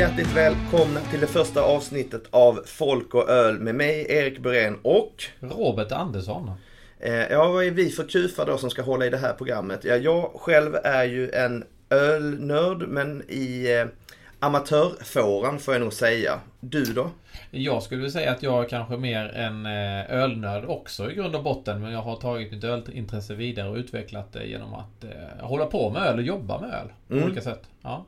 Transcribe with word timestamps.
hjärtligt 0.00 0.36
välkomna 0.36 1.00
till 1.00 1.20
det 1.20 1.26
första 1.26 1.62
avsnittet 1.62 2.22
av 2.30 2.60
Folk 2.66 3.14
och 3.14 3.28
öl 3.28 3.58
med 3.58 3.74
mig, 3.74 4.06
Erik 4.08 4.38
Berén 4.38 4.78
och 4.82 5.24
Robert 5.40 5.92
Andersson. 5.92 6.50
Eh, 6.98 7.14
ja, 7.14 7.48
vad 7.48 7.64
är 7.64 7.70
vi 7.70 7.90
för 7.90 8.04
kufar 8.04 8.46
då 8.46 8.58
som 8.58 8.70
ska 8.70 8.82
hålla 8.82 9.06
i 9.06 9.10
det 9.10 9.16
här 9.16 9.32
programmet? 9.32 9.84
Ja, 9.84 9.96
jag 9.96 10.30
själv 10.34 10.74
är 10.84 11.04
ju 11.04 11.30
en 11.30 11.64
ölnörd, 11.90 12.88
men 12.88 13.22
i 13.28 13.78
eh, 13.80 13.86
amatörfåran 14.38 15.58
får 15.58 15.74
jag 15.74 15.80
nog 15.80 15.92
säga. 15.92 16.40
Du 16.60 16.84
då? 16.84 17.10
Jag 17.50 17.82
skulle 17.82 17.98
vilja 18.00 18.12
säga 18.12 18.30
att 18.30 18.42
jag 18.42 18.64
är 18.64 18.68
kanske 18.68 18.96
mer 18.96 19.24
en 19.28 19.66
eh, 19.66 20.10
ölnörd 20.22 20.64
också 20.64 21.10
i 21.10 21.14
grund 21.14 21.34
och 21.34 21.42
botten. 21.42 21.80
Men 21.82 21.92
jag 21.92 22.02
har 22.02 22.16
tagit 22.16 22.52
mitt 22.52 22.64
ölintresse 22.64 23.34
vidare 23.34 23.68
och 23.68 23.76
utvecklat 23.76 24.32
det 24.32 24.44
genom 24.44 24.74
att 24.74 25.04
eh, 25.04 25.46
hålla 25.46 25.66
på 25.66 25.90
med 25.90 26.02
öl 26.02 26.18
och 26.18 26.24
jobba 26.24 26.60
med 26.60 26.70
öl. 26.70 26.88
På 27.08 27.14
Mm. 27.14 27.24
olika 27.26 27.40
sätt. 27.40 27.62
Ja. 27.82 28.04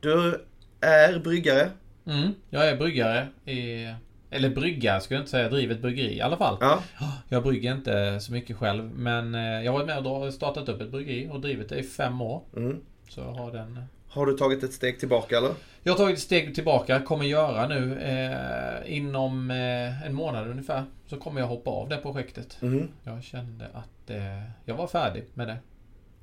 Du 0.00 0.40
är 0.80 1.18
bryggare. 1.18 1.70
Mm, 2.06 2.34
jag 2.50 2.68
är 2.68 2.76
bryggare 2.76 3.28
i... 3.44 3.88
Eller 4.30 4.50
brygga 4.50 5.00
ska 5.00 5.14
jag 5.14 5.20
inte 5.20 5.30
säga. 5.30 5.42
Jag 5.42 5.52
driver 5.52 5.74
ett 5.74 5.82
bryggeri 5.82 6.16
i 6.16 6.20
alla 6.20 6.36
fall. 6.36 6.56
Ja. 6.60 6.82
Jag 7.28 7.42
brygger 7.42 7.72
inte 7.72 8.20
så 8.20 8.32
mycket 8.32 8.56
själv. 8.56 8.90
Men 8.94 9.34
eh, 9.34 9.40
jag 9.40 9.72
har 9.72 9.78
varit 9.78 10.04
med 10.04 10.12
och 10.12 10.34
startat 10.34 10.68
upp 10.68 10.80
ett 10.80 10.90
bryggeri 10.90 11.28
och 11.32 11.40
drivit 11.40 11.68
det 11.68 11.78
i 11.78 11.82
fem 11.82 12.20
år. 12.20 12.42
Mm. 12.56 12.80
Så 13.08 13.22
har 13.22 13.52
den... 13.52 13.84
Har 14.08 14.26
du 14.26 14.32
tagit 14.32 14.62
ett 14.62 14.72
steg 14.72 15.00
tillbaka 15.00 15.38
eller? 15.38 15.50
Jag 15.82 15.92
har 15.92 15.98
tagit 15.98 16.16
ett 16.16 16.22
steg 16.22 16.54
tillbaka, 16.54 17.00
kommer 17.00 17.24
göra 17.24 17.68
nu 17.68 18.00
eh, 18.00 18.96
inom 18.96 19.50
eh, 19.50 20.06
en 20.06 20.14
månad 20.14 20.48
ungefär. 20.48 20.84
Så 21.06 21.16
kommer 21.16 21.40
jag 21.40 21.48
hoppa 21.48 21.70
av 21.70 21.88
det 21.88 21.96
projektet. 21.96 22.56
Mhm. 22.60 22.88
Jag 23.04 23.22
kände 23.22 23.66
att 23.72 24.10
eh, 24.10 24.42
jag 24.64 24.74
var 24.74 24.86
färdig 24.86 25.24
med 25.34 25.48
det. 25.48 25.56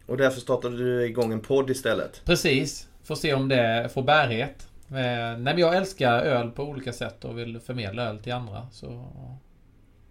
Och 0.06 0.18
därför 0.18 0.42
startade 0.42 0.78
du 0.78 1.06
igång 1.06 1.34
en 1.34 1.42
podd 1.42 1.70
istället. 1.70 2.22
Precis. 2.26 2.88
Får 3.06 3.16
se 3.16 3.34
om 3.34 3.48
det 3.50 3.90
får 3.94 4.04
bärighet. 4.04 4.68
Eh, 4.90 4.96
nej 4.96 5.38
men 5.40 5.58
jag 5.58 5.76
älskar 5.76 6.22
öl 6.22 6.52
på 6.52 6.64
olika 6.64 6.94
sätt 6.94 7.26
och 7.26 7.38
vill 7.40 7.60
förmedla 7.60 8.04
öl 8.10 8.20
till 8.20 8.34
andra. 8.34 8.68
Så 8.72 9.06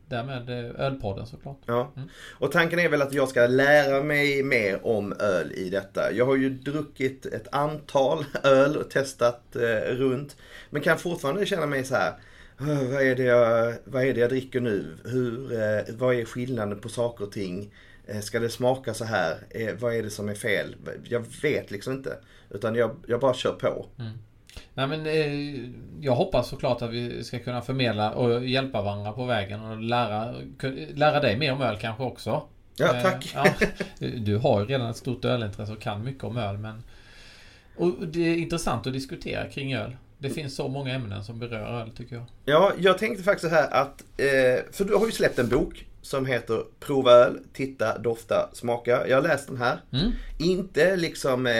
därmed 0.09 0.51
eh, 0.51 0.81
ölpodden 0.87 1.27
såklart. 1.27 1.59
Ja. 1.67 1.93
Mm. 1.97 2.09
Och 2.39 2.53
tanken 2.53 2.79
är 2.79 2.89
väl 2.89 3.03
att 3.03 3.13
jag 3.13 3.29
ska 3.29 3.47
lära 3.47 4.03
mig 4.03 4.43
mer 4.43 4.87
om 4.87 5.13
öl 5.13 5.53
i 5.53 5.71
detta. 5.71 6.13
Jag 6.13 6.27
har 6.27 6.37
ju 6.37 6.51
druckit 6.51 7.27
ett 7.27 7.49
antal 7.55 8.25
öl 8.43 8.77
och 8.77 8.91
testat 8.91 9.57
eh, 9.57 9.95
runt. 9.95 10.37
Men 10.71 10.83
kan 10.83 10.99
fortfarande 10.99 11.47
känna 11.47 11.67
mig 11.67 11.85
så 11.85 11.95
här. 11.95 12.13
"Åh, 12.61 12.67
Vad 12.93 13.03
är, 13.03 13.15
det 13.17 13.23
jag, 13.23 13.75
vad 13.85 14.05
är 14.05 14.15
det 14.15 14.21
jag 14.21 14.31
dricker 14.31 14.61
nu? 14.61 14.97
Hur, 15.05 15.53
eh, 15.53 15.95
vad 15.95 16.15
är 16.15 16.25
skillnaden 16.25 16.81
på 16.81 16.89
saker 16.89 17.25
och 17.25 17.33
ting? 17.33 17.75
Eh, 18.07 18.21
ska 18.21 18.41
det 18.41 18.49
smaka 18.51 18.95
så 18.95 19.05
här? 19.05 19.37
Eh, 19.51 19.75
vad 19.81 19.95
är 19.95 20.03
det 20.03 20.11
som 20.11 20.29
är 20.29 20.35
fel? 20.35 20.77
Jag 21.05 21.25
vet 21.43 21.71
liksom 21.71 21.93
inte. 21.93 22.19
Utan 22.51 22.75
jag, 22.75 22.97
jag 23.07 23.21
bara 23.21 23.35
kör 23.35 23.53
på. 23.53 23.87
Nej 24.75 24.87
men 24.87 25.07
eh, 25.07 25.71
jag 26.01 26.15
hoppas 26.15 26.49
såklart 26.49 26.83
att 26.83 26.91
vi 26.91 27.25
ska 27.25 27.39
kunna 27.39 27.63
förmedla 27.63 28.11
och 28.13 28.47
hjälpa 28.47 28.83
varandra 28.83 29.13
på 29.13 29.25
vägen 29.25 29.61
och 29.61 29.81
lära, 29.83 30.35
lära 30.95 31.21
dig 31.21 31.37
mer 31.39 31.53
om 31.53 31.63
öl 31.63 31.77
kanske 31.81 32.03
också. 32.03 32.43
Ja, 32.77 32.95
Eh, 32.97 33.03
tack. 33.03 33.33
ja, 33.35 33.47
du 33.99 34.37
har 34.37 34.61
ju 34.61 34.67
redan 34.67 34.91
ett 34.91 34.97
stort 34.97 35.25
ölintresse 35.25 35.73
och 35.73 35.81
kan 35.81 36.05
mycket 36.05 36.25
om 36.25 36.37
öl 36.37 36.59
men... 36.59 36.83
Och 37.77 38.07
det 38.07 38.21
är 38.29 38.37
intressant 38.37 38.87
att 38.87 38.93
diskutera 38.93 39.51
kring 39.51 39.75
öl. 39.75 39.97
Det 40.19 40.31
finns 40.31 40.57
så 40.57 40.69
många 40.69 40.95
ämnen 40.95 41.25
som 41.25 41.39
berör 41.39 41.81
öl 41.81 41.91
tycker 41.97 42.15
jag. 42.17 42.25
Ja, 42.45 42.73
jag 42.79 42.99
tänkte 42.99 43.23
faktiskt 43.25 43.51
så 43.51 43.57
här 43.57 43.71
att, 43.75 44.05
eh, 44.17 44.73
för 44.73 44.85
du 44.85 44.95
har 44.95 45.07
ju 45.07 45.13
släppt 45.13 45.39
en 45.39 45.49
bok 45.49 45.87
som 46.05 46.27
heter 46.27 46.65
Prova 46.81 47.13
öl, 47.13 47.39
titta, 47.53 47.99
dofta, 47.99 48.51
smaka. 48.53 49.09
Jag 49.09 49.17
har 49.17 49.23
läst 49.23 49.49
den 49.49 49.57
här. 49.57 49.81
Mm. 49.93 50.13
Inte 50.39 50.97
liksom 50.97 51.47
eh, 51.47 51.53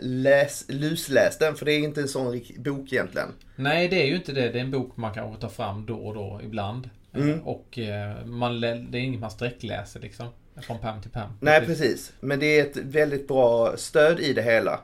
läs, 0.00 0.64
lusläs 0.68 1.38
den, 1.38 1.54
för 1.54 1.66
det 1.66 1.72
är 1.72 1.78
inte 1.78 2.00
en 2.00 2.08
sån 2.08 2.40
bok 2.58 2.92
egentligen. 2.92 3.28
Nej, 3.56 3.88
det 3.88 4.02
är 4.02 4.06
ju 4.06 4.16
inte 4.16 4.32
det. 4.32 4.48
Det 4.48 4.58
är 4.58 4.62
en 4.62 4.70
bok 4.70 4.96
man 4.96 5.14
kanske 5.14 5.40
tar 5.40 5.48
fram 5.48 5.86
då 5.86 5.94
och 5.94 6.14
då 6.14 6.40
ibland. 6.44 6.84
Eh, 7.12 7.22
Mm. 7.22 7.40
Och 7.40 7.78
eh, 7.78 8.26
man, 8.26 8.60
det 8.60 8.68
är 8.68 8.96
inget 8.96 9.20
man 9.20 9.30
sträckläser 9.30 10.00
liksom. 10.00 10.26
Från 10.62 10.78
pärm 10.78 11.02
till 11.02 11.10
pärm. 11.10 11.30
Nej, 11.40 11.66
precis. 11.66 12.12
Men 12.20 12.38
det 12.38 12.60
är 12.60 12.62
ett 12.62 12.76
väldigt 12.76 13.28
bra 13.28 13.76
stöd 13.76 14.20
i 14.20 14.32
det 14.32 14.42
hela. 14.42 14.80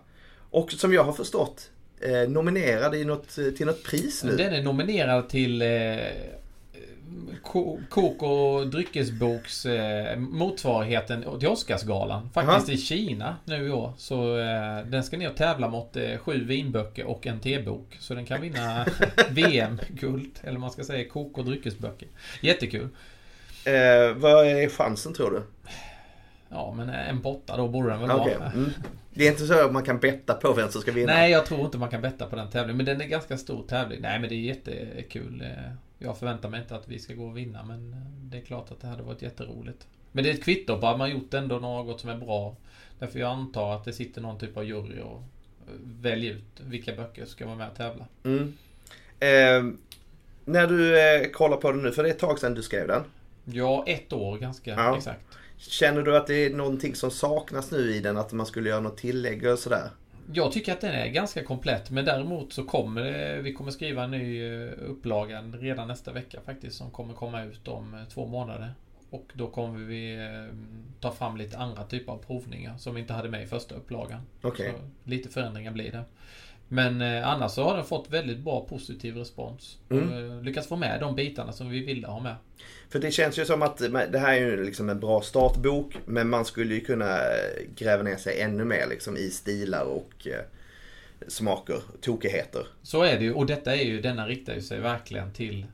Och 0.50 0.72
som 0.72 0.92
jag 0.92 1.04
har 1.04 1.12
förstått, 1.12 1.70
eh, 2.00 2.28
nominerad 2.30 2.94
i 2.94 3.04
något, 3.04 3.28
till 3.28 3.66
något 3.66 3.84
pris 3.84 4.24
nu. 4.24 4.36
Den 4.36 4.52
är 4.54 4.62
nominerad 4.62 5.28
till 5.28 5.62
kok 7.88 8.22
och 8.22 8.66
dryckesboks 8.66 9.66
eh, 9.66 10.18
motsvarigheten 10.18 11.24
till 11.38 11.48
Oscarsgalan. 11.48 12.30
Faktiskt 12.34 12.68
Aha. 12.68 12.74
i 12.74 12.76
Kina 12.76 13.36
nu 13.44 13.66
i 13.66 13.70
år. 13.70 13.92
Så 13.96 14.38
eh, 14.38 14.86
den 14.86 15.04
ska 15.04 15.16
ner 15.16 15.30
och 15.30 15.36
tävla 15.36 15.68
mot 15.68 15.96
eh, 15.96 16.18
sju 16.18 16.44
vinböcker 16.44 17.06
och 17.06 17.26
en 17.26 17.40
tebok. 17.40 17.96
Så 18.00 18.14
den 18.14 18.24
kan 18.24 18.40
vinna 18.40 18.86
VM-guld. 19.30 20.38
Eller 20.42 20.58
man 20.58 20.70
ska 20.70 20.84
säga 20.84 21.08
kok 21.08 21.38
och 21.38 21.44
dryckesböcker. 21.44 22.08
Jättekul. 22.40 22.88
Eh, 23.64 24.14
vad 24.16 24.46
är 24.46 24.68
chansen 24.68 25.14
tror 25.14 25.30
du? 25.30 25.42
Ja, 26.48 26.74
men 26.76 26.88
en 26.88 27.22
på 27.22 27.30
åtta 27.36 27.56
då 27.56 27.68
borde 27.68 27.90
den 27.90 28.00
väl 28.00 28.10
Okej. 28.10 28.36
vara. 28.38 28.50
Mm. 28.50 28.70
Det 29.14 29.26
är 29.26 29.30
inte 29.30 29.46
så 29.46 29.64
att 29.66 29.72
man 29.72 29.82
kan 29.82 29.98
betta 29.98 30.34
på 30.34 30.52
vem 30.52 30.68
som 30.70 30.80
ska 30.80 30.92
vinna. 30.92 31.12
Nej, 31.12 31.30
jag 31.30 31.46
tror 31.46 31.60
inte 31.60 31.78
man 31.78 31.88
kan 31.88 32.02
betta 32.02 32.26
på 32.26 32.36
den 32.36 32.50
tävlingen. 32.50 32.76
Men 32.76 32.86
den 32.86 33.00
är 33.00 33.06
ganska 33.06 33.36
stor 33.36 33.62
tävling. 33.68 34.00
Nej, 34.00 34.18
men 34.20 34.28
det 34.28 34.34
är 34.34 34.40
jättekul. 34.40 35.44
Jag 35.98 36.18
förväntar 36.18 36.48
mig 36.48 36.60
inte 36.60 36.76
att 36.76 36.88
vi 36.88 36.98
ska 36.98 37.14
gå 37.14 37.26
och 37.26 37.36
vinna, 37.36 37.62
men 37.62 37.92
eh, 37.92 37.98
det 38.30 38.36
är 38.36 38.40
klart 38.42 38.70
att 38.70 38.80
det 38.80 38.86
hade 38.86 39.02
varit 39.02 39.22
jätteroligt. 39.22 39.86
Men 40.12 40.24
det 40.24 40.30
är 40.30 40.34
ett 40.34 40.44
kvitto 40.44 40.80
på 40.80 40.86
att 40.86 40.98
man 40.98 41.10
gjort 41.10 41.34
ändå 41.34 41.58
något 41.58 42.00
som 42.00 42.10
är 42.10 42.16
bra. 42.16 42.56
Därför 42.98 43.18
jag 43.18 43.30
antar 43.30 43.74
att 43.74 43.84
det 43.84 43.92
sitter 43.92 44.20
någon 44.20 44.38
typ 44.38 44.56
av 44.56 44.64
jury 44.64 45.00
och 45.00 45.22
eh, 45.66 45.72
väljer 45.82 46.32
ut 46.32 46.60
vilka 46.60 46.94
böcker 46.94 47.24
som 47.24 47.30
ska 47.32 47.46
vara 47.46 47.56
med 47.56 47.68
och 47.70 47.76
tävla. 47.76 48.06
Mm. 48.24 48.56
Eh, 49.20 49.74
när 50.44 50.66
du 50.66 51.00
eh, 51.00 51.30
kollar 51.30 51.56
på 51.56 51.72
den 51.72 51.82
nu, 51.82 51.92
för 51.92 52.02
det 52.02 52.08
är 52.08 52.12
ett 52.12 52.18
tag 52.18 52.38
sedan 52.38 52.54
du 52.54 52.62
skrev 52.62 52.88
den. 52.88 53.02
Ja, 53.44 53.84
ett 53.86 54.12
år 54.12 54.38
ganska 54.38 54.70
Ja. 54.70 54.96
exakt. 54.96 55.20
Känner 55.58 56.02
du 56.02 56.16
att 56.16 56.26
det 56.26 56.34
är 56.34 56.50
någonting 56.50 56.94
som 56.94 57.10
saknas 57.10 57.70
nu 57.70 57.94
i 57.94 58.00
den? 58.00 58.16
Att 58.16 58.32
man 58.32 58.46
skulle 58.46 58.68
göra 58.68 58.80
något 58.80 58.96
tillägg 58.96 59.46
och 59.46 59.58
sådär? 59.58 59.90
Jag 60.32 60.52
tycker 60.52 60.72
att 60.72 60.80
den 60.80 60.94
är 60.94 61.06
ganska 61.06 61.44
komplett, 61.44 61.90
men 61.90 62.04
däremot 62.04 62.52
så 62.52 62.64
kommer 62.64 63.04
det, 63.04 63.42
vi 63.42 63.52
kommer 63.52 63.70
skriva 63.70 64.04
en 64.04 64.10
ny 64.10 64.44
eh, 64.44 64.70
upplaga 64.78 65.42
redan 65.42 65.88
nästa 65.88 66.12
vecka 66.12 66.40
faktiskt, 66.44 66.76
som 66.76 66.90
kommer 66.90 67.14
komma 67.14 67.44
ut 67.44 67.68
om 67.68 67.94
eh, 67.94 68.04
två 68.04 68.26
månader. 68.26 68.74
Och 69.10 69.32
då 69.32 69.46
kommer 69.46 69.78
vi 69.78 70.14
eh, 70.14 70.56
ta 71.00 71.12
fram 71.12 71.36
lite 71.36 71.58
andra 71.58 71.84
typer 71.84 72.12
av 72.12 72.18
provningar 72.18 72.76
som 72.78 72.94
vi 72.94 73.00
inte 73.00 73.12
hade 73.12 73.28
med 73.28 73.42
i 73.42 73.46
första 73.46 73.74
upplagan. 73.74 74.20
Okej. 74.42 74.72
Så 74.76 75.08
lite 75.10 75.28
förändringar 75.28 75.72
blir 75.72 75.92
det. 75.92 76.04
Men 76.68 77.00
eh, 77.00 77.28
annars 77.28 77.52
så 77.52 77.64
har 77.64 77.76
den 77.76 77.84
fått 77.84 78.10
väldigt 78.10 78.38
bra 78.38 78.66
positiv 78.68 79.16
respons. 79.16 79.78
Mm. 79.90 80.12
Eh, 80.12 80.42
lyckats 80.42 80.68
få 80.68 80.76
med 80.76 81.00
de 81.00 81.14
bitarna 81.14 81.52
som 81.52 81.70
vi 81.70 81.84
ville 81.84 82.06
ha 82.06 82.20
med. 82.20 82.36
För 82.88 82.98
det 82.98 83.10
känns 83.10 83.38
ju 83.38 83.44
som 83.44 83.62
att 83.62 83.78
det 84.12 84.18
här 84.18 84.34
är 84.34 84.40
ju 84.40 84.64
liksom 84.64 84.88
en 84.88 85.00
bra 85.00 85.20
startbok. 85.20 85.96
Men 86.06 86.28
man 86.28 86.44
skulle 86.44 86.74
ju 86.74 86.80
kunna 86.80 87.16
eh, 87.16 87.66
gräva 87.76 88.02
ner 88.02 88.16
sig 88.16 88.40
ännu 88.40 88.64
mer 88.64 88.86
liksom 88.86 89.16
i 89.16 89.30
stilar 89.30 89.84
och 89.84 90.26
eh, 90.26 90.40
smaker, 91.28 91.80
tokigheter. 92.00 92.66
Så 92.82 93.02
är 93.02 93.18
det 93.18 93.24
ju 93.24 93.32
och 93.32 93.46
detta 93.46 93.76
är 93.76 93.84
ju, 93.84 94.00
denna 94.00 94.26
riktar 94.26 94.54
ju 94.54 94.62
sig 94.62 94.80
verkligen 94.80 95.32
till 95.32 95.62
eh, 95.62 95.68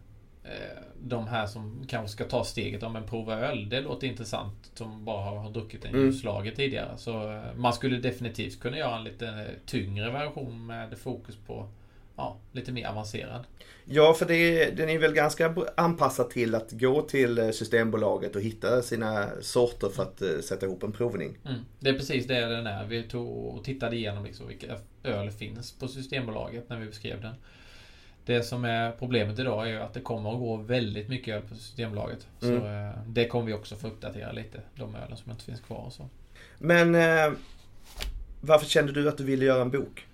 de 1.00 1.26
här 1.28 1.47
som 1.47 1.84
kanske 1.88 2.12
ska 2.12 2.25
ta 2.25 2.44
steget 2.44 2.82
om 2.82 2.97
en 2.97 3.06
prova 3.06 3.38
öl. 3.38 3.69
Det 3.69 3.80
låter 3.80 4.06
intressant 4.06 4.70
som 4.75 5.04
bara 5.04 5.30
har, 5.38 5.50
druckit 5.50 5.84
en 5.84 5.94
Mm. 5.94 6.06
ljuslager 6.06 6.53
tidigare. 6.53 6.98
Så 6.98 7.32
eh, 7.32 7.54
man 7.56 7.72
skulle 7.72 7.97
definitivt 7.97 8.60
kunna 8.60 8.78
göra 8.78 8.97
en 8.97 9.04
lite 9.04 9.26
eh, 9.28 9.66
tyngre 9.66 10.10
version 10.10 10.66
med 10.66 10.98
fokus 10.98 11.36
på 11.47 11.69
ja, 12.16 12.36
lite 12.53 12.72
mer 12.72 12.86
avancerad. 12.86 13.44
Ja, 13.84 14.14
för 14.14 14.26
det, 14.26 14.70
den 14.76 14.88
är 14.88 14.98
väl 14.98 15.12
ganska 15.12 15.54
anpassad 15.76 16.30
till 16.30 16.54
att 16.54 16.72
gå 16.72 17.03
till 17.03 17.38
eh, 17.38 17.50
Systembolaget 17.50 18.36
och 18.36 18.42
hitta 18.42 18.83
sina 18.83 19.28
sorter 19.41 19.88
för 19.88 20.03
att 20.03 20.22
eh, 20.22 20.38
sätta 20.42 20.66
ihop 20.66 20.83
en 20.83 20.92
provning. 20.92 21.38
Mm. 21.45 21.60
Det 21.80 21.88
är 21.88 21.95
precis 21.95 22.27
det 22.27 22.41
den 22.41 22.66
är. 22.66 22.86
Vi 22.86 23.03
tog 23.03 23.47
och 23.47 23.65
tittade 23.65 23.97
igenom 23.97 24.24
liksom 24.24 24.48
vilka 24.48 24.77
öl 25.04 25.30
finns 25.30 25.72
på 25.72 25.88
Systembolaget 25.88 26.68
när 26.68 26.78
vi 26.78 26.86
beskrev 26.86 27.21
den. 27.21 27.34
Det 28.24 28.42
som 28.42 28.65
är 28.65 28.92
problemet 28.92 29.39
idag 29.39 29.66
är 29.66 29.71
ju 29.72 29.78
att 29.78 29.95
det 29.95 30.01
kommer 30.01 30.33
att 30.33 30.39
gå 30.39 30.57
väldigt 30.57 31.09
mycket 31.09 31.34
öl 31.34 31.42
på 31.42 31.54
Systembolaget. 31.54 32.27
Så 32.41 32.47
Mm. 32.54 32.89
eh, 32.89 32.95
det 33.07 33.27
kommer 33.28 33.47
vi 33.47 33.53
också 33.53 33.77
få 33.77 33.86
uppdatera 33.89 34.33
lite. 34.33 34.60
De 34.77 34.95
ölen 34.95 35.16
som 35.16 35.30
inte 35.33 35.45
finns 35.45 35.60
kvar 35.60 35.78
och 35.78 35.92
så. 35.92 36.09
Men 36.59 36.95
eh, 36.95 37.33
varför 38.41 38.66
kände 38.66 38.92
du 38.92 39.09
att 39.09 39.19
du 39.19 39.24
ville 39.24 39.45
göra 39.45 39.63
en 39.63 39.71
bok? 39.71 40.07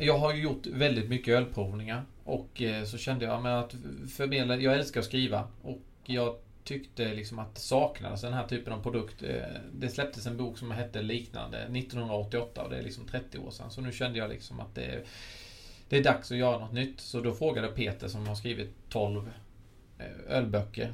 Jag 0.00 0.18
har 0.18 0.34
ju 0.34 0.42
gjort 0.42 0.66
väldigt 0.66 1.08
mycket 1.08 1.34
ölprovningar. 1.34 2.02
Och 2.24 2.62
eh, 2.62 2.84
så 2.84 2.98
kände 2.98 3.24
jag 3.24 3.42
men 3.42 3.52
att 3.52 3.74
förmedla, 4.16 4.56
jag 4.56 4.74
älskar 4.74 5.00
att 5.00 5.06
skriva. 5.06 5.44
Och 5.62 5.78
jag 6.04 6.36
tyckte 6.64 7.14
liksom 7.14 7.38
att 7.38 7.54
det 7.54 7.60
saknades 7.60 8.20
den 8.20 8.32
här 8.32 8.46
typen 8.46 8.72
av 8.72 8.82
produkt. 8.82 9.22
Eh, 9.22 9.36
Det 9.72 9.88
släpptes 9.88 10.26
en 10.26 10.36
bok 10.36 10.58
som 10.58 10.70
hette 10.70 11.02
liknande 11.02 11.58
1988 11.58 12.62
och 12.62 12.70
det 12.70 12.76
är 12.78 12.82
liksom 12.82 13.04
30 13.06 13.38
år 13.38 13.50
sedan. 13.50 13.70
Så 13.70 13.80
nu 13.80 13.92
kände 13.92 14.18
jag 14.18 14.30
liksom 14.30 14.60
att 14.60 14.74
det, 14.74 15.04
det 15.88 15.96
är 15.98 16.04
dags 16.04 16.30
att 16.30 16.38
göra 16.38 16.58
något 16.58 16.72
nytt. 16.72 17.00
Så 17.00 17.20
då 17.20 17.34
frågade 17.34 17.68
Peter 17.68 18.08
som 18.08 18.26
har 18.26 18.34
skrivit 18.34 18.70
12 18.88 19.30
eh, 19.98 20.36
ölböcker 20.36 20.92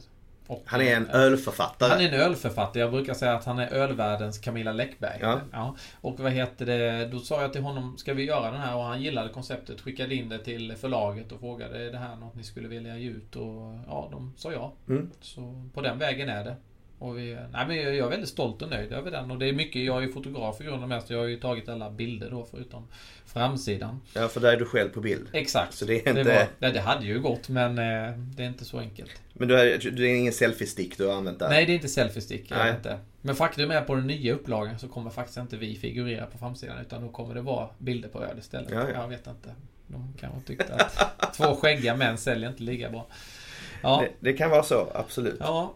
Han 0.64 0.80
är 0.80 0.96
en 0.96 1.06
ölförfattare. 1.10 1.90
Han 1.90 2.00
är 2.00 2.08
en 2.08 2.20
ölförfattare. 2.20 2.82
Jag 2.82 2.90
brukar 2.90 3.14
säga 3.14 3.34
att 3.34 3.44
han 3.44 3.58
är 3.58 3.68
ölvärldens 3.72 4.38
Camilla 4.38 4.72
Läckberg. 4.72 5.18
Ja. 5.52 5.76
Och 6.00 6.20
vad 6.20 6.32
heter 6.32 6.66
det, 6.66 7.06
då 7.06 7.18
sa 7.18 7.42
jag 7.42 7.52
till 7.52 7.62
honom, 7.62 7.98
ska 7.98 8.14
vi 8.14 8.24
göra 8.24 8.50
den 8.50 8.60
här? 8.60 8.76
Och 8.76 8.82
han 8.82 9.02
gillade 9.02 9.28
konceptet, 9.28 9.80
skickade 9.80 10.14
in 10.14 10.28
det 10.28 10.38
till 10.38 10.76
förlaget 10.76 11.32
och 11.32 11.40
frågade, 11.40 11.86
är 11.86 11.92
det 11.92 11.98
här 11.98 12.16
något 12.16 12.34
ni 12.34 12.42
skulle 12.42 12.68
vilja 12.68 12.98
ge 12.98 13.10
ut? 13.10 13.36
Och 13.36 13.74
ja, 13.86 14.08
de 14.10 14.32
sa 14.36 14.52
ja. 14.52 14.72
Mm. 14.88 15.10
Så 15.20 15.68
på 15.74 15.80
den 15.80 15.98
vägen 15.98 16.28
är 16.28 16.44
det. 16.44 16.56
Och 16.98 17.18
vi, 17.18 17.38
nej 17.52 17.66
men 17.66 17.76
jag 17.76 17.96
är 17.96 18.08
väldigt 18.08 18.28
stolt 18.28 18.62
och 18.62 18.70
nöjd 18.70 18.92
över 18.92 19.10
den. 19.10 19.30
Och 19.30 19.38
det 19.38 19.48
är 19.48 19.52
mycket, 19.52 19.82
jag 19.82 19.96
är 19.96 20.02
ju 20.02 20.12
fotograf 20.12 20.60
i 20.60 20.64
grund 20.64 20.82
och 20.82 20.88
mest. 20.88 21.10
Jag 21.10 21.18
har 21.18 21.26
ju 21.26 21.36
tagit 21.36 21.68
alla 21.68 21.90
bilder 21.90 22.30
då 22.30 22.46
förutom 22.50 22.86
framsidan. 23.26 24.00
Ja, 24.14 24.28
för 24.28 24.40
där 24.40 24.52
är 24.52 24.56
du 24.56 24.64
själv 24.64 24.88
på 24.88 25.00
bild. 25.00 25.28
Exakt. 25.32 25.74
Så 25.74 25.84
det 25.84 25.94
är 25.94 26.08
inte... 26.08 26.12
Det, 26.12 26.34
var, 26.34 26.46
nej, 26.58 26.72
det 26.72 26.80
hade 26.80 27.06
ju 27.06 27.20
gått 27.20 27.48
men 27.48 27.78
eh, 27.78 28.18
det 28.18 28.42
är 28.42 28.46
inte 28.46 28.64
så 28.64 28.78
enkelt. 28.78 29.10
Men 29.32 29.48
du 29.48 29.60
är, 29.60 29.90
du 29.90 30.10
är 30.10 30.14
ingen 30.14 30.32
selfie-stick 30.32 30.98
du 30.98 31.06
har 31.06 31.14
använt 31.14 31.38
där? 31.38 31.48
Nej, 31.48 31.66
det 31.66 31.72
är 31.72 31.74
inte 31.74 31.88
selfie-stick. 31.88 32.50
jag 32.50 32.68
Inte. 32.68 32.98
Men 33.20 33.34
faktum 33.34 33.70
är 33.70 33.80
på 33.80 33.94
den 33.94 34.06
nya 34.06 34.34
upplagan 34.34 34.78
så 34.78 34.88
kommer 34.88 35.10
faktiskt 35.10 35.38
inte 35.38 35.56
vi 35.56 35.76
figurera 35.76 36.26
på 36.26 36.38
framsidan. 36.38 36.78
Utan 36.80 37.02
då 37.02 37.08
kommer 37.08 37.34
det 37.34 37.40
vara 37.40 37.68
bilder 37.78 38.08
på 38.08 38.24
öl 38.24 38.38
istället. 38.38 38.70
Ja, 38.70 38.88
ja. 38.94 39.02
Jag 39.02 39.08
vet 39.08 39.26
inte. 39.26 39.54
De 39.86 40.14
kanske 40.20 40.40
tyckte 40.40 40.74
att 40.74 41.34
två 41.34 41.56
skäggiga 41.56 41.96
män 41.96 42.18
säljer 42.18 42.48
inte 42.48 42.62
lika 42.62 42.90
bra. 42.90 43.06
Ja. 43.82 44.04
Det, 44.04 44.30
det 44.30 44.38
kan 44.38 44.50
vara 44.50 44.62
så, 44.62 44.88
absolut. 44.94 45.36
Ja. 45.40 45.74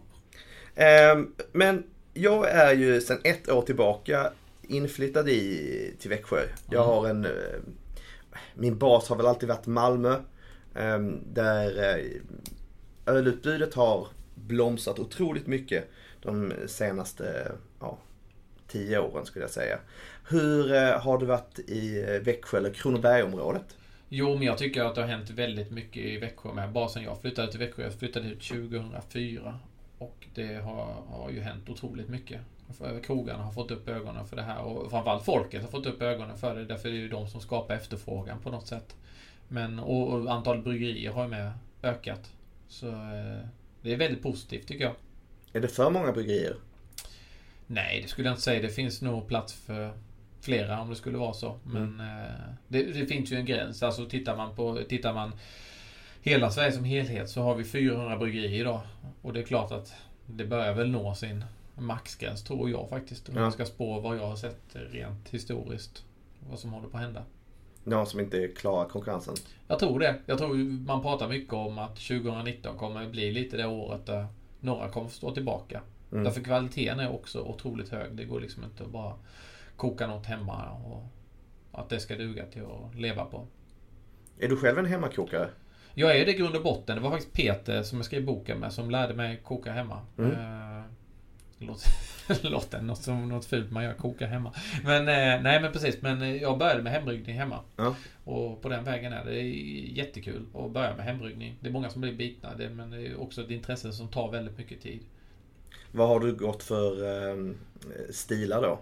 Ehm, 0.78 1.34
men 1.52 1.84
jag 2.14 2.50
är 2.50 2.74
ju 2.74 3.00
sedan 3.00 3.18
ett 3.24 3.48
år 3.50 3.62
tillbaka 3.62 4.32
inflyttad 4.62 5.28
i, 5.28 5.94
till 6.00 6.10
Växjö. 6.10 6.40
Jag 6.70 6.84
Mm. 6.84 6.94
har 6.96 7.08
en... 7.08 7.24
eh, 7.24 7.30
Min 8.54 8.78
bas 8.78 9.08
har 9.08 9.16
väl 9.16 9.26
alltid 9.26 9.48
varit 9.48 9.66
Malmö. 9.66 10.16
ehm, 10.74 11.20
Där 11.32 11.96
eh, 11.98 12.04
ölutbudet 13.06 13.74
har 13.74 14.06
blomstrat 14.34 14.98
otroligt 14.98 15.46
mycket 15.46 15.90
de 16.22 16.52
senaste 16.66 17.52
ja, 17.80 17.98
tio 18.68 18.98
åren 18.98 19.26
skulle 19.26 19.44
jag 19.44 19.50
säga. 19.50 19.78
Hur 20.28 20.72
eh, 20.74 21.00
har 21.00 21.18
det 21.18 21.26
varit 21.26 21.58
i 21.58 22.00
Växjö 22.24 22.58
eller 22.58 22.70
Kronobergsområdet? 22.74 23.76
Jo, 24.08 24.34
men 24.34 24.42
jag 24.42 24.58
tycker 24.58 24.82
att 24.84 24.94
det 24.94 25.00
har 25.00 25.08
hänt 25.08 25.30
väldigt 25.30 25.70
mycket 25.70 26.02
i 26.04 26.16
Växjö 26.18 26.52
med. 26.52 26.72
Bara 26.72 26.88
sen 26.88 27.02
jag 27.02 27.20
flyttade 27.20 27.50
till 27.50 27.60
Växjö. 27.60 27.82
Jag 27.82 27.94
flyttade 27.94 28.28
ut 28.28 28.40
2004. 28.48 29.58
Och 29.98 30.26
det 30.34 30.54
har, 30.54 30.94
har 31.08 31.30
ju 31.30 31.40
hänt 31.40 31.68
otroligt 31.68 32.08
mycket. 32.08 32.40
Krogarna 33.02 33.42
har 33.42 33.52
fått 33.52 33.70
upp 33.70 33.88
ögonen 33.88 34.26
för 34.26 34.36
det 34.36 34.42
här 34.42 34.60
och 34.60 34.90
framförallt 34.90 35.24
folket 35.24 35.62
har 35.62 35.68
fått 35.68 35.86
upp 35.86 36.02
ögonen 36.02 36.38
för 36.38 36.54
det. 36.54 36.64
Därför 36.64 36.88
är 36.88 36.92
det 36.92 36.98
ju 36.98 37.08
de 37.08 37.28
som 37.28 37.40
skapar 37.40 37.74
efterfrågan 37.74 38.40
på 38.40 38.50
något 38.50 38.66
sätt. 38.66 38.96
Men, 39.48 39.78
och, 39.78 40.08
och 40.08 40.32
antalet 40.32 40.64
bryggerier 40.64 41.10
har 41.10 41.22
ju 41.22 41.28
med 41.28 41.52
ökat. 41.82 42.32
Så 42.68 42.88
eh, 42.88 43.46
det 43.82 43.92
är 43.92 43.96
väldigt 43.96 44.22
positivt 44.22 44.66
tycker 44.66 44.84
jag. 44.84 44.94
Är 45.52 45.60
det 45.60 45.68
för 45.68 45.90
många 45.90 46.12
bryggerier? 46.12 46.56
Nej, 47.66 48.02
det 48.02 48.08
skulle 48.08 48.28
jag 48.28 48.32
inte 48.32 48.42
säga. 48.42 48.62
Det 48.62 48.68
finns 48.68 49.02
nog 49.02 49.28
plats 49.28 49.52
för 49.52 49.92
flera 50.40 50.80
om 50.80 50.90
det 50.90 50.96
skulle 50.96 51.18
vara 51.18 51.32
så. 51.32 51.58
Men 51.64 52.00
eh, 52.00 52.54
det, 52.68 52.82
det 52.82 53.06
finns 53.06 53.32
ju 53.32 53.36
en 53.36 53.46
gräns. 53.46 53.82
Alltså 53.82 54.06
tittar 54.06 54.36
man 54.36 54.56
på 54.56 54.80
tittar 54.88 55.14
man 55.14 55.32
hela 56.22 56.50
Sverige 56.50 56.72
som 56.72 56.84
helhet 56.84 57.30
så 57.30 57.42
har 57.42 57.54
vi 57.54 57.64
400 57.64 58.16
bryggerier 58.18 58.60
idag. 58.60 58.80
Och 59.22 59.32
det 59.32 59.40
är 59.40 59.44
klart 59.44 59.72
att 59.72 59.92
det 60.26 60.44
börjar 60.44 60.74
väl 60.74 60.90
nå 60.90 61.14
sin 61.14 61.44
maxgräns 61.74 62.44
tror 62.44 62.70
jag 62.70 62.88
faktiskt. 62.88 63.28
Om 63.28 63.36
Ja. 63.36 63.42
jag 63.42 63.52
ska 63.52 63.64
spå 63.66 64.00
vad 64.00 64.16
jag 64.16 64.26
har 64.26 64.36
sett 64.36 64.60
rent 64.72 65.28
historiskt. 65.28 66.04
Vad 66.50 66.58
som 66.58 66.72
håller 66.72 66.88
på 66.88 66.96
att 66.96 67.02
hända. 67.02 67.22
Någon 67.84 68.06
som 68.06 68.20
inte 68.20 68.48
klarar 68.48 68.88
konkurrensen? 68.88 69.34
Jag 69.68 69.78
tror 69.78 69.98
det. 70.00 70.14
Jag 70.26 70.38
tror 70.38 70.54
man 70.86 71.02
pratar 71.02 71.28
mycket 71.28 71.52
om 71.52 71.78
att 71.78 71.96
2019 71.96 72.76
kommer 72.78 73.08
bli 73.08 73.30
lite 73.32 73.56
det 73.56 73.66
året 73.66 74.06
där 74.06 74.26
några 74.60 74.88
kommer 74.88 75.08
stå 75.08 75.34
tillbaka. 75.34 75.80
Mm. 76.12 76.24
Därför 76.24 76.40
kvaliteten 76.40 77.00
är 77.00 77.12
också 77.12 77.40
otroligt 77.42 77.88
hög. 77.88 78.12
Det 78.16 78.24
går 78.24 78.40
liksom 78.40 78.64
inte 78.64 78.82
att 78.84 78.90
bara 78.90 79.14
koka 79.76 80.06
något 80.06 80.26
hemma 80.26 80.70
och 80.70 81.02
att 81.72 81.88
det 81.88 82.00
ska 82.00 82.16
duga 82.16 82.46
till 82.46 82.62
att 82.62 82.94
leva 83.00 83.24
på. 83.24 83.46
Är 84.38 84.48
du 84.48 84.56
själv 84.56 84.78
en 84.78 84.86
hemmakokare? 84.86 85.50
Jag 85.98 86.16
är 86.16 86.26
det 86.26 86.32
i 86.32 86.34
grund 86.34 86.56
och 86.56 86.62
botten. 86.62 86.96
Det 86.96 87.02
var 87.02 87.10
faktiskt 87.10 87.32
Peter 87.32 87.82
som 87.82 87.98
jag 87.98 88.06
skrev 88.06 88.24
boken 88.24 88.58
med 88.58 88.72
som 88.72 88.90
lärde 88.90 89.14
mig 89.14 89.40
koka 89.44 89.72
hemma. 89.72 90.00
Mm. 90.18 90.30
Eh, 90.30 90.84
låt, 91.58 91.84
låter 92.42 92.80
något 92.82 93.02
som 93.02 93.28
något 93.28 93.44
fult 93.44 93.70
man 93.70 93.84
gör, 93.84 93.94
koka 93.94 94.26
hemma. 94.26 94.52
Men 94.84 95.00
eh, 95.00 95.42
nej 95.42 95.60
men 95.60 95.72
precis, 95.72 96.02
men 96.02 96.22
eh, 96.22 96.36
jag 96.36 96.58
började 96.58 96.82
med 96.82 96.92
hembryggning 96.92 97.38
hemma. 97.38 97.60
Ja. 97.76 97.94
Och 98.24 98.62
på 98.62 98.68
den 98.68 98.84
vägen 98.84 99.12
är 99.12 99.24
det 99.24 99.42
jättekul 99.98 100.46
att 100.54 100.70
börja 100.70 100.96
med 100.96 101.04
hembryggning. 101.04 101.56
Det 101.60 101.68
är 101.68 101.72
många 101.72 101.90
som 101.90 102.00
blir 102.00 102.12
bitna, 102.12 102.54
det, 102.54 102.70
men 102.70 102.90
det 102.90 103.06
är 103.06 103.20
också 103.20 103.42
ett 103.42 103.50
intresse 103.50 103.92
som 103.92 104.08
tar 104.08 104.30
väldigt 104.30 104.58
mycket 104.58 104.82
tid. 104.82 105.00
Vad 105.92 106.08
har 106.08 106.20
du 106.20 106.34
gått 106.36 106.62
för 106.62 106.92
eh, 107.04 107.54
stilar 108.10 108.62
då? 108.62 108.80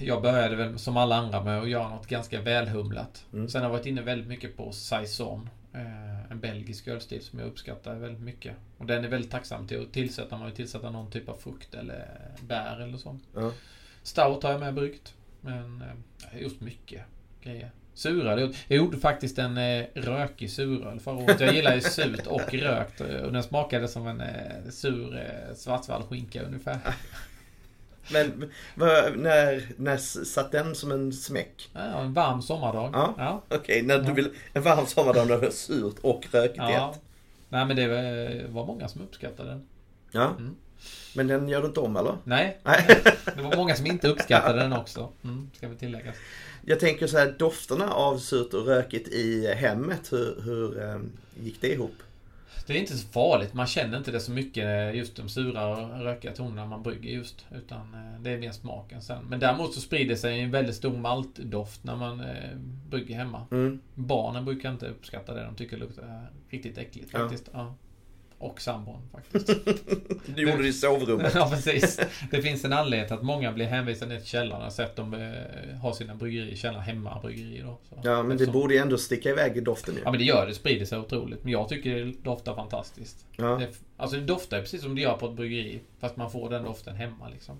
Jag 0.00 0.22
började 0.22 0.56
väl 0.56 0.78
som 0.78 0.96
alla 0.96 1.16
andra 1.16 1.44
med 1.44 1.58
att 1.62 1.68
göra 1.68 1.88
något 1.88 2.06
ganska 2.06 2.40
välhumlat. 2.40 3.24
Mm. 3.32 3.48
Sen 3.48 3.62
har 3.62 3.68
jag 3.68 3.72
varit 3.76 3.86
inne 3.86 4.02
väldigt 4.02 4.28
mycket 4.28 4.56
på 4.56 4.72
Saison. 4.72 5.48
Eh, 5.76 6.30
en 6.30 6.40
belgisk 6.40 6.88
ölstil 6.88 7.22
som 7.22 7.38
jag 7.38 7.48
uppskattar 7.48 7.94
väldigt 7.94 8.22
mycket. 8.22 8.56
Och 8.78 8.86
den 8.86 9.04
är 9.04 9.08
väldigt 9.08 9.30
tacksam 9.30 9.66
till 9.66 9.82
att 9.82 9.92
tillsätta. 9.92 10.36
Man 10.36 10.46
vill 10.46 10.54
tillsätta 10.54 10.90
någon 10.90 11.10
typ 11.10 11.28
av 11.28 11.34
frukt 11.34 11.74
eller 11.74 12.06
bär 12.40 12.80
eller 12.80 12.98
så. 12.98 13.18
Ja. 13.34 13.52
Stout 14.02 14.42
har 14.42 14.50
jag 14.50 14.60
med 14.60 14.74
bryggt. 14.74 15.14
Men 15.40 15.82
eh, 15.82 15.88
jag 16.22 16.30
har 16.30 16.38
gjort 16.38 16.60
mycket 16.60 17.02
grejer. 17.42 17.70
Suröl. 17.94 18.54
Jag, 18.68 18.76
gjorde 18.76 18.98
faktiskt 18.98 19.38
en 19.38 19.56
eh, 19.58 19.86
rökig 19.94 20.50
suröl 20.50 21.00
förra 21.00 21.16
året. 21.16 21.40
Jag 21.40 21.54
gillar 21.54 21.74
ju 21.74 21.80
surt 21.80 22.26
och 22.26 22.54
rökt. 22.54 23.00
Och 23.00 23.32
den 23.32 23.42
smakade 23.42 23.88
som 23.88 24.06
en 24.06 24.22
sur 24.72 25.16
eh, 25.16 25.54
svartsvallskinka 25.54 26.42
ungefär. 26.42 26.78
Men 28.12 28.50
när, 28.74 29.62
när 29.76 29.96
satt 30.24 30.52
den 30.52 30.74
som 30.74 30.92
en 30.92 31.12
smäck? 31.12 31.70
Ja, 31.72 31.80
en 31.80 32.12
varm 32.14 32.42
sommardag. 32.42 32.90
Ja. 32.92 33.14
ja. 33.18 33.56
Okej, 33.56 33.82
när 33.82 33.98
du 33.98 34.08
Ja. 34.08 34.12
vill... 34.14 34.30
En 34.52 34.62
varm 34.62 34.86
sommardag 34.86 35.26
när 35.28 35.38
det 35.38 35.46
är 35.46 35.50
surt 35.50 35.96
och 36.02 36.26
rökigt 36.32 36.56
Ja. 36.58 36.90
ett. 36.94 37.00
Nej 37.48 37.66
men 37.66 37.76
det 37.76 37.88
var, 37.88 38.48
var 38.48 38.66
många 38.66 38.88
som 38.88 39.00
uppskattade 39.02 39.48
den. 39.48 39.66
Ja. 40.10 40.30
Mm. 40.38 40.56
Men 41.14 41.26
den 41.26 41.48
gör 41.48 41.60
du 41.62 41.66
inte 41.68 41.80
om 41.80 41.96
eller? 41.96 42.16
Nej, 42.24 42.58
Nej. 42.62 42.84
det 43.36 43.42
var 43.42 43.56
många 43.56 43.74
som 43.74 43.86
inte 43.86 44.08
uppskattade 44.08 44.58
den 44.58 44.72
också. 44.72 45.12
Mm, 45.24 45.50
ska 45.56 45.68
vi 45.68 45.76
tillägga. 45.76 46.12
Jag 46.64 46.80
tänker 46.80 47.06
så 47.06 47.18
här, 47.18 47.34
dofterna 47.38 47.92
av 47.92 48.18
surt 48.18 48.54
och 48.54 48.66
rökigt 48.66 49.08
i 49.08 49.54
hemmet, 49.54 50.12
hur, 50.12 50.40
hur 50.44 50.82
eh, 50.82 50.98
gick 51.40 51.60
det 51.60 51.72
ihop? 51.72 51.94
Det 52.66 52.72
är 52.72 52.78
inte 52.78 52.96
så 52.96 53.08
farligt. 53.08 53.54
Man 53.54 53.66
känner 53.66 53.98
inte 53.98 54.10
det 54.10 54.20
så 54.20 54.32
mycket 54.32 54.94
just 54.94 55.16
de 55.16 55.28
sura 55.28 55.66
och 55.66 56.00
rökiga 56.00 56.32
tonerna 56.32 56.66
man 56.66 56.82
brygger 56.82 57.10
just. 57.10 57.46
Utan 57.54 57.94
eh, 57.94 58.20
det 58.20 58.30
är 58.30 58.38
mer 58.38 58.52
smaken 58.52 59.02
sen. 59.02 59.24
Men 59.24 59.40
däremot 59.40 59.74
så 59.74 59.80
sprider 59.80 60.16
sig 60.16 60.40
en 60.40 60.50
väldigt 60.50 60.74
stor 60.74 60.96
maltdoft 60.98 61.84
när 61.84 61.96
man 61.96 62.20
eh, 62.20 62.56
brygger 62.90 63.16
hemma. 63.16 63.46
Mm. 63.50 63.80
Barnen 63.94 64.44
brukar 64.44 64.70
inte 64.72 64.86
uppskatta 64.86 65.34
det. 65.34 65.44
De 65.44 65.54
tycker 65.54 65.76
det 65.76 65.82
luktar 65.82 66.30
riktigt 66.50 66.78
äckligt 66.78 67.08
Ja. 67.12 67.18
faktiskt. 67.18 67.48
Ja. 67.52 67.74
Och 68.38 68.60
sambon 68.60 69.08
faktiskt. 69.12 69.46
Du 70.26 70.42
gjorde 70.42 70.62
det 70.62 70.68
i 70.68 70.72
sovrummet. 70.72 71.32
ja, 71.34 71.50
precis. 71.50 72.00
Det 72.30 72.42
finns 72.42 72.64
en 72.64 72.72
anledning 72.72 73.06
till 73.08 73.16
att 73.16 73.22
många 73.22 73.52
blir 73.52 73.66
hänvisade 73.66 74.12
ner 74.12 74.20
till 74.20 74.28
källaren. 74.28 74.60
Jag 74.60 74.66
har 74.66 74.70
sett 74.70 74.96
dem 74.96 75.14
eh, 75.14 75.76
ha 75.78 75.94
sina 75.94 76.14
bryggerier 76.14 76.52
i 76.52 76.56
källaren 76.56 76.82
hemma, 76.84 77.20
bryggerier 77.22 77.64
då. 77.64 77.78
Så, 77.88 78.00
Ja, 78.04 78.16
men 78.16 78.28
det 78.28 78.34
eftersom- 78.34 78.52
borde 78.60 78.74
ju 78.74 78.80
ändå 78.80 78.98
sticka 78.98 79.30
iväg 79.30 79.56
i 79.56 79.60
doften 79.60 79.94
ju. 79.94 80.00
Ja 80.04 80.10
men 80.10 80.18
det 80.18 80.24
gör 80.24 80.46
det, 80.46 80.54
sprider 80.54 80.86
sig 80.86 80.98
otroligt. 80.98 81.44
Men 81.44 81.52
jag 81.52 81.68
tycker 81.68 81.94
det 82.04 82.12
doftar 82.22 82.54
fantastiskt. 82.54 83.26
Ja. 83.36 83.44
Det, 83.60 83.68
alltså 83.96 84.16
det 84.16 84.22
doftar 84.24 84.60
precis 84.60 84.82
som 84.82 84.94
det 84.94 85.00
gör 85.00 85.16
på 85.16 85.26
ett 85.26 85.36
bryggeri. 85.36 85.80
Fast 86.00 86.16
man 86.16 86.30
får 86.30 86.50
den 86.50 86.62
doften 86.64 86.96
hemma 86.96 87.28
liksom. 87.28 87.58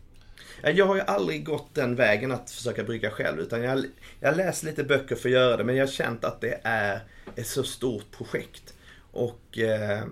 Ja, 0.62 0.70
Jag 0.70 0.86
har 0.86 0.94
ju 0.96 1.00
aldrig 1.02 1.44
gått 1.44 1.74
den 1.74 1.94
vägen 1.96 2.32
att 2.32 2.50
försöka 2.50 2.84
brygga 2.84 3.10
själv. 3.10 3.40
Utan 3.40 3.62
jag, 3.62 3.84
jag 4.20 4.36
läst 4.36 4.62
lite 4.62 4.84
böcker 4.84 5.16
för 5.16 5.28
att 5.28 5.32
göra 5.32 5.56
det. 5.56 5.64
Men 5.64 5.76
jag 5.76 5.86
har 5.86 5.92
känt 5.92 6.24
att 6.24 6.40
det 6.40 6.60
är 6.62 7.00
ett 7.36 7.46
så 7.46 7.62
stort 7.62 8.10
projekt. 8.18 8.74
Och 9.12 9.58
eh, 9.58 10.02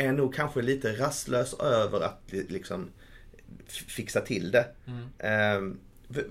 är 0.00 0.12
nog 0.12 0.34
kanske 0.34 0.62
lite 0.62 0.92
rastlös 0.92 1.54
över 1.54 2.00
att 2.00 2.20
li- 2.26 2.46
liksom 2.48 2.90
fixa 3.68 4.20
till 4.20 4.50
det. 4.50 4.66
Mm. 4.86 5.02
Eh, 5.18 5.76
v- 6.08 6.22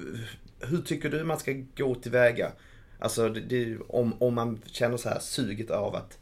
hur 0.60 0.82
tycker 0.82 1.10
du 1.10 1.24
man 1.24 1.40
ska 1.40 1.54
gå 1.78 1.96
tillväga? 1.96 2.52
Alltså 3.00 3.30
det, 3.30 3.40
det, 3.42 3.78
om, 3.88 4.14
om 4.20 4.34
man 4.36 4.62
känner 4.66 4.98
så 4.98 5.10
här 5.10 5.20
suget 5.20 5.72
av 5.72 5.96
att... 5.96 6.18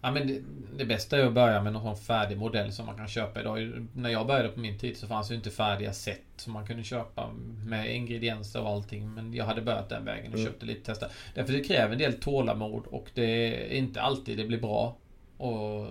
Ja, 0.00 0.10
men 0.10 0.26
det, 0.26 0.40
det 0.78 0.84
bästa 0.84 1.18
är 1.18 1.26
att 1.26 1.32
börja 1.32 1.62
med 1.62 1.72
någon 1.72 1.96
färdig 1.96 2.38
modell 2.38 2.72
som 2.72 2.86
man 2.86 2.96
kan 2.96 3.08
köpa 3.08 3.40
idag. 3.40 3.86
När 3.94 4.10
jag 4.10 4.26
började 4.26 4.48
på 4.48 4.60
min 4.60 4.78
tid 4.78 4.96
så 4.96 5.06
fanns 5.06 5.28
det 5.28 5.34
inte 5.34 5.50
färdiga 5.50 5.92
set 5.92 6.20
som 6.36 6.52
man 6.52 6.66
kunde 6.66 6.82
köpa 6.82 7.30
med 7.66 7.94
ingredienser 7.96 8.62
och 8.62 8.68
allting. 8.68 9.14
Men 9.14 9.34
jag 9.34 9.44
hade 9.44 9.62
börjat 9.62 9.88
den 9.88 10.04
vägen 10.04 10.32
och 10.32 10.38
Mm. 10.38 10.46
köpte 10.52 10.66
lite 10.66 10.84
testa. 10.86 11.06
Därför 11.34 11.52
det 11.52 11.64
kräver 11.64 11.92
en 11.92 11.98
del 11.98 12.12
tålamod 12.12 12.86
och 12.86 13.08
det 13.14 13.24
är 13.72 13.76
inte 13.76 14.00
alltid 14.00 14.38
det 14.38 14.44
blir 14.44 14.60
bra. 14.60 14.96
Och 15.36 15.86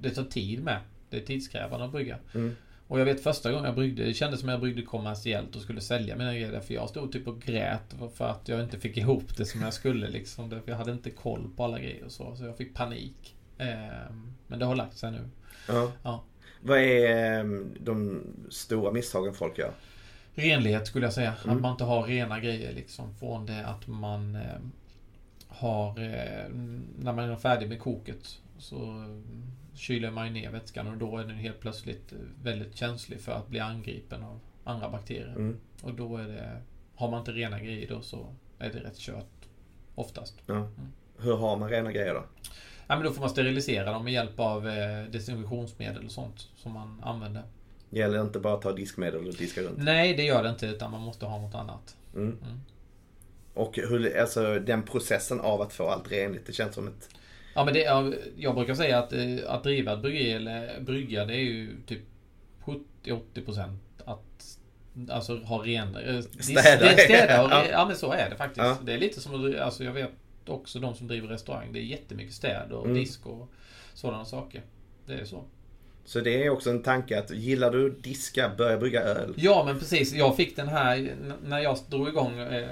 det 0.00 0.10
tar 0.10 0.24
tid 0.24 0.62
med. 0.62 0.80
Det 1.10 1.16
är 1.16 1.20
tidskrävande 1.20 1.84
att 1.86 1.92
brygga. 1.92 2.18
Mm. 2.34 2.56
Och 2.88 3.00
jag 3.00 3.04
vet 3.04 3.22
första 3.22 3.50
gången 3.50 3.64
jag 3.64 3.74
bryggde, 3.74 4.04
det 4.04 4.14
kändes 4.14 4.40
som 4.40 4.48
jag 4.48 4.60
bryggde 4.60 4.82
kommersiellt 4.82 5.56
och 5.56 5.62
skulle 5.62 5.80
sälja 5.80 6.16
mina 6.16 6.34
grejer. 6.34 6.60
För 6.60 6.74
jag 6.74 6.88
stod 6.88 7.12
typ 7.12 7.28
och 7.28 7.42
grät 7.42 7.94
för 8.14 8.28
att 8.28 8.48
jag 8.48 8.62
inte 8.62 8.78
fick 8.78 8.96
ihop 8.96 9.36
det 9.36 9.44
som 9.44 9.62
jag 9.62 9.74
skulle 9.74 10.08
liksom. 10.08 10.50
Därför 10.50 10.70
jag 10.70 10.78
hade 10.78 10.92
inte 10.92 11.10
koll 11.10 11.50
på 11.56 11.64
alla 11.64 11.78
grejer 11.80 12.04
och 12.04 12.12
så. 12.12 12.36
Så 12.36 12.44
jag 12.44 12.56
fick 12.56 12.74
panik. 12.74 13.36
Ehm, 13.58 14.32
Men 14.46 14.58
det 14.58 14.64
har 14.64 14.76
lagt 14.76 14.96
sig 14.96 15.12
nu. 15.12 15.28
Ja. 15.68 15.92
Ja. 16.02 16.24
Vad 16.60 16.78
är 16.78 17.38
eh, 17.38 17.44
de 17.80 18.22
stora 18.50 18.92
misstagen 18.92 19.34
folk 19.34 19.58
gör? 19.58 19.72
Renlighet 20.34 20.86
skulle 20.86 21.06
jag 21.06 21.12
säga. 21.12 21.34
Mm. 21.44 21.56
Att 21.56 21.62
man 21.62 21.72
inte 21.72 21.84
har 21.84 22.02
rena 22.02 22.40
grejer 22.40 22.72
liksom. 22.72 23.14
Från 23.14 23.46
det 23.46 23.66
att 23.66 23.86
man 23.86 24.36
eh, 24.36 24.42
har... 25.48 25.94
När 26.98 27.12
man 27.12 27.30
är 27.30 27.36
färdig 27.36 27.68
med 27.68 27.80
koket 27.80 28.38
så 28.58 29.04
kyler 29.76 30.10
man 30.10 30.26
ju 30.26 30.32
ner 30.32 30.50
vätskan 30.50 30.86
och 30.86 30.96
då 30.96 31.18
är 31.18 31.24
den 31.24 31.36
helt 31.36 31.60
plötsligt 31.60 32.12
väldigt 32.42 32.76
känslig 32.76 33.20
för 33.20 33.32
att 33.32 33.48
bli 33.48 33.60
angripen 33.60 34.22
av 34.22 34.40
andra 34.64 34.90
bakterier. 34.90 35.34
Mm. 35.36 35.56
Och 35.82 35.94
då 35.94 36.16
är 36.16 36.28
det... 36.28 36.62
Har 36.94 37.10
man 37.10 37.18
inte 37.18 37.32
rena 37.32 37.60
grejer 37.60 37.88
då 37.88 38.00
så 38.00 38.34
är 38.58 38.72
det 38.72 38.78
rätt 38.78 38.98
kört. 38.98 39.48
Oftast. 39.94 40.34
Ja. 40.46 40.68
Hur 41.18 41.36
har 41.36 41.56
man 41.56 41.70
rena 41.70 41.92
grejer 41.92 42.14
då? 42.14 42.24
Ja, 42.86 42.96
men 42.96 43.04
då 43.04 43.12
får 43.12 43.20
man 43.20 43.30
sterilisera 43.30 43.92
dem 43.92 44.04
med 44.04 44.12
hjälp 44.12 44.40
av 44.40 44.68
eh, 44.68 45.04
desinfektionsmedel 45.04 46.04
och 46.04 46.10
sånt 46.10 46.48
som 46.56 46.72
man 46.72 47.00
använder. 47.02 47.42
Gäller 47.90 48.18
det 48.18 48.22
inte 48.22 48.38
bara 48.38 48.54
att 48.54 48.62
ta 48.62 48.72
diskmedel 48.72 49.26
och 49.26 49.34
diska 49.34 49.62
runt? 49.62 49.78
Nej, 49.78 50.14
det 50.16 50.22
gör 50.22 50.42
det 50.42 50.48
inte 50.48 50.66
utan 50.66 50.90
man 50.90 51.00
måste 51.00 51.26
ha 51.26 51.40
något 51.40 51.54
annat. 51.54 51.96
Mm. 52.14 52.38
Mm. 52.42 52.60
Och 53.54 53.76
hur, 53.76 54.18
alltså 54.18 54.58
den 54.58 54.82
processen 54.82 55.40
av 55.40 55.60
att 55.60 55.72
få 55.72 55.88
allt 55.88 56.12
renligt, 56.12 56.46
det 56.46 56.52
känns 56.52 56.74
som 56.74 56.88
ett... 56.88 57.08
Ja 57.56 57.64
men 57.64 57.74
det, 57.74 57.80
ja, 57.80 58.12
jag 58.36 58.54
brukar 58.54 58.74
säga 58.74 58.98
att, 58.98 59.12
eh, 59.12 59.36
att 59.46 59.62
driva 59.62 59.92
ett 59.92 60.02
bryggeri 60.02 60.32
eller 60.32 60.80
brygga 60.80 61.24
det 61.24 61.34
är 61.34 61.40
ju 61.40 61.76
typ 61.86 62.00
70-80% 63.04 63.76
att 64.04 64.58
Alltså 65.10 65.36
ha 65.36 65.58
ren... 65.66 65.96
eh, 65.96 66.20
Städa. 66.20 66.84
det- 66.94 67.02
Städa 67.02 67.42
och, 67.44 67.50
Ja. 67.50 67.64
ja. 67.70 67.86
men 67.86 67.96
så 67.96 68.12
är 68.12 68.30
det 68.30 68.36
faktiskt. 68.36 68.58
Ja. 68.66 68.78
Det 68.84 68.92
är 68.92 68.98
lite 68.98 69.20
som 69.20 69.34
att 69.54 69.60
alltså 69.60 69.84
jag 69.84 69.92
vet 69.92 70.10
också 70.46 70.78
de 70.78 70.94
som 70.94 71.06
driver 71.08 71.28
restaurang. 71.28 71.72
Det 71.72 71.78
är 71.78 71.82
jättemycket 71.82 72.34
städ 72.34 72.72
och 72.72 72.84
Mm. 72.84 72.96
disk 72.96 73.26
och 73.26 73.48
sådana 73.94 74.24
saker. 74.24 74.62
Det 75.06 75.14
är 75.14 75.24
så. 75.24 75.44
Så 76.04 76.20
det 76.20 76.44
är 76.44 76.50
också 76.50 76.70
en 76.70 76.82
tanke 76.82 77.18
att 77.18 77.30
gillar 77.30 77.70
du 77.70 77.90
diska, 77.90 78.50
börja 78.58 78.78
brygga 78.78 79.00
öl. 79.02 79.34
Ja 79.36 79.62
men 79.66 79.78
precis. 79.78 80.12
Jag 80.14 80.36
fick 80.36 80.56
den 80.56 80.68
här 80.68 81.14
när 81.44 81.58
jag 81.60 81.78
drog 81.90 82.08
igång 82.08 82.38
eh, 82.38 82.68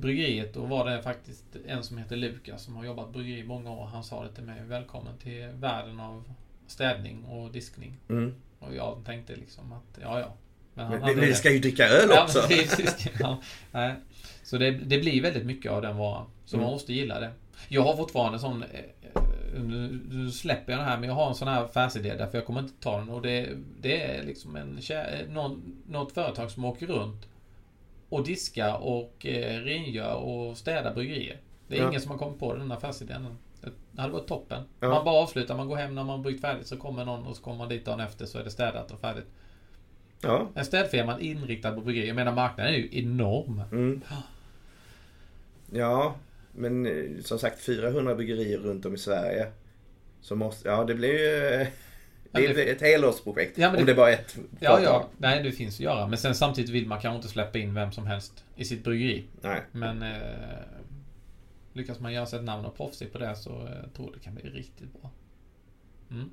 bryggeriet. 0.00 0.54
Då 0.54 0.64
var 0.64 0.90
det 0.90 1.02
faktiskt 1.02 1.44
en 1.66 1.82
som 1.84 1.98
heter 1.98 2.16
Lukas 2.16 2.62
som 2.62 2.76
har 2.76 2.84
jobbat 2.84 3.12
bryggeri 3.12 3.38
i 3.40 3.44
många 3.44 3.70
år. 3.70 3.86
Han 3.86 4.04
sa 4.04 4.22
det 4.22 4.32
till 4.32 4.44
mig. 4.44 4.62
Välkommen 4.64 5.16
till 5.22 5.46
världen 5.54 6.00
av 6.00 6.24
städning 6.66 7.24
och 7.24 7.50
diskning. 7.52 7.96
Mm. 8.08 8.34
Och 8.58 8.74
jag 8.74 9.02
tänkte 9.06 9.36
liksom 9.36 9.72
att 9.72 9.98
ja 10.02 10.20
ja. 10.20 10.32
Men 10.74 10.86
hade 10.86 11.14
men 11.16 11.24
vi 11.24 11.34
ska 11.34 11.52
ju 11.52 11.58
dricka 11.58 11.88
öl 11.88 12.08
Ja, 12.10 12.22
också. 12.24 12.42
precis. 12.48 13.08
ja, 13.20 13.40
nej. 13.72 13.94
Så 14.42 14.58
det, 14.58 14.70
det 14.70 14.98
blir 14.98 15.22
väldigt 15.22 15.46
mycket 15.46 15.72
av 15.72 15.82
den 15.82 15.96
varan. 15.96 16.26
Så 16.44 16.56
Mm. 16.56 16.64
man 16.64 16.72
måste 16.72 16.92
gilla 16.92 17.20
det. 17.20 17.30
Jag 17.68 17.82
har 17.82 17.96
fortfarande 17.96 18.38
sån... 18.38 18.62
eh, 18.62 18.68
eh, 19.14 19.22
Nu, 19.62 20.30
släpper 20.30 20.72
jag 20.72 20.80
den 20.80 20.88
här 20.88 20.98
men 20.98 21.08
jag 21.08 21.16
har 21.16 21.28
en 21.28 21.34
sån 21.34 21.48
här 21.48 21.64
affärsidé 21.64 22.14
därför 22.14 22.38
jag 22.38 22.46
kommer 22.46 22.60
inte 22.60 22.82
ta 22.82 22.98
den. 22.98 23.08
Och 23.08 23.22
det, 23.22 23.48
det 23.80 24.02
är 24.02 24.22
liksom 24.24 24.56
en 24.56 24.78
kä- 24.78 25.32
någon, 25.32 25.76
något 25.88 26.12
företag 26.12 26.50
som 26.50 26.64
åker 26.64 26.86
runt 26.86 27.26
och 28.08 28.24
diskar 28.24 28.76
och 28.82 29.26
eh, 29.26 29.60
rengör 29.60 30.14
och 30.14 30.56
städar 30.56 30.94
bryggerier. 30.94 31.40
Det 31.68 31.76
är 31.76 31.82
Ja. 31.82 31.88
ingen 31.88 32.00
som 32.00 32.10
har 32.10 32.18
kommit 32.18 32.38
på 32.38 32.54
den 32.54 32.72
affärsidén 32.72 33.24
än. 33.26 33.38
Det 33.92 34.00
hade 34.00 34.12
varit 34.12 34.26
toppen. 34.26 34.62
Ja. 34.80 34.88
Man 34.88 35.04
bara 35.04 35.14
avslutar, 35.22 35.56
man 35.56 35.68
går 35.68 35.76
hem 35.76 35.94
när 35.94 36.04
man 36.04 36.22
bryggt 36.22 36.40
färdigt 36.40 36.66
så 36.66 36.76
kommer 36.76 37.04
någon 37.04 37.26
och 37.26 37.36
så 37.36 37.42
kommer 37.42 37.58
man 37.58 37.68
dit 37.68 37.84
dagen 37.84 38.00
efter 38.00 38.26
så 38.26 38.38
är 38.38 38.44
det 38.44 38.50
städat 38.50 38.90
och 38.90 39.00
färdigt. 39.00 39.26
Ja. 40.20 40.48
En 40.54 40.64
städfirma 40.64 41.20
inriktad 41.20 41.72
på 41.72 41.80
bryggerier. 41.80 42.08
Jag 42.08 42.16
menar 42.16 42.32
marknaden 42.34 42.74
är 42.74 42.78
ju 42.78 42.88
enorm. 42.92 43.62
Mm. 43.72 44.00
Ja, 45.72 46.14
men 46.52 46.86
eh, 46.86 47.22
som 47.22 47.38
sagt 47.38 47.60
400 47.60 48.14
bryggerier 48.14 48.58
runt 48.58 48.86
om 48.86 48.94
i 48.94 48.98
Sverige. 48.98 49.46
Så 50.20 50.36
måste, 50.36 50.68
ja 50.68 50.84
det 50.84 50.94
blir 50.94 51.08
ju... 51.18 51.66
eh, 52.44 52.54
Det 52.54 52.62
är 52.62 52.66
det- 52.66 52.72
ett 52.72 52.80
helårsprojekt. 52.80 53.58
Ja, 53.58 53.70
men 53.70 53.80
om 53.80 53.86
det- 53.86 53.92
det 53.92 53.96
bara 53.96 54.10
är 54.10 54.14
ett 54.14 54.36
Ja, 54.60 54.80
ja. 54.82 55.08
Nej, 55.18 55.42
det 55.42 55.52
finns 55.52 55.74
att 55.74 55.80
göra. 55.80 56.06
Men 56.06 56.18
sen 56.18 56.34
samtidigt 56.34 56.70
vill 56.70 56.86
man 56.86 57.00
kanske 57.00 57.16
inte 57.16 57.28
släppa 57.28 57.58
in 57.58 57.74
vem 57.74 57.92
som 57.92 58.06
helst 58.06 58.44
i 58.56 58.64
sitt 58.64 58.84
bryggeri. 58.84 59.24
Nej. 59.40 59.60
Men 59.72 60.02
eh, 60.02 60.18
lyckas 61.72 62.00
man 62.00 62.12
göra 62.12 62.26
sig 62.26 62.38
ett 62.38 62.44
namn 62.44 62.64
och 62.64 62.76
proffsig 62.76 63.12
på 63.12 63.18
det 63.18 63.36
så 63.36 63.50
eh, 63.50 63.90
tror 63.96 64.08
jag 64.08 64.12
det 64.14 64.20
kan 64.24 64.34
bli 64.34 64.50
riktigt 64.50 65.00
bra. 65.00 65.10
Mm. 66.10 66.30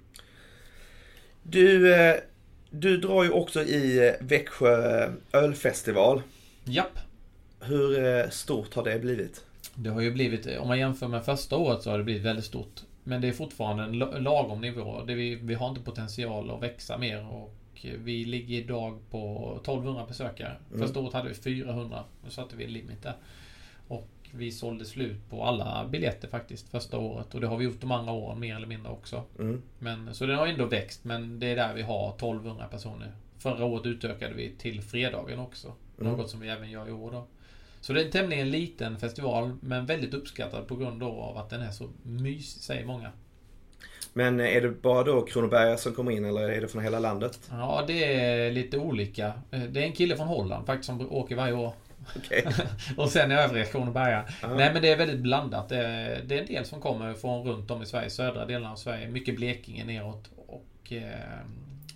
Du, 1.43 1.93
eh, 1.95 2.15
du 2.69 2.97
drar 2.97 3.23
ju 3.23 3.29
också 3.29 3.61
i 3.63 4.07
eh, 4.07 4.13
Växjö 4.19 5.09
ölfestival. 5.31 6.21
Japp. 6.63 6.99
Hur 7.61 8.05
eh, 8.05 8.29
stort 8.29 8.73
har 8.73 8.83
det 8.83 8.99
blivit? 8.99 9.45
Det 9.75 9.89
har 9.89 10.01
ju 10.01 10.11
blivit, 10.11 10.57
om 10.59 10.67
man 10.67 10.79
jämför 10.79 11.07
med 11.07 11.25
första 11.25 11.55
året 11.55 11.81
så 11.83 11.89
har 11.91 11.97
det 11.97 12.03
blivit 12.03 12.23
väldigt 12.23 12.45
stort. 12.45 12.81
Men 13.03 13.21
det 13.21 13.27
är 13.27 13.31
fortfarande 13.31 13.83
en 13.83 13.99
la- 13.99 14.19
lagom 14.19 14.61
nivå. 14.61 15.03
Det 15.03 15.15
vi, 15.15 15.35
vi 15.35 15.53
har 15.53 15.69
inte 15.69 15.81
potential 15.81 16.51
att 16.51 16.61
växa 16.61 16.97
mer 16.97 17.27
och 17.27 17.55
vi 17.81 18.25
ligger 18.25 18.57
idag 18.57 18.99
på 19.09 19.53
1200 19.61 20.05
besökare. 20.07 20.55
Mm. 20.69 20.81
Första 20.81 20.99
året 20.99 21.13
hade 21.13 21.29
vi 21.29 21.35
400. 21.35 22.03
Nu 22.23 22.29
satte 22.29 22.55
vi 22.55 22.63
en 22.63 22.73
limit 22.73 23.03
där. 23.03 23.15
Och 23.87 24.09
vi 24.31 24.51
sålde 24.51 24.85
slut 24.85 25.29
på 25.29 25.43
alla 25.43 25.85
biljetter 25.87 26.27
faktiskt 26.27 26.69
första 26.69 26.97
året. 26.97 27.35
Och 27.35 27.41
det 27.41 27.47
har 27.47 27.57
vi 27.57 27.65
gjort 27.65 27.81
de 27.81 27.91
andra 27.91 28.11
åren 28.11 28.39
mer 28.39 28.55
eller 28.55 28.67
mindre 28.67 28.91
också. 28.91 29.23
Mm. 29.39 29.61
Men, 29.79 30.13
så 30.13 30.25
den 30.25 30.37
har 30.37 30.47
ändå 30.47 30.65
växt 30.65 31.03
men 31.03 31.39
det 31.39 31.47
är 31.47 31.55
där 31.55 31.73
vi 31.73 31.81
har 31.81 32.09
1200 32.15 32.67
personer. 32.67 33.11
Förra 33.37 33.65
året 33.65 33.85
utökade 33.85 34.33
vi 34.33 34.51
till 34.57 34.81
fredagen 34.81 35.39
också. 35.39 35.73
Mm. 35.99 36.11
Något 36.13 36.29
som 36.29 36.39
vi 36.39 36.49
även 36.49 36.71
gör 36.71 36.87
i 36.87 36.91
år 36.91 37.11
då. 37.11 37.27
Så 37.83 37.93
det 37.93 38.01
är 38.01 38.05
en 38.05 38.11
tämligen 38.11 38.49
liten 38.49 38.99
festival 38.99 39.57
men 39.61 39.85
väldigt 39.85 40.13
uppskattad 40.13 40.67
på 40.67 40.75
grund 40.75 41.03
av 41.03 41.37
att 41.37 41.49
den 41.49 41.61
är 41.61 41.71
så 41.71 41.89
mysig, 42.03 42.61
säger 42.61 42.85
många. 42.85 43.11
Men 44.13 44.39
är 44.39 44.61
det 44.61 44.69
bara 44.69 45.03
då 45.03 45.21
Kronoberga 45.21 45.77
som 45.77 45.93
kommer 45.93 46.11
in 46.11 46.25
eller 46.25 46.49
är 46.49 46.61
det 46.61 46.67
från 46.67 46.83
hela 46.83 46.99
landet? 46.99 47.39
Ja, 47.51 47.83
det 47.87 48.13
är 48.13 48.51
lite 48.51 48.77
olika. 48.77 49.33
Det 49.49 49.79
är 49.79 49.85
en 49.85 49.93
kille 49.93 50.17
från 50.17 50.27
Holland 50.27 50.65
faktiskt 50.65 50.85
som 50.85 51.11
åker 51.11 51.35
varje 51.35 51.53
år. 51.53 51.73
Okej. 52.15 52.45
Och 52.97 53.09
sen 53.09 53.31
i 53.31 53.35
övriga 53.35 53.65
Kronoberga. 53.65 54.25
Ja. 54.41 54.55
Nej 54.55 54.73
men 54.73 54.81
det 54.81 54.91
är 54.91 54.97
väldigt 54.97 55.19
blandat. 55.19 55.69
Det 55.69 55.77
är, 55.77 56.23
det 56.23 56.35
är 56.35 56.39
en 56.41 56.47
del 56.47 56.65
som 56.65 56.81
kommer 56.81 57.13
från 57.13 57.47
runt 57.47 57.71
om 57.71 57.83
i 57.83 57.85
Sverige, 57.85 58.09
södra 58.09 58.45
delarna 58.45 58.71
av 58.71 58.75
Sverige. 58.75 59.07
Mycket 59.07 59.35
Blekinge 59.35 59.85
neråt. 59.85 60.29
Och 60.47 60.93
eh, 60.93 61.03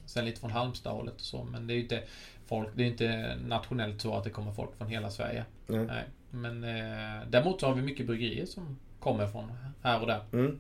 sen 0.06 0.25
lite 0.25 0.39
från 0.39 0.51
Halmstad-hållet 0.51 1.15
och 1.15 1.22
så. 1.22 1.44
Men 1.44 1.67
det 1.67 1.74
är 1.74 1.75
ju 1.75 1.82
inte 1.82 2.03
folk, 2.48 2.70
det 2.75 2.84
är 2.84 2.88
inte 2.88 3.38
nationellt 3.48 4.01
så 4.01 4.16
att 4.18 4.24
det 4.24 4.30
kommer 4.30 4.51
folk 4.51 4.77
från 4.77 4.88
hela 4.88 5.10
Sverige. 5.10 5.46
Nej. 5.68 5.86
Nej. 5.86 6.04
Men 6.32 6.63
eh, 6.63 7.27
däremot 7.30 7.60
så 7.60 7.68
har 7.68 7.74
vi 7.74 7.82
mycket 7.82 8.06
bryggerier 8.08 8.46
som 8.46 8.77
kommer 9.00 9.27
från 9.27 9.51
här 9.84 10.01
och 10.01 10.08
där. 10.08 10.22
Mm. 10.34 10.60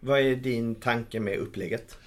Vad 0.00 0.20
är 0.20 0.36
din 0.36 0.74
tanke 0.74 1.20
med 1.20 1.36
upplägget? 1.38 1.98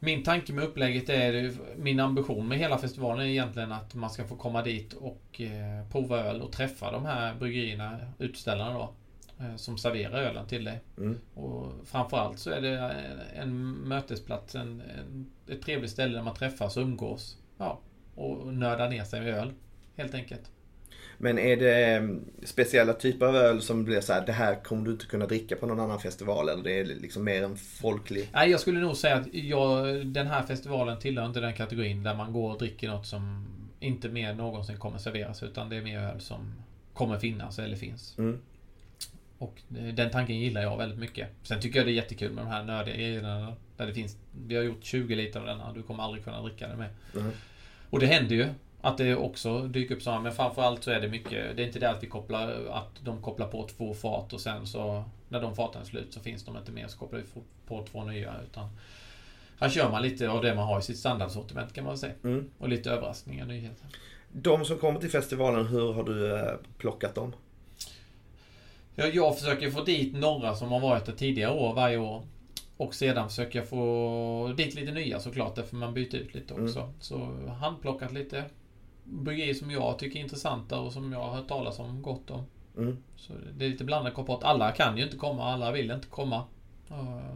Min 0.00 0.22
tanke 0.22 0.52
med 0.52 0.64
upplägget 0.64 1.08
är, 1.08 1.52
min 1.76 2.00
ambition 2.00 2.48
med 2.48 2.58
hela 2.58 2.78
festivalen 2.78 3.26
är 3.26 3.30
egentligen 3.30 3.72
att 3.72 3.94
man 3.94 4.10
ska 4.10 4.24
få 4.24 4.36
komma 4.36 4.62
dit 4.62 4.92
och 4.92 5.40
eh, 5.40 5.88
prova 5.92 6.18
öl 6.20 6.40
och 6.42 6.52
träffa 6.52 6.92
de 6.92 7.04
här 7.06 7.34
bryggerierna, 7.34 7.98
utställarna 8.18 8.72
då. 8.72 8.92
eh, 9.44 9.56
Som 9.56 9.78
serverar 9.78 10.22
ölen 10.22 10.46
till 10.46 10.64
dig. 10.64 10.80
Mm. 10.98 11.18
Och 11.34 11.72
framförallt 11.84 12.38
så 12.38 12.50
är 12.50 12.60
det 12.60 12.78
en, 12.78 13.20
en 13.42 13.70
mötesplats, 13.72 14.54
en, 14.54 14.82
en, 14.98 15.30
ett 15.48 15.62
trevligt 15.62 15.90
ställe 15.90 16.16
där 16.16 16.22
man 16.22 16.34
träffas 16.34 16.76
och 16.76 16.82
umgås. 16.82 17.36
Ja, 17.58 17.80
och 18.20 18.54
nördar 18.54 18.88
ner 18.88 19.04
sig 19.04 19.20
med 19.20 19.34
öl. 19.34 19.52
Helt 19.96 20.14
enkelt. 20.14 20.50
Men 21.22 21.38
är 21.38 21.56
det 21.56 21.94
eh, 21.94 22.02
speciella 22.42 22.92
typer 22.92 23.26
av 23.26 23.36
öl 23.36 23.62
som 23.62 23.84
blir 23.84 24.00
så 24.00 24.12
här, 24.12 24.26
det 24.26 24.32
här 24.32 24.54
kommer 24.54 24.84
du 24.84 24.90
inte 24.90 25.06
kunna 25.06 25.26
dricka 25.26 25.56
på 25.56 25.66
någon 25.66 25.80
annan 25.80 26.00
festival 26.00 26.48
eller 26.48 26.62
det 26.62 26.80
är 26.80 26.84
liksom 26.84 27.24
mer 27.24 27.42
en 27.42 27.56
folklig... 27.56 28.28
Nej, 28.32 28.50
jag 28.50 28.60
skulle 28.60 28.80
nog 28.80 28.96
säga 28.96 29.16
att 29.16 29.34
jag, 29.34 30.06
den 30.06 30.26
här 30.26 30.42
festivalen 30.42 30.98
tillhör 30.98 31.26
inte 31.26 31.40
den 31.40 31.54
kategorin 31.54 32.02
där 32.02 32.14
man 32.14 32.32
går 32.32 32.52
och 32.52 32.58
dricker 32.58 32.88
något 32.88 33.06
som 33.06 33.46
inte 33.80 34.08
mer 34.08 34.34
någonsin 34.34 34.78
kommer 34.78 34.98
serveras. 34.98 35.42
Utan 35.42 35.68
det 35.68 35.76
är 35.76 35.82
mer 35.82 35.98
öl 35.98 36.20
som 36.20 36.54
kommer 36.94 37.18
finnas 37.18 37.58
eller 37.58 37.76
finns. 37.76 38.18
Mm. 38.18 38.38
Och 39.38 39.62
den 39.68 40.10
tanken 40.10 40.38
gillar 40.38 40.62
jag 40.62 40.78
väldigt 40.78 40.98
mycket. 40.98 41.28
Sen 41.42 41.60
tycker 41.60 41.78
jag 41.78 41.86
det 41.86 41.92
är 41.92 41.94
jättekul 41.94 42.32
med 42.32 42.44
de 42.44 42.48
här 42.48 42.64
nördiga 42.64 42.96
grejerna. 42.96 43.56
Där 43.76 43.86
det 43.86 43.94
finns, 43.94 44.16
vi 44.46 44.56
har 44.56 44.62
gjort 44.62 44.84
20 44.84 45.14
liter 45.14 45.40
av 45.40 45.46
denna. 45.46 45.72
Du 45.72 45.82
kommer 45.82 46.02
aldrig 46.02 46.24
kunna 46.24 46.42
dricka 46.42 46.68
den 46.68 46.78
med. 46.78 46.88
Mm. 47.14 47.32
Och 47.90 48.00
det 48.00 48.06
händer 48.06 48.36
ju 48.36 48.48
att 48.80 48.98
det 48.98 49.16
också 49.16 49.60
dyker 49.60 49.94
upp 49.94 50.02
sådana. 50.02 50.22
Men 50.22 50.32
framförallt 50.32 50.84
så 50.84 50.90
är 50.90 51.00
det 51.00 51.08
mycket. 51.08 51.56
Det 51.56 51.62
är 51.62 51.66
inte 51.66 51.78
det 51.78 51.90
att 51.90 52.02
vi 52.02 52.06
kopplar, 52.06 52.66
att 52.70 53.04
de 53.04 53.22
kopplar 53.22 53.46
på 53.48 53.68
två 53.68 53.94
fat 53.94 54.32
och 54.32 54.40
sen 54.40 54.66
så 54.66 55.04
när 55.28 55.40
de 55.40 55.56
faten 55.56 55.82
är 55.82 55.86
slut 55.86 56.14
så 56.14 56.20
finns 56.20 56.44
de 56.44 56.56
inte 56.56 56.72
mer. 56.72 56.88
Så 56.88 56.98
kopplar 56.98 57.18
vi 57.18 57.26
på 57.66 57.86
två 57.86 58.04
nya. 58.04 58.34
Utan 58.44 58.68
här 59.60 59.68
kör 59.68 59.90
man 59.90 60.02
lite 60.02 60.30
av 60.30 60.42
det 60.42 60.54
man 60.54 60.64
har 60.64 60.78
i 60.78 60.82
sitt 60.82 60.98
standardsortiment 60.98 61.72
kan 61.72 61.84
man 61.84 61.92
väl 61.92 61.98
säga. 61.98 62.14
Mm. 62.24 62.50
Och 62.58 62.68
lite 62.68 62.90
överraskningar, 62.90 63.46
nyheter. 63.46 63.86
De 64.32 64.64
som 64.64 64.78
kommer 64.78 65.00
till 65.00 65.10
festivalen, 65.10 65.66
hur 65.66 65.92
har 65.92 66.02
du 66.04 66.36
eh, 66.36 66.54
plockat 66.78 67.14
dem? 67.14 67.32
Ja, 68.94 69.06
jag 69.06 69.38
försöker 69.38 69.70
få 69.70 69.84
dit 69.84 70.16
några 70.16 70.54
som 70.54 70.68
har 70.68 70.80
varit 70.80 71.06
där 71.06 71.12
tidigare 71.12 71.52
år, 71.52 71.74
varje 71.74 71.96
år. 71.96 72.22
Och 72.80 72.94
sedan 72.94 73.28
försöker 73.28 73.58
jag 73.58 73.68
få 73.68 74.54
dit 74.56 74.74
lite 74.74 74.92
nya 74.92 75.20
såklart, 75.20 75.56
därför 75.56 75.76
man 75.76 75.94
byter 75.94 76.14
ut 76.14 76.34
lite 76.34 76.54
också. 76.54 76.92
Så 77.00 77.16
handplockat 77.60 78.12
lite 78.12 78.44
bryggerier 79.04 79.54
som 79.54 79.70
jag 79.70 79.98
tycker 79.98 80.18
är 80.18 80.22
intressanta 80.22 80.80
och 80.80 80.92
som 80.92 81.12
jag 81.12 81.20
har 81.20 81.30
hört 81.30 81.48
talas 81.48 81.78
om 81.78 82.02
gott 82.02 82.30
om. 82.30 82.44
Mm. 82.76 82.96
Så 83.16 83.32
det 83.58 83.64
är 83.64 83.68
lite 83.68 83.84
blandad 83.84 84.14
kompott. 84.14 84.44
Alla 84.44 84.72
kan 84.72 84.96
ju 84.96 85.04
inte 85.04 85.16
komma, 85.16 85.44
alla 85.44 85.72
vill 85.72 85.90
inte 85.90 86.06
komma. 86.06 86.44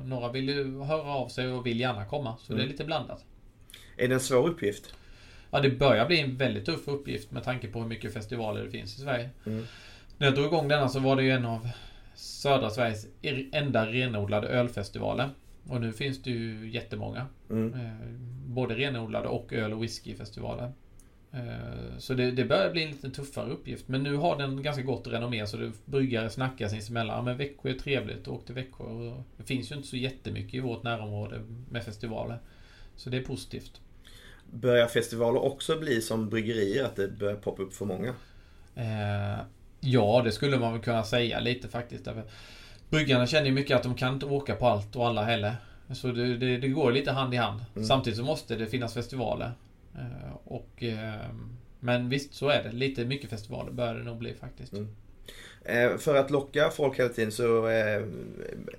Några 0.05 0.33
vill 0.33 0.49
ju 0.49 0.83
höra 0.83 1.15
av 1.15 1.29
sig 1.29 1.49
och 1.49 1.67
vill 1.67 1.81
gärna 1.81 2.05
komma. 2.05 2.37
Så 2.41 2.55
det 2.55 2.63
är 2.63 2.67
lite 2.67 2.85
blandat. 2.85 3.25
Är 3.97 4.09
det 4.09 4.15
en 4.15 4.21
svår 4.21 4.49
uppgift? 4.49 4.95
Ja, 5.51 5.61
det 5.61 5.71
börjar 5.71 6.07
bli 6.07 6.21
en 6.21 6.37
väldigt 6.37 6.67
tuff 6.67 6.89
uppgift 6.89 7.31
med 7.31 7.45
tanke 7.45 7.69
på 7.69 7.81
hur 7.81 7.89
mycket 7.89 8.15
festivaler 8.15 8.65
det 8.65 8.71
finns 8.71 8.99
i 8.99 9.01
Sverige. 9.01 9.31
Mm. 9.47 9.67
När 10.19 10.27
jag 10.27 10.35
drog 10.35 10.47
igång 10.47 10.69
denna 10.69 10.89
så 10.89 11.01
var 11.01 11.17
det 11.17 11.23
ju 11.23 11.31
en 11.31 11.45
av 11.45 11.69
södra 12.15 12.71
Sveriges 12.71 13.07
enda 13.53 13.87
renodlade 13.87 14.49
ölfestivaler. 14.49 15.31
Och 15.69 15.81
nu 15.81 15.93
finns 15.93 16.23
det 16.23 16.31
ju 16.31 16.71
jättemånga. 16.71 17.27
Mm. 17.51 17.75
Eh, 17.75 18.09
både 18.47 18.75
renodlade 18.75 19.29
och 19.29 19.53
öl 19.53 19.73
och 19.73 19.83
whiskyfestivaler. 19.83 20.73
Eh, 21.33 21.99
så 21.99 22.15
det, 22.15 22.31
det 22.31 22.45
börjar 22.45 22.71
bli 22.71 22.85
en 22.85 22.91
lite 22.91 23.11
tuffare 23.11 23.51
uppgift. 23.51 23.89
Men 23.89 24.03
nu 24.03 24.17
har 24.17 24.39
den 24.39 24.63
ganska 24.63 24.83
gott 24.83 25.07
renommé 25.07 25.47
så 25.47 25.57
det 25.57 25.73
bryggare 25.85 26.31
snackar 26.31 26.69
sinsemellan. 26.69 27.17
Ja, 27.17 27.23
men 27.23 27.37
Växjö 27.37 27.71
är 27.71 27.79
trevligt, 27.79 28.29
åk 28.29 28.47
till 28.47 28.55
Växjö. 28.55 28.85
Det 29.37 29.45
finns 29.45 29.73
ju 29.73 29.77
inte 29.77 29.89
så 29.89 29.97
jättemycket 29.97 30.55
i 30.55 30.61
vårt 30.61 30.83
närområde 30.83 31.41
med 31.71 31.85
festivaler. 31.85 32.39
Så 32.97 33.11
det 33.11 33.17
är 33.17 33.23
positivt. 33.23 33.81
Börjar 34.51 34.87
festivaler 34.87 35.43
också 35.43 35.79
bli 35.79 36.01
som 36.01 36.29
bryggerier, 36.29 36.85
att 36.85 36.97
det 36.97 37.09
börjar 37.09 37.37
poppa 37.37 37.63
upp 37.63 37.75
för 37.75 37.85
många? 37.85 38.15
Eh, 38.75 39.41
ja, 39.85 40.23
det 40.25 40.33
skulle 40.33 40.59
man 40.59 40.73
väl 40.73 40.83
kunna 40.83 41.05
säga 41.05 41.41
lite 41.41 41.69
faktiskt. 41.69 42.05
Därför 42.05 42.25
Bryggarna 42.91 43.27
känner 43.27 43.47
ju 43.47 43.53
mycket 43.53 43.77
att 43.77 43.83
de 43.83 43.95
kan 43.95 44.15
inte 44.15 44.27
åka 44.27 44.55
på 44.55 44.67
allt 44.67 44.97
och 44.97 45.07
alla 45.07 45.25
heller. 45.25 45.57
Så 45.93 46.13
det, 46.13 46.37
det, 46.37 46.57
det 46.57 46.69
går 46.69 46.93
lite 46.93 47.13
hand 47.13 47.35
i 47.35 47.37
hand. 47.37 47.65
Mm. 47.75 47.87
Samtidigt 47.87 48.19
så 48.19 48.25
måste 48.25 48.57
det 48.57 48.67
finnas 48.67 48.95
festivaler. 48.95 49.53
Eh, 49.95 50.37
och, 50.45 50.83
eh, 50.83 51.31
men 51.81 52.09
visst, 52.09 52.35
så 52.35 52.49
är 52.49 52.63
det. 52.63 52.73
Lite 52.73 53.05
mycket 53.05 53.31
festivaler 53.31 53.73
bör 53.73 53.95
det 53.95 54.03
nog 54.03 54.19
bli 54.19 54.35
faktiskt. 54.35 54.73
Mm. 54.73 54.97
Eh, 55.65 55.97
för 55.97 56.15
att 56.15 56.31
locka 56.31 56.71
folk 56.71 56.99
hela 56.99 57.09
tiden 57.09 57.33
så 57.33 57.69
eh, 57.69 58.03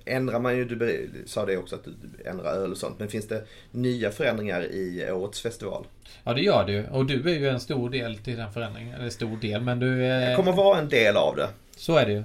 ändrar 0.04 0.38
man 0.40 0.56
ju, 0.56 0.64
du 0.64 1.10
sa 1.26 1.46
det 1.46 1.56
också 1.56 1.74
att 1.76 1.84
du 1.84 1.92
ändrar 2.28 2.52
öl 2.52 2.70
och 2.70 2.76
sånt. 2.76 2.98
Men 2.98 3.08
finns 3.08 3.28
det 3.28 3.44
nya 3.70 4.10
förändringar 4.10 4.64
i 4.64 5.10
årets 5.12 5.40
festival? 5.40 5.86
Ja, 6.24 6.34
det 6.34 6.40
gör 6.40 6.66
det 6.66 6.72
ju. 6.72 6.86
Och 6.86 7.06
du 7.06 7.30
är 7.30 7.34
ju 7.34 7.48
en 7.48 7.60
stor 7.60 7.90
del 7.90 8.18
till 8.18 8.36
den 8.36 8.52
förändringen. 8.52 8.94
Eller 8.94 9.10
stor 9.10 9.36
del, 9.36 9.60
men 9.62 9.78
du 9.78 10.04
är... 10.06 10.28
Jag 10.28 10.36
kommer 10.36 10.52
vara 10.52 10.78
en 10.78 10.88
del 10.88 11.16
av 11.16 11.36
det. 11.36 11.48
Så 11.76 11.96
är 11.96 12.06
det 12.06 12.12
ju. 12.12 12.24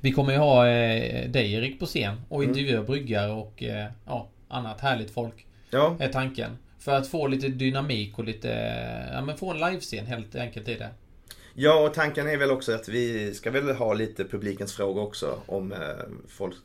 Vi 0.00 0.12
kommer 0.12 0.32
ju 0.32 0.38
ha 0.38 0.68
eh, 0.68 1.30
dig 1.30 1.52
Erik 1.52 1.80
på 1.80 1.86
scen 1.86 2.20
och 2.28 2.42
Mm. 2.44 2.48
intervjua 2.50 2.82
bryggare 2.82 3.30
och 3.32 3.62
eh, 3.62 3.86
ja, 4.06 4.28
annat 4.48 4.80
härligt 4.80 5.10
folk. 5.10 5.46
Ja, 5.70 5.96
Är 5.98 6.08
tanken. 6.08 6.58
För 6.78 6.92
att 6.92 7.08
få 7.08 7.26
lite 7.26 7.48
dynamik 7.48 8.18
och 8.18 8.24
lite... 8.24 8.48
Ja 9.12 9.20
men 9.20 9.36
få 9.36 9.50
en 9.50 9.58
livescen 9.58 10.06
helt 10.06 10.34
enkelt 10.34 10.68
i 10.68 10.74
det. 10.74 10.90
ja 11.54 11.86
och 11.86 11.94
tanken 11.94 12.28
är 12.28 12.36
väl 12.36 12.50
också 12.50 12.74
att 12.74 12.88
vi 12.88 13.34
ska 13.34 13.50
väl 13.50 13.74
ha 13.76 13.94
lite 13.94 14.24
publikens 14.24 14.72
frågor 14.72 15.02
också. 15.02 15.38
Om 15.46 15.72
eh, 15.72 15.78
folk 16.28 16.56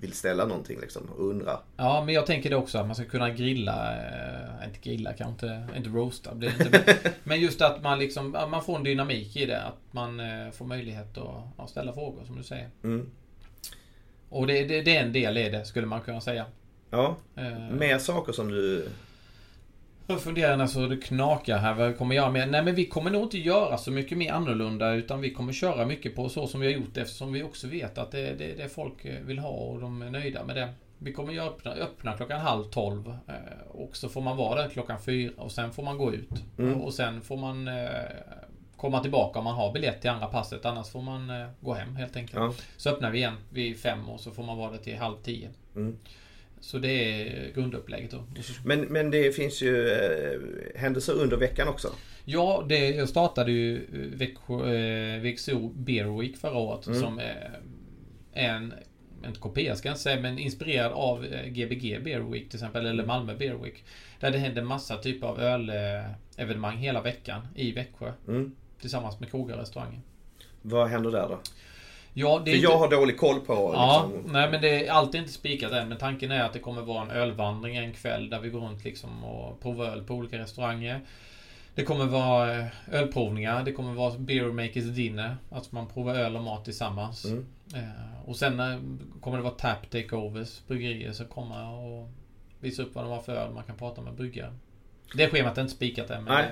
vill 0.00 0.12
ställa 0.12 0.46
någonting 0.46 0.80
liksom 0.80 1.02
och 1.16 1.28
undra. 1.30 1.58
Ja 1.76 2.02
men 2.04 2.14
jag 2.14 2.26
tänker 2.26 2.50
det 2.50 2.56
också 2.56 2.78
att 2.78 2.86
man 2.86 2.96
ska 2.96 3.04
kunna 3.04 3.30
grilla... 3.30 3.96
Eh, 3.96 4.66
inte 4.66 4.78
grilla 4.88 5.12
kanske 5.12 5.46
inte... 5.46 5.76
Inte 5.76 5.90
roasta 5.90 6.34
blir 6.34 6.52
det 6.58 6.64
inte. 6.64 6.96
Men, 7.24 7.40
just 7.40 7.62
att 7.62 7.82
man 7.82 7.98
liksom... 7.98 8.30
Man 8.30 8.64
får 8.64 8.76
en 8.76 8.84
dynamik 8.84 9.36
i 9.36 9.46
det. 9.46 9.62
Att 9.62 9.78
man 9.90 10.20
eh, 10.20 10.50
får 10.50 10.64
möjlighet 10.64 11.18
att 11.56 11.70
ställa 11.70 11.92
frågor 11.92 12.24
som 12.24 12.36
du 12.36 12.42
säger. 12.42 12.68
Mm. 12.84 13.10
Och 14.28 14.46
det, 14.46 14.64
det, 14.64 14.82
det 14.82 14.96
är 14.96 15.02
en 15.04 15.12
del 15.12 15.38
i 15.38 15.48
det 15.50 15.64
skulle 15.64 15.86
man 15.86 16.00
kunna 16.00 16.20
säga. 16.20 16.46
Ja, 16.90 17.16
mer 17.70 17.98
saker 17.98 18.32
som 18.32 18.48
du... 18.48 18.88
Jag 20.06 20.20
funderar 20.20 20.56
när 20.56 20.66
så 20.66 20.86
det 20.86 20.96
knakar 20.96 21.58
här. 21.58 21.74
Vad 21.74 21.98
kommer 21.98 22.14
göra 22.14 22.30
mer? 22.30 22.46
Nej 22.46 22.64
men 22.64 22.74
vi 22.74 22.86
kommer 22.86 23.10
nog 23.10 23.22
inte 23.22 23.38
göra 23.38 23.78
så 23.78 23.90
mycket 23.90 24.18
mer 24.18 24.32
annorlunda. 24.32 24.92
Utan 24.94 25.20
vi 25.20 25.30
kommer 25.30 25.52
köra 25.52 25.86
mycket 25.86 26.16
på 26.16 26.28
så 26.28 26.46
som 26.46 26.60
vi 26.60 26.66
har 26.66 26.80
gjort 26.80 26.96
eftersom 26.96 27.32
vi 27.32 27.42
också 27.42 27.68
vet 27.68 27.98
att 27.98 28.10
det 28.10 28.20
är 28.28 28.34
det, 28.36 28.54
det 28.54 28.68
folk 28.68 29.04
eh, 29.04 29.20
vill 29.24 29.38
ha 29.38 29.48
och 29.50 29.80
de 29.80 30.02
är 30.02 30.10
nöjda 30.10 30.44
med 30.44 30.56
det. 30.56 30.68
Vi 30.98 31.12
kommer 31.12 31.32
ju 31.32 31.40
öppna, 31.40 31.70
öppna 31.72 32.12
klockan 32.16 32.40
halv 32.40 32.64
tolv. 32.64 33.08
eh, 33.28 33.34
Och 33.70 33.96
så 33.96 34.08
får 34.08 34.20
man 34.20 34.36
vara 34.36 34.62
där 34.62 34.68
klockan 34.68 34.98
fyra 35.02 35.32
och 35.36 35.52
sen 35.52 35.72
får 35.72 35.82
man 35.82 35.98
gå 35.98 36.14
ut. 36.14 36.30
Mm. 36.58 36.80
Och 36.80 36.94
sen 36.94 37.20
får 37.22 37.36
man 37.36 37.68
eh, 37.68 37.86
komma 38.76 39.00
tillbaka 39.00 39.38
om 39.38 39.44
man 39.44 39.54
har 39.54 39.72
biljett 39.72 40.00
till 40.00 40.10
andra 40.10 40.26
passet. 40.26 40.64
Annars 40.64 40.88
får 40.88 41.02
man 41.02 41.32
gå 41.60 41.74
hem 41.74 41.96
helt 41.96 42.16
enkelt. 42.16 42.36
Ja. 42.38 42.52
Så 42.76 42.90
öppnar 42.90 43.10
vi 43.10 43.18
igen 43.18 43.36
vid 43.50 43.76
fem 43.80 44.08
och 44.08 44.20
så 44.20 44.30
får 44.30 44.42
man 44.42 44.58
vara 44.58 44.70
där 44.70 44.78
till 44.78 44.98
halv 44.98 45.16
tio. 45.22 45.48
Mm. 45.76 45.96
Så 46.62 46.78
det 46.78 46.88
är 46.88 47.52
grundupplägget 47.54 48.10
då. 48.10 48.24
Men, 48.64 48.80
men 48.80 49.10
det 49.10 49.32
finns 49.36 49.62
ju 49.62 49.88
eh, 49.88 50.40
händelser 50.80 51.12
under 51.12 51.36
veckan 51.36 51.68
också. 51.68 51.88
Ja, 52.24 52.64
det, 52.68 52.88
jag 52.90 53.08
startade 53.08 53.52
ju 53.52 53.76
eh, 53.76 54.18
Växjö, 54.18 54.74
eh, 54.74 55.20
VXO 55.20 55.68
Beer 55.68 56.20
Week 56.20 56.36
förra 56.36 56.58
året 56.58 56.86
Mm. 56.86 57.00
som 57.00 57.18
är 57.18 57.60
en, 58.32 58.74
en 59.22 59.32
kopia 59.34 59.76
ska 59.76 59.88
jag 59.88 59.92
inte 59.92 60.02
säga, 60.02 60.20
men 60.20 60.38
inspirerad 60.38 60.92
av 60.92 61.26
Gbg 61.46 62.02
Beer 62.04 62.20
Week 62.20 62.48
till 62.48 62.56
exempel, 62.56 62.86
eller 62.86 63.06
Malmö 63.06 63.36
Beer 63.36 63.54
Week. 63.54 63.84
Där 64.20 64.30
det 64.30 64.38
händer 64.38 64.62
massa 64.62 64.96
typer 64.96 65.26
av 65.26 65.40
ölevenemang 65.40 66.76
hela 66.76 67.02
veckan 67.02 67.48
i 67.54 67.72
Växjö. 67.72 68.12
Mm. 68.28 68.52
Tillsammans 68.80 69.20
med 69.20 69.30
krogar 69.30 69.54
och 69.54 69.60
restauranger. 69.60 70.00
Vad 70.62 70.88
händer 70.88 71.10
där 71.10 71.28
då? 71.28 71.40
Ja, 72.14 72.42
det 72.44 72.50
är 72.50 72.52
För 72.52 72.56
inte- 72.56 72.72
jag 72.72 72.78
har 72.78 72.90
dålig 72.90 73.18
koll 73.18 73.40
på 73.40 73.72
Ja, 73.74 74.10
liksom, 74.12 74.32
nej 74.32 74.50
men 74.50 74.60
det 74.60 74.86
är 74.86 74.92
alltid 74.92 75.20
inte 75.20 75.32
spikat 75.32 75.72
än. 75.72 75.88
Men 75.88 75.98
tanken 75.98 76.30
är 76.30 76.42
att 76.42 76.52
det 76.52 76.58
kommer 76.58 76.82
vara 76.82 77.02
en 77.02 77.10
ölvandring 77.10 77.76
en 77.76 77.92
kväll 77.92 78.30
där 78.30 78.40
vi 78.40 78.48
går 78.48 78.60
runt 78.60 78.84
liksom 78.84 79.24
och 79.24 79.60
provar 79.60 79.86
öl 79.86 80.02
på 80.04 80.14
olika 80.14 80.38
restauranger. 80.38 81.00
Det 81.74 81.84
kommer 81.84 82.06
vara 82.06 82.58
eh, 82.58 82.66
ölprovningar. 82.90 83.64
Det 83.64 83.72
kommer 83.72 83.92
vara 83.94 84.18
beer 84.18 84.44
makers 84.44 84.84
dinner. 84.84 85.36
Att 85.50 85.72
man 85.72 85.86
provar 85.88 86.14
öl 86.14 86.36
och 86.36 86.42
mat 86.42 86.64
tillsammans. 86.64 87.24
Mm. 87.24 87.46
Eh, 87.74 88.28
och 88.28 88.36
sen 88.36 88.60
eh, 88.60 88.78
kommer 89.20 89.36
det 89.36 89.42
vara 89.42 89.54
tap 89.54 89.90
takeovers. 89.90 90.60
Bryggerier 90.66 91.12
som 91.12 91.26
kommer 91.26 91.68
och 91.68 92.08
visa 92.60 92.82
upp 92.82 92.94
vad 92.94 93.04
de 93.04 93.10
har 93.10 93.20
för 93.20 93.34
öl. 93.36 93.52
Man 93.54 93.64
kan 93.64 93.76
prata 93.76 94.00
med 94.00 94.14
bryggare. 94.14 94.52
Det 95.14 95.28
schemat 95.28 95.58
är 95.58 95.62
inte 95.62 95.74
spikat 95.74 96.10
än. 96.10 96.24
Men 96.24 96.34
Nej. 96.34 96.50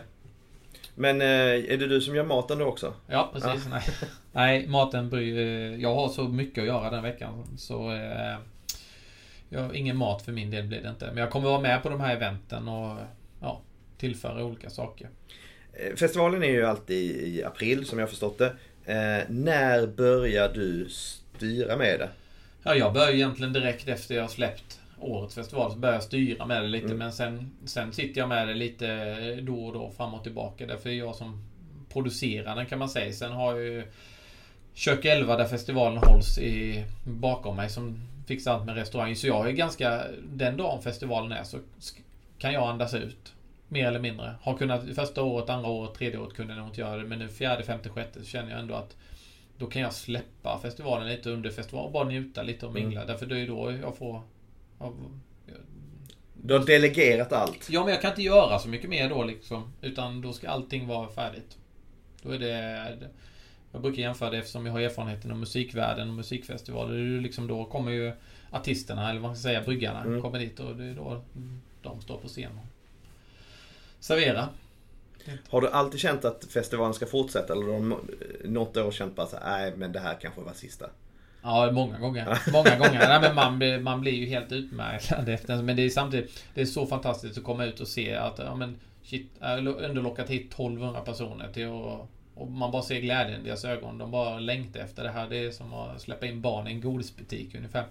Men 0.94 1.20
eh, 1.20 1.26
är 1.72 1.76
det 1.76 1.86
du 1.86 2.00
som 2.00 2.14
gör 2.14 2.24
maten 2.24 2.58
då 2.58 2.64
också? 2.64 2.94
Ja, 3.06 3.30
precis. 3.32 3.66
Nej. 3.70 3.82
Nej, 4.32 4.66
maten 4.68 5.08
bryr... 5.10 5.38
eh, 5.38 5.80
Jag 5.80 5.94
har 5.94 6.08
så 6.08 6.22
mycket 6.28 6.62
att 6.62 6.66
göra 6.68 6.90
den 6.90 7.02
veckan. 7.02 7.44
Så... 7.58 7.92
Eh, 7.92 8.36
jag 9.52 9.74
ingen 9.74 9.96
mat 9.96 10.22
för 10.22 10.32
min 10.32 10.50
del 10.50 10.66
blir 10.66 10.82
det 10.82 10.88
inte. 10.88 11.06
Men 11.06 11.16
jag 11.16 11.30
kommer 11.30 11.48
vara 11.48 11.60
med 11.60 11.82
på 11.82 11.88
de 11.88 12.00
här 12.00 12.16
eventen 12.16 12.68
och 12.68 12.96
ja, 13.40 13.60
tillföra 13.98 14.44
olika 14.44 14.70
saker. 14.70 15.08
Eh, 15.72 15.94
Festivalen 15.96 16.42
är 16.42 16.50
ju 16.50 16.66
alltid 16.66 17.16
i 17.28 17.44
april 17.44 17.86
som 17.86 17.98
jag 17.98 18.08
förstått 18.08 18.38
det. 18.38 18.46
Eh, 18.84 19.24
när 19.28 19.86
börjar 19.86 20.48
du 20.54 20.88
styra 20.88 21.76
med 21.76 21.98
det? 22.00 22.08
Ja, 22.62 22.74
jag 22.74 22.92
börjar 22.92 23.10
egentligen 23.10 23.52
direkt 23.52 23.88
efter 23.88 24.14
jag 24.14 24.22
har 24.22 24.28
släppt 24.28 24.79
årets 25.00 25.34
festival 25.34 25.72
så 25.72 25.78
börjar 25.78 25.94
jag 25.94 26.02
styra 26.02 26.46
med 26.46 26.62
det 26.62 26.68
lite. 26.68 26.86
Mm. 26.86 26.98
Men 26.98 27.12
sen, 27.12 27.50
sen 27.64 27.92
sitter 27.92 28.20
jag 28.20 28.28
med 28.28 28.48
det 28.48 28.54
lite 28.54 29.40
då 29.40 29.64
och 29.64 29.72
då 29.72 29.90
fram 29.90 30.14
och 30.14 30.22
tillbaka. 30.22 30.66
Därför 30.66 30.90
är 30.90 30.94
jag 30.94 31.14
som 31.14 31.42
producerar 31.92 32.56
den 32.56 32.66
kan 32.66 32.78
man 32.78 32.88
säga. 32.88 33.12
Sen 33.12 33.32
har 33.32 33.52
jag 33.52 33.62
ju 33.62 33.84
Kök 34.74 35.04
11 35.04 35.36
där 35.36 35.46
festivalen 35.46 35.98
hålls 35.98 36.38
i, 36.38 36.84
bakom 37.04 37.56
mig 37.56 37.70
som 37.70 38.00
fixar 38.26 38.52
allt 38.52 38.64
med 38.64 38.74
restaurang. 38.74 39.16
Så 39.16 39.26
jag 39.26 39.48
är 39.48 39.52
ganska... 39.52 40.02
Den 40.28 40.56
dagen 40.56 40.82
festivalen 40.82 41.32
är 41.32 41.44
så 41.44 41.58
kan 42.38 42.52
jag 42.52 42.68
andas 42.68 42.94
ut. 42.94 43.34
Mer 43.68 43.86
eller 43.86 44.00
mindre. 44.00 44.34
Har 44.42 44.56
kunnat 44.56 44.94
första 44.94 45.22
året, 45.22 45.50
andra 45.50 45.70
året, 45.70 45.94
tredje 45.94 46.18
året 46.18 46.34
kunde 46.34 46.52
jag 46.52 46.58
nog 46.58 46.68
inte 46.68 46.80
göra 46.80 46.96
det. 46.96 47.04
Men 47.04 47.18
nu 47.18 47.28
fjärde, 47.28 47.62
femte, 47.62 47.88
sjätte 47.88 48.20
så 48.20 48.26
känner 48.26 48.50
jag 48.50 48.60
ändå 48.60 48.74
att 48.74 48.96
då 49.58 49.66
kan 49.66 49.82
jag 49.82 49.92
släppa 49.92 50.58
festivalen 50.62 51.08
lite 51.08 51.30
under 51.30 51.50
festivalen 51.50 51.86
och 51.86 51.92
bara 51.92 52.04
njuta 52.04 52.42
lite 52.42 52.66
och 52.66 52.74
mingla. 52.74 53.04
Därför 53.04 53.26
det 53.26 53.34
är 53.34 53.38
ju 53.38 53.46
då 53.46 53.72
jag 53.72 53.96
får... 53.96 54.22
jag- 54.80 54.94
Du 56.42 56.54
har 56.58 56.66
delegerat 56.66 57.32
allt. 57.32 57.68
Ja, 57.70 57.80
men 57.84 57.92
jag 57.92 58.02
kan 58.02 58.10
inte 58.10 58.22
göra 58.22 58.58
så 58.58 58.68
mycket 58.68 58.90
mer 58.90 59.08
då 59.08 59.24
liksom. 59.24 59.72
Utan 59.82 60.20
då 60.20 60.32
ska 60.32 60.48
allting 60.50 60.86
vara 60.86 61.08
färdigt. 61.08 61.56
Då 62.22 62.30
är 62.30 62.38
det... 62.38 63.08
Jag 63.72 63.82
brukar 63.82 64.02
jämföra 64.02 64.30
det 64.30 64.38
eftersom 64.38 64.66
jag 64.66 64.72
har 64.72 64.80
erfarenhet 64.80 65.24
inom 65.24 65.40
musikvärlden 65.40 66.08
och 66.08 66.14
musikfestivaler. 66.14 66.94
Det 66.94 67.16
är 67.16 67.20
liksom 67.20 67.46
då 67.46 67.64
kommer 67.64 67.90
ju 67.92 68.12
artisterna, 68.50 69.10
eller 69.10 69.20
vad 69.20 69.28
man 69.30 69.36
ska 69.36 69.42
säga, 69.42 69.62
bryggarna, 69.62 70.00
Mm. 70.02 70.22
kommer 70.22 70.38
dit 70.38 70.60
och 70.60 70.76
det 70.76 70.84
är 70.84 70.94
då 70.94 71.22
de 71.82 72.00
står 72.00 72.18
på 72.18 72.28
scen 72.28 72.52
och 72.58 72.66
serverar. 74.00 74.48
Har 75.48 75.60
du 75.60 75.68
alltid 75.68 76.00
känt 76.00 76.24
att 76.24 76.44
festivalen 76.44 76.94
ska 76.94 77.06
fortsätta 77.06 77.52
eller 77.52 77.66
har 77.66 77.72
du 77.72 77.80
nå- 77.80 78.00
något 78.44 78.76
år 78.76 78.90
känt 78.90 79.16
bara 79.16 79.26
så 79.26 79.36
här, 79.36 79.60
nej 79.60 79.72
men 79.76 79.92
det 79.92 80.00
här 80.00 80.16
kanske 80.20 80.40
var 80.40 80.52
sista? 80.52 80.86
Ja, 81.42 81.70
många 81.72 81.98
gånger. 81.98 82.38
Många 82.52 82.76
gånger. 82.76 83.08
Nej, 83.08 83.20
men 83.20 83.34
man, 83.34 83.58
blir, 83.58 83.80
man 83.80 84.00
blir 84.00 84.12
ju 84.12 84.26
helt 84.26 84.52
utmärkad 84.52 85.28
efter. 85.28 85.62
Men 85.62 85.76
det 85.76 85.82
är 85.82 85.90
samtidigt 85.90 86.44
det 86.54 86.60
är 86.60 86.66
så 86.66 86.86
fantastiskt 86.86 87.38
att 87.38 87.44
komma 87.44 87.64
ut 87.64 87.80
och 87.80 87.88
se 87.88 88.14
att 88.14 88.38
ja, 88.38 88.54
men, 88.54 88.76
shit, 89.02 89.30
ändå 89.40 90.00
lockat 90.00 90.30
hit 90.30 90.52
1200 90.52 91.00
personer 91.00 91.52
till 91.52 91.66
att 91.66 92.08
och 92.40 92.50
man 92.50 92.70
bara 92.70 92.82
ser 92.82 93.00
glädjen 93.00 93.40
i 93.40 93.44
deras 93.44 93.64
ögon. 93.64 93.98
De 93.98 94.10
bara 94.10 94.38
längtar 94.38 94.80
efter 94.80 95.02
det 95.04 95.10
här. 95.10 95.28
Det 95.28 95.36
är 95.36 95.50
som 95.50 95.74
att 95.74 96.00
släppa 96.00 96.26
in 96.26 96.40
barn 96.40 96.68
i 96.68 96.70
en 96.70 96.80
godisbutik 96.80 97.54
ungefär. 97.54 97.84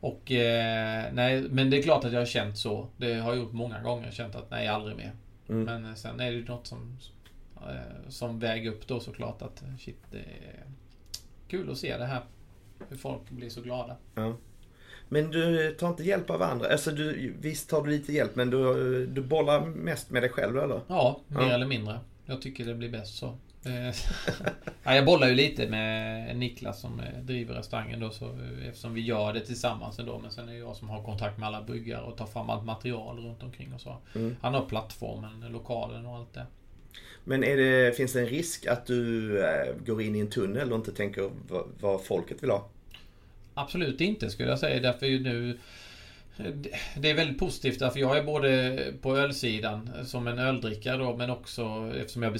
Och 0.00 0.32
eh, 0.32 1.04
nej, 1.12 1.42
men 1.42 1.70
det 1.70 1.78
är 1.78 1.82
klart 1.82 2.04
att 2.04 2.12
jag 2.12 2.20
har 2.20 2.26
känt 2.26 2.58
så. 2.58 2.88
Det 2.96 3.14
har 3.14 3.32
jag 3.32 3.42
gjort 3.42 3.52
många 3.52 3.80
gånger. 3.80 4.10
Känt 4.10 4.34
att 4.34 4.50
nej, 4.50 4.68
aldrig 4.68 4.96
mer. 4.96 5.12
Mm. 5.48 5.64
Men 5.64 5.84
eh, 5.84 5.94
sen 5.94 6.20
är 6.20 6.30
det 6.30 6.36
ju 6.36 6.44
något 6.44 6.66
som... 6.66 6.98
Eh, 7.56 8.08
som 8.08 8.38
väger 8.38 8.70
upp 8.70 8.86
då 8.86 9.00
såklart 9.00 9.42
att 9.42 9.62
shit, 9.78 10.02
det 10.10 10.18
är 10.18 10.64
kul 11.48 11.70
att 11.70 11.78
se 11.78 11.96
det 11.96 12.06
här. 12.06 12.22
Hur 12.88 12.96
folk 12.96 13.30
blir 13.30 13.48
så 13.48 13.60
glada. 13.60 13.96
Ja. 14.14 14.36
Men 15.08 15.30
du 15.30 15.72
tar 15.80 15.88
inte 15.88 16.02
hjälp 16.02 16.30
av 16.30 16.42
andra? 16.42 16.68
Alltså 16.72 16.90
du, 16.90 17.34
visst 17.40 17.70
tar 17.70 17.82
du 17.82 17.90
lite 17.90 18.12
hjälp 18.12 18.36
men 18.36 18.50
du, 18.50 19.06
du 19.06 19.22
bollar 19.22 19.66
mest 19.66 20.10
med 20.10 20.22
dig 20.22 20.30
själv 20.30 20.58
eller? 20.58 20.80
Ja, 20.88 21.20
mer 21.28 21.40
Ja. 21.40 21.52
eller 21.52 21.66
mindre. 21.66 22.00
Jag 22.26 22.42
tycker 22.42 22.64
det 22.64 22.74
blir 22.74 22.88
bäst 22.88 23.18
så. 23.18 23.26
Eh, 23.64 23.94
ja, 24.82 24.94
jag 24.94 25.04
bollar 25.06 25.28
ju 25.28 25.34
lite 25.34 25.68
med 25.68 26.36
Niklas 26.36 26.80
som 26.80 27.00
eh, 27.00 27.20
driver 27.22 27.54
restaurangen 27.54 28.00
då, 28.00 28.10
så, 28.10 28.24
eh, 28.24 28.68
eftersom 28.68 28.94
vi 28.94 29.00
gör 29.00 29.32
det 29.32 29.40
tillsammans 29.40 29.98
ändå. 29.98 30.18
Men 30.18 30.30
sen 30.30 30.48
är 30.48 30.52
det 30.52 30.58
jag 30.58 30.76
som 30.76 30.88
har 30.90 31.02
kontakt 31.04 31.38
med 31.38 31.46
alla 31.46 31.62
bryggare 31.62 32.02
och 32.02 32.16
tar 32.16 32.26
fram 32.26 32.50
allt 32.50 32.64
material 32.64 33.18
runt 33.18 33.42
omkring 33.42 33.74
och 33.74 33.80
så. 33.80 33.96
Mm. 34.14 34.36
Han 34.40 34.54
har 34.54 34.64
plattformen, 34.64 35.40
lokalen 35.52 36.06
och 36.06 36.16
allt 36.16 36.34
det. 36.34 36.46
Men 37.24 37.44
är 37.44 37.56
det, 37.56 37.96
finns 37.96 38.12
det 38.12 38.20
en 38.20 38.26
risk 38.26 38.66
att 38.66 38.86
du 38.86 39.38
eh, 39.44 39.74
går 39.86 40.02
in 40.02 40.16
i 40.16 40.20
en 40.20 40.30
tunnel 40.30 40.72
och 40.72 40.78
inte 40.78 40.92
tänker 40.92 41.30
vad, 41.80 42.04
folket 42.04 42.42
vill 42.42 42.50
ha? 42.50 42.68
Absolut 43.54 44.00
inte 44.00 44.30
skulle 44.30 44.48
jag 44.48 44.58
säga. 44.58 44.80
Därför 44.80 45.06
är 45.06 45.10
ju 45.10 45.20
nu... 45.20 45.58
Det 46.96 47.10
är 47.10 47.14
väldigt 47.14 47.38
positivt 47.38 47.78
därför 47.78 48.00
jag 48.00 48.18
är 48.18 48.22
både 48.22 48.78
på 49.00 49.16
ölsidan 49.16 49.90
som 50.04 50.26
en 50.26 50.38
öldrickare 50.38 50.96
då 50.96 51.16
men 51.16 51.30
också 51.30 51.92
eftersom 51.96 52.22
jag 52.22 52.38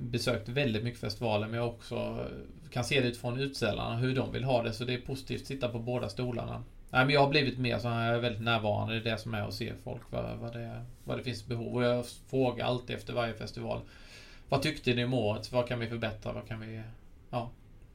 besökt 0.00 0.48
väldigt 0.48 0.84
mycket 0.84 1.00
festivaler 1.00 1.46
men 1.46 1.56
jag 1.56 1.68
också 1.68 2.26
kan 2.70 2.84
se 2.84 3.00
det 3.00 3.08
utifrån 3.08 3.40
utställarna 3.40 3.96
hur 3.96 4.14
de 4.14 4.32
vill 4.32 4.44
ha 4.44 4.62
det 4.62 4.72
så 4.72 4.84
det 4.84 4.94
är 4.94 5.00
positivt 5.00 5.40
att 5.40 5.46
sitta 5.46 5.68
på 5.68 5.78
båda 5.78 6.08
stolarna. 6.08 6.64
Nej 6.90 7.04
men 7.04 7.14
jag 7.14 7.20
har 7.20 7.28
blivit 7.28 7.58
mer 7.58 7.78
så 7.78 7.88
här, 7.88 8.06
jag 8.06 8.16
är 8.16 8.20
väldigt 8.20 8.42
närvarande. 8.42 8.96
Är 8.96 9.00
det 9.00 9.18
som 9.18 9.34
är 9.34 9.48
att 9.48 9.54
se 9.54 9.72
folk 9.84 10.02
vad, 10.10 10.38
vad, 10.38 10.52
det, 10.52 10.84
vad 11.04 11.18
det 11.18 11.22
finns 11.22 11.46
behov 11.46 11.76
och 11.76 11.84
jag 11.84 12.06
frågar 12.30 12.66
alltid 12.66 12.96
efter 12.96 13.12
varje 13.12 13.34
festival. 13.34 13.80
Vad 14.48 14.62
tyckte 14.62 14.94
ni 14.94 15.04
om 15.04 15.14
året? 15.14 15.52
Vad 15.52 15.68
kan 15.68 15.78
vi 15.78 15.86
förbättra? 15.86 16.32
Vad 16.32 16.48
kan 16.48 16.60
vi... 16.60 16.82
Ja, 17.30 17.50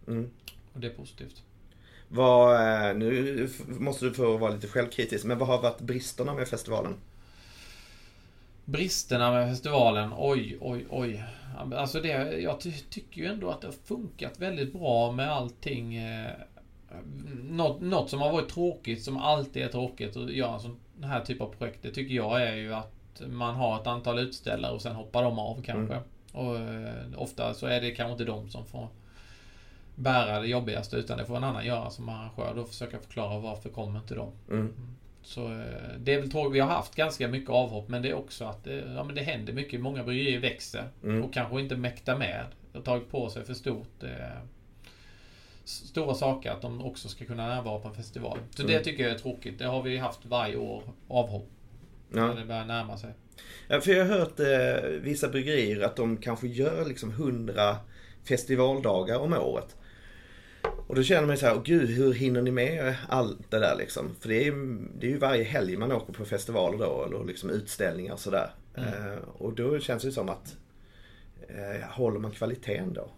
Mm. 0.08 0.30
och 0.74 0.80
det 0.80 0.88
är 0.88 0.92
positivt. 0.92 1.44
Vad, 2.08 2.56
eh, 2.90 2.96
nu 2.96 3.50
måste 3.68 4.06
du 4.06 4.14
få 4.14 4.38
vara 4.38 4.54
lite 4.54 4.68
självkritisk, 4.68 5.26
men 5.26 5.38
vad 5.38 5.48
har 5.48 5.62
varit 5.62 5.82
bristerna 5.82 6.34
med 6.34 6.48
festivalen? 6.48 6.94
Bristerna 8.66 9.32
med 9.32 9.50
festivalen, 9.50 10.12
oj, 10.18 10.58
oj, 10.62 10.86
oj. 10.90 11.24
Alltså 11.76 12.02
det, 12.02 12.40
jag 12.40 12.60
ty 12.60 12.72
tycker 12.72 13.22
ju 13.22 13.28
ändå 13.28 13.50
att 13.50 13.62
det 13.62 13.68
har 13.68 13.74
funkat 13.86 14.40
väldigt 14.40 14.74
bra 14.74 15.12
med 15.12 15.32
allting. 15.32 16.00
Eh, 16.98 17.36
något, 17.52 17.82
något 17.82 18.10
som 18.10 18.22
har 18.22 18.32
varit 18.32 18.50
tråkigt, 18.50 19.04
som 19.04 19.18
alltid 19.18 19.64
är 19.64 19.68
tråkigt 19.68 20.18
att 20.18 20.32
göra 20.32 20.54
en 20.54 20.60
sån 20.60 20.78
här 21.04 21.22
typ 21.22 21.42
av 21.42 21.48
projekt, 21.48 21.80
det 21.82 21.92
tycker 21.92 22.16
jag 22.16 22.42
är 22.42 22.56
ju 22.56 22.74
att 22.74 23.22
man 23.28 23.56
har 23.56 23.82
ett 23.82 23.88
antal 23.88 24.20
utställare 24.20 24.72
och 24.72 24.82
sen 24.82 24.96
hoppar 24.96 25.24
de 25.24 25.40
av 25.40 25.62
kanske. 25.62 26.00
Och 26.32 26.58
eh, 26.58 26.90
ofta 27.18 27.54
så 27.54 27.66
är 27.68 27.82
det 27.82 27.92
kanske 27.92 28.12
inte 28.12 28.26
de 28.26 28.50
som 28.50 28.66
får 28.66 28.88
bära 29.96 30.40
det 30.40 30.48
jobbigaste 30.48 30.96
utan 30.98 31.18
det 31.18 31.26
får 31.26 31.38
en 31.38 31.44
annan 31.44 31.66
göra 31.66 31.90
som 31.90 32.10
arrangör. 32.10 32.54
Då 32.56 32.64
försöka 32.64 33.00
förklara 33.00 33.40
varför 33.40 33.70
kommer 33.70 34.00
inte 34.00 34.16
de. 34.16 34.32
Mm. 34.50 34.74
Så 35.22 35.46
eh, 35.46 35.64
det 36.00 36.14
är 36.14 36.20
väl 36.20 36.32
tråkigt. 36.32 36.54
Vi 36.56 36.60
har 36.60 36.70
haft 36.70 36.96
ganska 36.96 37.28
mycket 37.28 37.50
avhopp 37.50 37.90
men 37.90 38.02
det 38.02 38.10
är 38.10 38.14
också 38.14 38.46
att 38.46 38.64
det, 38.64 38.84
ja, 38.96 39.04
men 39.04 39.16
det 39.16 39.22
händer 39.22 39.54
mycket. 39.54 39.82
Många 39.82 40.04
bryggerier 40.04 40.40
växer 40.40 40.84
Mm. 41.04 41.24
och 41.24 41.34
kanske 41.34 41.62
inte 41.62 41.76
mäktar 41.76 42.18
med. 42.18 42.46
Och 42.74 42.84
tagit 42.84 43.12
på 43.12 43.30
sig 43.30 43.44
för 43.46 43.54
stort 43.54 44.04
eh, 44.04 44.10
stora 45.66 46.14
saker 46.14 46.52
att 46.52 46.62
de 46.62 46.82
också 46.86 47.08
ska 47.10 47.26
kunna 47.26 47.48
närvara 47.48 47.80
på 47.80 47.88
en 47.88 47.94
festival. 47.94 48.38
Så 48.50 48.64
det 48.64 48.72
Mm. 48.74 48.84
tycker 48.84 49.04
jag 49.04 49.12
är 49.12 49.18
tråkigt. 49.20 49.60
Det 49.60 49.66
har 49.66 49.82
vi 49.84 49.98
haft 49.98 50.26
varje 50.26 50.56
år, 50.58 50.84
avhopp. 51.08 51.50
Ja. 52.14 52.28
När 52.28 52.36
det 52.36 52.46
börjar 52.46 52.66
närma 52.66 52.98
sig. 52.98 53.10
Ja, 53.68 53.82
för 53.82 53.92
jag 53.92 54.06
har 54.06 54.18
hört 54.20 54.40
eh, 54.40 54.90
vissa 54.90 55.28
bryggerier 55.30 55.82
att 55.82 55.96
de 55.96 56.18
kanske 56.18 56.48
gör 56.48 56.86
liksom 56.86 57.10
100 57.12 57.76
festivaldagar 58.24 59.20
om 59.20 59.34
året. 59.34 59.76
Och 60.88 60.96
då 60.96 61.04
känner 61.04 61.28
man 61.28 61.38
så 61.38 61.46
här, 61.46 61.56
åh 61.56 61.62
gud 61.64 61.90
hur 61.90 62.14
hinner 62.14 62.42
ni 62.42 62.52
med 62.52 62.96
allt 63.10 63.52
det 63.52 63.60
där 63.60 63.76
liksom? 63.78 64.16
För 64.20 64.30
det 64.30 64.36
är, 64.36 64.44
ju- 64.46 64.88
det 65.00 65.08
är 65.08 65.12
ju 65.12 65.18
varje 65.18 65.44
helg 65.44 65.78
man 65.78 65.92
åker 65.92 66.14
på 66.14 66.26
festivaler 66.26 66.78
då, 66.78 67.06
eller 67.06 67.26
liksom 67.26 67.50
utställningar 67.50 68.14
och 68.14 68.20
sådär. 68.20 68.50
Mm. 68.78 68.90
Eh, 69.14 69.18
och 69.38 69.54
då 69.54 69.80
känns 69.80 70.04
det 70.04 70.12
som 70.12 70.30
att, 70.30 70.56
eh, 71.48 71.88
håller 71.90 72.20
man 72.20 72.32
kvaliteten 72.32 72.94
då? 72.94 73.10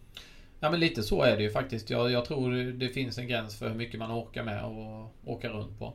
Ja 0.59 0.71
men 0.71 0.79
lite 0.79 1.03
så 1.03 1.21
är 1.21 1.37
det 1.37 1.43
ju 1.43 1.49
faktiskt. 1.49 1.89
Jag, 1.89 2.11
jag 2.11 2.25
tror 2.25 2.51
det 2.71 2.89
finns 2.89 3.17
en 3.17 3.27
gräns 3.27 3.59
för 3.59 3.69
hur 3.69 3.75
mycket 3.75 3.99
man 3.99 4.11
orkar 4.11 4.43
med 4.43 4.63
och 4.63 5.15
åka 5.25 5.49
runt 5.49 5.79
på. 5.79 5.93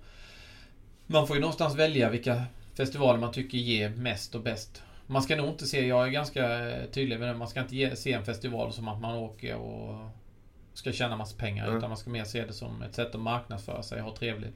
Man 1.06 1.26
får 1.26 1.36
ju 1.36 1.40
någonstans 1.40 1.76
välja 1.76 2.10
vilka 2.10 2.42
festivaler 2.74 3.20
man 3.20 3.32
tycker 3.32 3.58
ger 3.58 3.88
mest 3.88 4.34
och 4.34 4.42
bäst. 4.42 4.82
Man 5.06 5.22
ska 5.22 5.36
nog 5.36 5.48
inte 5.48 5.66
se, 5.66 5.86
jag 5.86 6.06
är 6.06 6.10
ganska 6.10 6.72
tydlig 6.92 7.18
med 7.18 7.28
det, 7.28 7.34
man 7.34 7.48
ska 7.48 7.60
inte 7.60 7.76
ge, 7.76 7.96
se 7.96 8.12
en 8.12 8.24
festival 8.24 8.72
som 8.72 8.88
att 8.88 9.00
man 9.00 9.14
åker 9.14 9.56
och 9.56 10.08
ska 10.74 10.92
tjäna 10.92 11.16
massa 11.16 11.36
pengar. 11.36 11.64
Mm. 11.64 11.78
Utan 11.78 11.90
man 11.90 11.96
ska 11.96 12.10
mer 12.10 12.24
se 12.24 12.46
det 12.46 12.52
som 12.52 12.82
ett 12.82 12.94
sätt 12.94 13.14
att 13.14 13.20
marknadsföra 13.20 13.82
sig 13.82 14.02
och 14.02 14.08
ha 14.08 14.16
trevligt. 14.16 14.54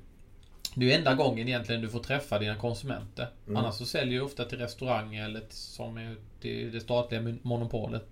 Det 0.74 0.92
är 0.92 0.98
enda 0.98 1.14
gången 1.14 1.48
egentligen 1.48 1.80
du 1.80 1.88
får 1.88 2.00
träffa 2.00 2.38
dina 2.38 2.56
konsumenter. 2.56 3.28
Mm. 3.46 3.56
Annars 3.56 3.74
så 3.74 3.86
säljer 3.86 4.18
du 4.18 4.24
ofta 4.24 4.44
till 4.44 4.58
restauranger 4.58 5.24
eller 5.24 5.40
till, 5.40 5.56
som 5.56 5.96
är 5.96 6.16
till 6.40 6.72
det 6.72 6.80
statliga 6.80 7.20
mon- 7.20 7.38
monopolet. 7.42 8.08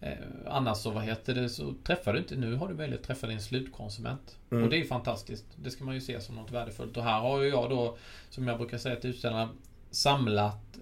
Eh, 0.00 0.12
annars 0.46 0.78
så, 0.78 0.90
vad 0.90 1.02
heter 1.02 1.34
det, 1.34 1.48
så 1.48 1.74
träffar 1.84 2.12
du 2.12 2.18
inte, 2.18 2.36
nu 2.36 2.54
har 2.54 2.68
du 2.68 2.74
möjlighet 2.74 3.00
att 3.00 3.06
träffa 3.06 3.26
din 3.26 3.40
slutkonsument. 3.40 4.38
Mm. 4.50 4.64
Och 4.64 4.70
det 4.70 4.80
är 4.80 4.84
fantastiskt. 4.84 5.44
Det 5.56 5.70
ska 5.70 5.84
man 5.84 5.94
ju 5.94 6.00
se 6.00 6.20
som 6.20 6.34
något 6.34 6.50
värdefullt. 6.50 6.96
Och 6.96 7.04
här 7.04 7.20
har 7.20 7.42
ju 7.42 7.48
jag 7.48 7.70
då, 7.70 7.96
som 8.30 8.48
jag 8.48 8.58
brukar 8.58 8.78
säga 8.78 8.96
till 8.96 9.10
utställarna, 9.10 9.48
samlat 9.90 10.78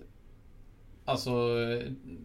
Alltså 1.04 1.56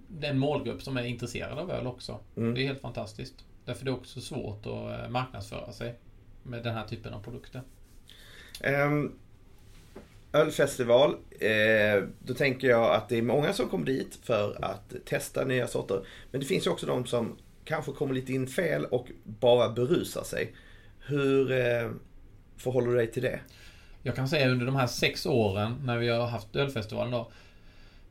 den 0.08 0.40
målgrupp 0.40 0.82
som 0.82 0.98
är 0.98 1.04
intresserad 1.04 1.60
av 1.60 1.72
öl 1.72 1.88
också. 1.88 2.20
Mm. 2.38 2.54
Det 2.54 2.62
är 2.62 2.68
helt 2.68 2.82
fantastiskt. 2.82 3.46
Därför 3.66 3.86
det 3.86 3.92
är 3.92 3.96
också 3.96 4.22
svårt 4.22 4.66
att 4.66 5.04
eh, 5.04 5.10
marknadsföra 5.10 5.72
sig 5.72 6.00
med 6.44 6.64
den 6.64 6.76
här 6.76 6.88
typen 6.88 7.14
av 7.14 7.24
produkter. 7.24 7.62
Ehm, 8.62 9.12
ölfestival, 10.34 11.16
eh, 11.40 12.04
då 12.20 12.34
tänker 12.34 12.68
jag 12.70 12.96
att 12.96 13.10
det 13.10 13.18
är 13.18 13.22
många 13.22 13.54
som 13.54 13.70
kommer 13.70 13.86
dit 13.86 14.20
för 14.24 14.66
att 14.66 14.94
testa 15.06 15.44
nya 15.44 15.68
sorter. 15.68 16.02
Men 16.32 16.42
det 16.42 16.48
finns 16.48 16.68
ju 16.68 16.72
också 16.72 16.86
de 16.86 17.06
som 17.06 17.38
kanske 17.64 17.92
kommer 17.92 18.14
lite 18.14 18.34
in 18.34 18.48
fel 18.48 18.86
och 18.86 19.08
bara 19.24 19.70
berusar 19.70 20.24
sig. 20.24 20.56
Hur 21.00 21.52
eh, 21.52 21.90
förhåller 22.58 22.88
du 22.88 22.96
dig 22.96 23.12
till 23.12 23.24
det? 23.24 23.40
Jag 24.04 24.16
kan 24.16 24.30
säga 24.30 24.50
under 24.50 24.66
de 24.66 24.76
här 24.76 24.88
sex 24.88 25.26
åren 25.26 25.76
när 25.84 25.98
vi 25.98 26.08
har 26.08 26.28
haft 26.28 26.56
ölfestivalen 26.56 27.12
då 27.12 27.32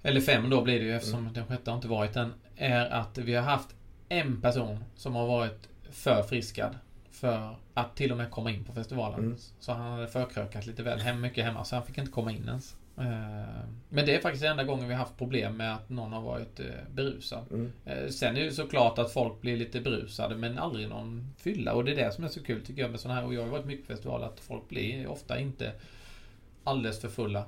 Eller 0.03 0.21
fem 0.21 0.51
då 0.51 0.63
blir 0.63 0.79
det 0.79 0.85
ju 0.85 0.97
eftersom 0.97 1.33
den 1.35 1.47
sjätte 1.47 1.71
har 1.71 1.77
inte 1.77 1.89
varit 1.89 2.17
än 2.17 2.33
Är 2.57 2.87
att 2.87 3.19
vi 3.19 3.35
har 3.35 3.43
haft 3.43 3.69
en 4.09 4.41
person 4.41 4.85
som 4.97 5.15
har 5.15 5.27
varit 5.27 5.69
förfriskad 5.91 6.75
För 7.21 7.57
att 7.75 7.97
till 7.97 8.11
och 8.11 8.17
med 8.17 8.31
komma 8.31 8.51
in 8.51 8.65
på 8.65 8.73
festivalen. 8.73 9.19
Mm. 9.21 9.37
Så 9.61 9.73
han 9.73 9.93
hade 9.93 10.09
förkrökat 10.09 10.67
lite 10.67 10.83
väl 10.83 11.01
hem, 11.01 11.21
mycket 11.21 11.45
hemma 11.45 11.65
så 11.65 11.77
han 11.77 11.87
fick 11.87 11.99
inte 11.99 12.11
komma 12.11 12.33
in 12.33 12.45
ens. 12.49 12.77
Eh, 12.99 13.65
Men 13.89 14.07
det 14.07 14.15
är 14.15 14.21
faktiskt 14.21 14.45
enda 14.45 14.65
gången 14.65 14.89
vi 14.89 14.95
har 14.95 14.99
haft 15.01 15.17
problem 15.17 15.57
med 15.57 15.75
att 15.75 15.89
någon 15.89 16.13
har 16.13 16.23
varit 16.23 16.61
eh, 16.61 16.67
berusad. 16.95 17.45
Mm. 17.51 17.73
Eh, 17.85 18.09
Sen 18.09 18.37
är 18.37 18.45
det 18.45 18.53
såklart 18.53 18.99
att 18.99 19.13
folk 19.13 19.41
blir 19.41 19.57
lite 19.57 19.81
berusade 19.81 20.37
men 20.37 20.59
aldrig 20.59 20.89
någon 20.89 21.35
fylla 21.37 21.73
och 21.73 21.85
det 21.85 21.93
är 21.93 21.97
det 21.97 22.13
som 22.13 22.25
är 22.25 22.29
så 22.29 22.43
kul 22.43 22.67
tycker 22.67 22.83
jag 22.83 22.91
med 22.91 23.01
sådana 23.01 23.21
här 23.21 23.27
och 23.27 23.35
jag 23.35 23.41
har 23.41 23.47
ju 23.47 23.53
varit 23.53 23.67
mycket 23.67 23.87
på 23.87 23.93
festival 23.93 24.23
att 24.25 24.41
folk 24.41 24.69
blir 24.69 25.07
ofta 25.07 25.41
inte 25.41 25.73
alldeles 26.65 27.01
för 27.01 27.09
fulla. 27.09 27.45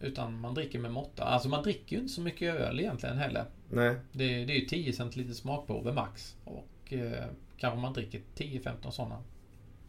Utan 0.00 0.40
man 0.40 0.54
dricker 0.54 0.78
med 0.78 0.92
måtta. 0.92 1.24
Alltså 1.24 1.48
man 1.48 1.62
dricker 1.62 1.96
ju 1.96 2.02
inte 2.02 2.14
så 2.14 2.20
mycket 2.20 2.54
öl 2.54 2.80
egentligen 2.80 3.18
heller. 3.18 3.44
Nej. 3.70 3.94
Det, 4.12 4.44
det 4.44 4.52
är 4.52 4.60
ju 4.60 4.66
10 4.66 4.92
centiliter 4.92 5.34
smakprover 5.34 5.92
max. 5.92 6.36
Och 6.44 6.92
kanske 7.60 7.78
man 7.80 7.92
dricker 7.92 8.20
10-15 8.36 8.90
sådana. 8.90 9.18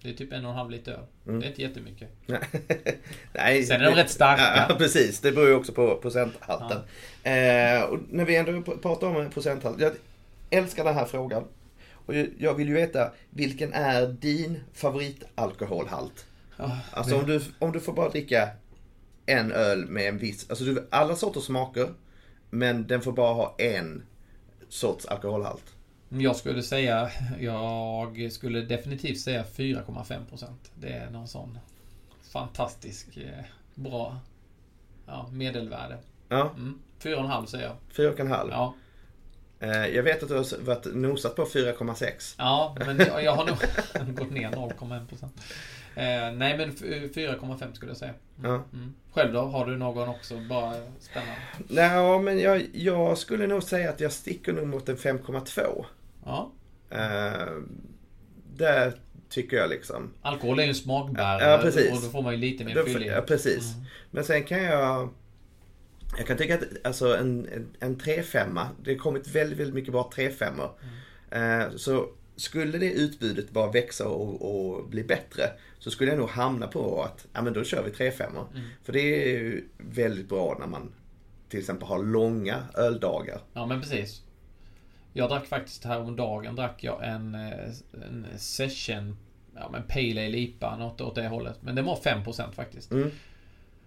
Det 0.02 0.10
är 0.10 0.14
typ 0.14 0.34
en 0.34 0.46
och 0.46 0.52
en 0.52 0.58
halv 0.58 0.70
liter 0.72 0.92
öl. 0.92 1.00
Mm. 1.28 1.40
Det 1.40 1.46
är 1.46 1.50
inte 1.50 1.62
jättemycket. 1.62 2.10
Nej, 3.34 3.64
Sen 3.68 3.82
är 3.82 3.86
de 3.86 3.96
rätt 3.96 4.10
starka. 4.12 4.66
Ja, 4.70 4.76
precis. 4.76 5.20
Det 5.20 5.32
beror 5.32 5.48
ju 5.48 5.54
också 5.56 5.74
på 5.74 5.96
procenthalten. 5.98 6.78
Eh, 7.24 7.84
och 7.84 8.00
när 8.10 8.26
vi 8.26 8.36
ändå 8.36 8.52
pr- 8.52 8.78
pratar 8.82 9.08
om 9.08 9.30
procenthalt. 9.30 9.80
Jag 9.80 9.92
älskar 10.50 10.84
den 10.84 10.96
här 10.96 11.06
frågan. 11.06 11.44
Och 12.06 12.16
jag- 12.16 12.28
jag 12.38 12.54
vill 12.54 12.68
ju 12.68 12.74
veta, 12.74 13.12
vilken 13.30 13.74
är 13.74 14.08
din 14.08 14.60
favoritalkoholhalt? 14.74 16.26
Ja, 16.58 16.78
Alltså 16.92 17.16
om 17.20 17.26
du, 17.26 17.42
om 17.60 17.72
du 17.72 17.80
får 17.80 17.94
bara 17.94 18.10
dricka 18.10 18.50
en 19.26 19.52
öl 19.52 19.86
med 19.86 20.08
en 20.10 20.18
viss, 20.18 20.50
alltså 20.50 20.64
du, 20.66 20.88
alla 20.92 21.16
sorters 21.16 21.44
smaker. 21.44 21.90
Men 22.50 22.88
den 22.88 23.02
får 23.02 23.12
bara 23.12 23.34
ha 23.34 23.56
en 23.58 24.04
sorts 24.70 25.06
alkoholhalt. 25.06 25.64
Jag 26.20 26.36
skulle 26.36 26.64
säga, 26.64 27.10
jag 27.40 28.28
skulle 28.32 28.62
definitivt 28.62 29.20
säga 29.20 29.44
4,5%. 29.56 30.46
Det 30.76 30.90
är 30.90 31.10
någon 31.10 31.28
sån 31.28 31.58
fantastisk 32.32 33.18
eh, 33.18 33.46
bra 33.76 34.18
ja, 35.08 35.30
medelvärde. 35.32 35.98
Ja, 36.30 36.50
Mm. 36.58 36.80
4,5 37.02 37.46
säger 37.46 37.66
jag. 37.66 37.76
fyra 37.96 38.10
och 38.12 38.20
en 38.20 38.28
halv. 38.32 38.50
Ja, 38.52 38.74
Eh, 39.64 39.88
jag 39.88 40.04
vet 40.04 40.24
att 40.24 40.30
du 40.30 40.36
har 40.36 40.64
varit 40.64 40.86
nosat 40.96 41.36
på 41.36 41.46
4,6. 41.46 42.36
ja 42.38 42.76
men 42.80 42.98
jag, 42.98 43.24
jag 43.24 43.36
har 43.36 43.46
nog 43.46 44.16
gått 44.16 44.32
ner 44.32 44.50
0,1%. 44.50 45.24
Eh, 45.96 46.36
nej 46.38 46.58
men 46.58 46.70
f- 46.70 46.82
4,5 47.16 47.74
skulle 47.74 47.92
jag 47.92 47.98
säga. 47.98 48.14
Mm. 48.40 48.52
Ja. 48.52 48.64
Mm. 48.74 48.94
Själv 49.14 49.34
då? 49.34 49.42
Har 49.42 49.66
du 49.66 49.78
någon 49.78 50.10
också? 50.10 50.38
Bara 50.50 50.74
spännande. 51.00 51.36
Nej, 51.68 52.20
men 52.20 52.40
jag, 52.40 52.66
jag 52.74 53.18
skulle 53.18 53.48
nog 53.48 53.64
säga 53.64 53.90
att 53.90 54.00
jag 54.00 54.12
sticker 54.12 54.54
nog 54.54 54.68
mot 54.68 54.90
en 54.90 54.98
5,2. 54.98 55.86
Ja. 56.26 56.52
Eh, 56.90 57.48
där 58.54 58.94
tycker 59.30 59.58
jag 59.58 59.70
liksom. 59.70 60.14
Alkohol 60.22 60.60
är 60.60 60.64
ju 60.64 60.70
en 60.70 60.76
smakbärare 60.76 61.52
Ja, 61.52 61.58
precis. 61.58 61.92
och 61.92 62.02
då 62.02 62.10
får 62.10 62.22
man 62.22 62.34
ju 62.34 62.40
lite 62.40 62.64
mer 62.64 62.84
fyllighet. 62.84 63.16
ja, 63.16 63.22
precis. 63.22 63.74
Mm. 63.74 63.86
Men 64.12 64.24
sen 64.24 64.44
kan 64.44 64.64
jag... 64.64 65.10
Jag 66.18 66.28
kan 66.28 66.38
tycka 66.38 66.56
att 66.56 66.64
alltså 66.84 67.18
en, 67.18 67.48
en, 67.54 67.68
en 67.80 67.98
3-5, 67.98 68.66
det 68.84 68.92
har 68.92 68.98
kommit 68.98 69.28
väldigt, 69.28 69.60
väldigt 69.60 69.76
mycket 69.76 69.92
bra 69.92 70.12
3-5. 70.16 70.70
Mm. 71.32 71.62
Eh, 71.62 71.76
så 71.76 72.10
skulle 72.36 72.78
det 72.78 72.92
utbudet 72.92 73.52
bara 73.52 73.72
växa 73.72 74.08
och, 74.08 74.42
och 74.42 74.90
bli 74.90 75.04
bättre 75.04 75.44
så 75.80 75.92
skulle 75.92 76.12
jag 76.12 76.20
nog 76.20 76.30
hamna 76.30 76.68
på 76.68 77.04
att 77.04 77.28
ja, 77.34 77.42
men 77.42 77.54
då 77.54 77.64
kör 77.64 77.84
vi 77.84 78.10
3-5. 78.10 78.24
Mm. 78.30 78.68
För 78.84 78.94
det 78.94 79.00
är 79.00 79.30
ju 79.30 79.68
väldigt 79.78 80.30
bra 80.30 80.58
när 80.60 80.68
man 80.68 80.94
till 81.50 81.60
exempel 81.60 81.88
har 81.88 82.04
långa 82.04 82.64
öldagar. 82.74 83.42
Ja 83.54 83.66
men 83.66 83.82
precis. 83.82 84.22
Jag 85.14 85.30
drack 85.30 85.46
faktiskt 85.46 85.84
häromdagen 85.84 86.56
drack 86.56 86.84
jag 86.84 87.08
en, 87.08 87.36
eh, 87.36 87.70
en 87.94 88.26
session 88.38 89.18
Ja 89.56 89.70
men 89.72 89.84
Pale 89.84 90.26
Ale 90.26 90.38
IPA, 90.38 90.78
något 90.78 91.02
åt 91.02 91.16
det 91.16 91.28
hållet. 91.28 91.58
Men 91.62 91.76
den 91.76 91.86
var 91.86 91.96
5% 91.96 92.56
faktiskt. 92.56 92.92
Mm. 92.92 93.12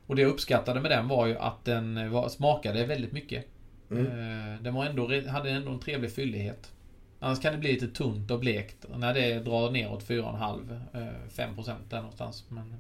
Och 0.07 0.17
det 0.17 0.23
jag 0.23 0.31
uppskattade 0.31 0.81
med 0.81 0.91
den 0.91 1.09
var 1.09 1.27
ju 1.27 1.39
att 1.39 1.65
den 1.65 2.11
var, 2.11 2.29
smakade 2.29 2.87
väldigt 2.87 3.13
mycket. 3.13 3.47
Mm. 3.91 4.07
Eh, 4.07 4.63
Den 4.63 4.75
var 4.75 4.85
ändå, 4.85 5.29
hade 5.29 5.51
ändå 5.51 5.71
en 5.73 5.81
trevlig 5.81 6.13
fyllighet. 6.13 6.73
Annars 7.21 7.41
kan 7.41 7.53
det 7.53 7.59
bli 7.59 7.73
lite 7.73 7.89
tunt 7.89 8.31
och 8.31 8.41
blekt 8.41 8.87
när 8.97 9.15
det 9.15 9.41
drar 9.41 9.71
neråt 9.71 10.09
4,5 10.09 10.81
eh, 10.95 11.01
5% 11.47 11.75
där 11.91 11.97
någonstans. 11.97 12.45
Men, 12.49 12.75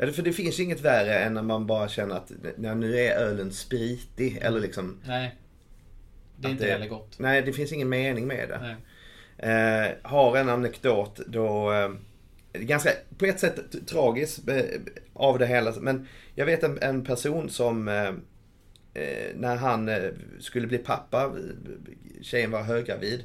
Ja, 0.00 0.12
för 0.12 0.22
det 0.22 0.32
finns 0.32 0.60
ju 0.60 0.64
inget 0.64 0.80
värre 0.80 1.18
än 1.18 1.34
när 1.34 1.42
man 1.42 1.66
bara 1.66 1.88
känner 1.88 2.14
att 2.14 2.32
ja, 2.62 2.74
nu 2.74 2.98
är 2.98 3.16
ölen 3.16 3.52
spritig. 3.52 4.36
Eller 4.36 4.60
liksom, 4.60 5.00
nej. 5.06 5.34
Det 6.36 6.48
är 6.48 6.52
inte 6.52 6.64
det- 6.64 6.72
heller 6.72 6.88
gott. 6.88 7.18
nej 7.18 7.42
det 7.42 7.52
finns 7.52 7.72
ingen 7.72 7.88
mening 7.88 8.26
med 8.26 8.48
det. 8.48 8.76
Eh, 9.38 10.10
har 10.10 10.36
en 10.36 10.48
anekdot 10.48 11.20
då, 11.26 11.72
eh, 11.72 11.90
ganska 12.52 12.90
på 13.18 13.24
ett 13.24 13.40
sätt 13.40 13.86
tragiskt 13.86 14.48
eh, 14.48 14.64
av 15.14 15.38
det 15.38 15.46
hela. 15.46 15.72
Men 15.80 16.08
jag 16.34 16.46
vet 16.46 16.62
en, 16.62 16.78
en 16.82 17.04
person 17.04 17.50
som 17.50 17.88
eh, 17.88 18.08
eh, 18.94 19.34
när 19.34 19.56
han 19.56 19.88
eh, 19.88 20.10
skulle 20.40 20.66
bli 20.66 20.78
pappa, 20.78 21.24
eh, 21.24 21.30
tjejen 22.22 22.50
var 22.50 22.62
höggravid. 22.62 23.24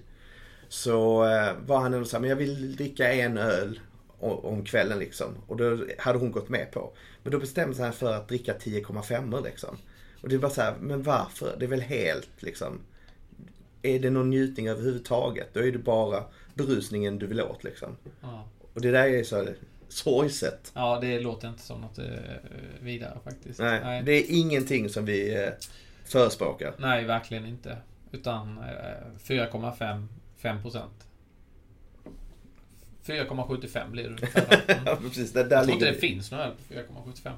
Så 0.68 1.18
var 1.66 1.80
han 1.80 1.94
ändå 1.94 2.06
så 2.06 2.16
här, 2.16 2.22
men 2.22 2.30
jag 2.30 2.38
vill 2.38 2.76
dricka 2.76 3.14
en 3.14 3.38
öl 3.38 3.80
om 4.20 4.66
kvällen 4.66 5.00
liksom. 5.00 5.28
Och 5.48 5.58
då 5.58 5.86
hade 5.98 6.20
hon 6.20 6.32
gått 6.32 6.50
med 6.50 6.72
på. 6.72 6.94
Men 7.24 7.32
då 7.32 7.40
bestämde 7.40 7.76
sig 7.76 7.84
han 7.86 7.94
för 7.94 8.14
att 8.14 8.28
dricka 8.28 8.54
10,5 8.54 9.44
liksom. 9.44 9.78
Och 10.22 10.30
det 10.30 10.38
var 10.38 10.50
så 10.50 10.62
här, 10.62 10.74
men 10.82 11.04
varför? 11.04 11.56
Det 11.60 11.66
är 11.66 11.70
väl 11.70 11.82
helt 11.82 12.30
liksom. 12.40 12.80
Är 13.82 14.00
det 14.00 14.10
någon 14.10 14.30
njutning 14.30 14.68
överhuvudtaget? 14.68 15.54
Då 15.54 15.60
är 15.60 15.72
det 15.72 15.78
bara 15.78 16.24
berusningen 16.54 17.20
du 17.20 17.28
vill 17.28 17.42
åt 17.42 17.64
liksom. 17.64 17.98
Ja. 18.22 18.48
Och 18.74 18.82
det 18.82 18.92
där 18.92 19.08
är 19.08 19.24
så 19.24 19.48
sorgset. 19.90 20.72
ja, 20.76 21.00
det 21.02 21.20
låter 21.20 21.48
inte 21.48 21.62
som 21.62 21.82
något 21.82 22.00
eh, 22.00 22.06
vidare 22.82 23.18
faktiskt. 23.24 23.60
Nej, 23.60 23.82
Nej. 23.84 24.04
det 24.04 24.12
är 24.12 24.26
ingenting 24.30 24.90
som 24.90 25.06
vi 25.06 25.44
eh, 25.44 25.50
förespråkar. 26.06 26.74
Nej, 26.78 27.06
verkligen 27.06 27.46
inte. 27.46 27.78
Utan 28.12 28.58
eh, 28.58 28.64
4,5 29.24 30.08
5%. 30.42 30.82
4,75 33.06 33.92
blir 33.92 34.04
det 34.04 34.10
ungefär. 34.10 34.64
Ja, 34.86 34.96
precis. 35.02 35.34
Där, 35.34 35.44
där 35.44 35.56
Jag 35.56 35.64
tror 35.64 35.74
inte 35.74 35.92
det 35.92 35.98
finns 35.98 36.32
någon 36.32 36.40
öl 36.40 36.52
på 36.68 36.74
4,75. 36.74 37.32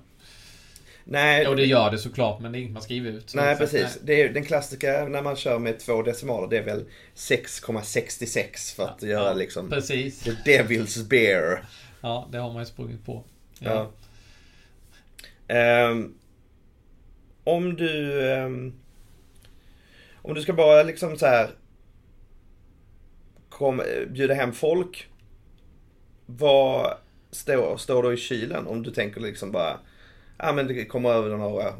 Nej, 1.06 1.44
Jo, 1.48 1.56
det 1.56 1.66
gör 1.66 1.92
det 1.92 1.98
såklart, 1.98 2.40
men 2.42 2.52
det 2.52 2.58
är 2.58 2.60
inget 2.60 2.74
man 2.74 2.82
skriver 2.82 3.12
ut. 3.12 3.34
Nej 3.36 3.58
precis. 3.58 4.00
Det 4.04 4.22
är, 4.22 4.30
den 4.34 4.46
klassiska 4.46 5.06
när 5.10 5.22
man 5.22 5.36
kör 5.36 5.60
med 5.60 5.80
två 5.80 6.02
decimaler, 6.02 6.48
det 6.48 6.58
är 6.58 6.64
väl 6.64 6.86
6,66 7.16 8.76
för 8.76 8.84
att 8.84 9.02
Ja, 9.02 9.08
göra 9.08 9.28
ja, 9.28 9.34
liksom 9.34 9.70
Precis. 9.70 10.20
the 10.20 10.32
devil's 10.32 11.08
beer. 11.08 11.64
Ja, 12.02 12.28
det 12.32 12.38
har 12.38 12.54
man 12.54 12.62
ju 12.62 12.66
sprungit 12.66 13.06
på. 13.06 13.24
Ja. 13.60 13.92
Ehm, 15.48 16.14
om 17.44 17.76
du... 17.76 18.22
ehm, 18.32 18.74
om 20.22 20.34
du 20.34 20.42
ska 20.42 20.54
bara 20.54 20.84
liksom 20.84 21.18
så 21.18 21.26
här 21.26 21.50
kom, 23.50 23.82
bjuda 24.10 24.34
hem 24.34 24.54
folk. 24.54 25.08
Vad 26.26 26.98
står, 27.32 27.78
står 27.78 28.04
då 28.04 28.14
i 28.14 28.18
kylen? 28.18 28.68
Om 28.68 28.84
du 28.84 28.92
tänker 28.92 29.22
liksom 29.22 29.52
bara... 29.52 29.80
Ja 30.38 30.54
men 30.54 30.68
det 30.68 30.86
kommer 30.86 31.10
över 31.10 31.38
några 31.38 31.74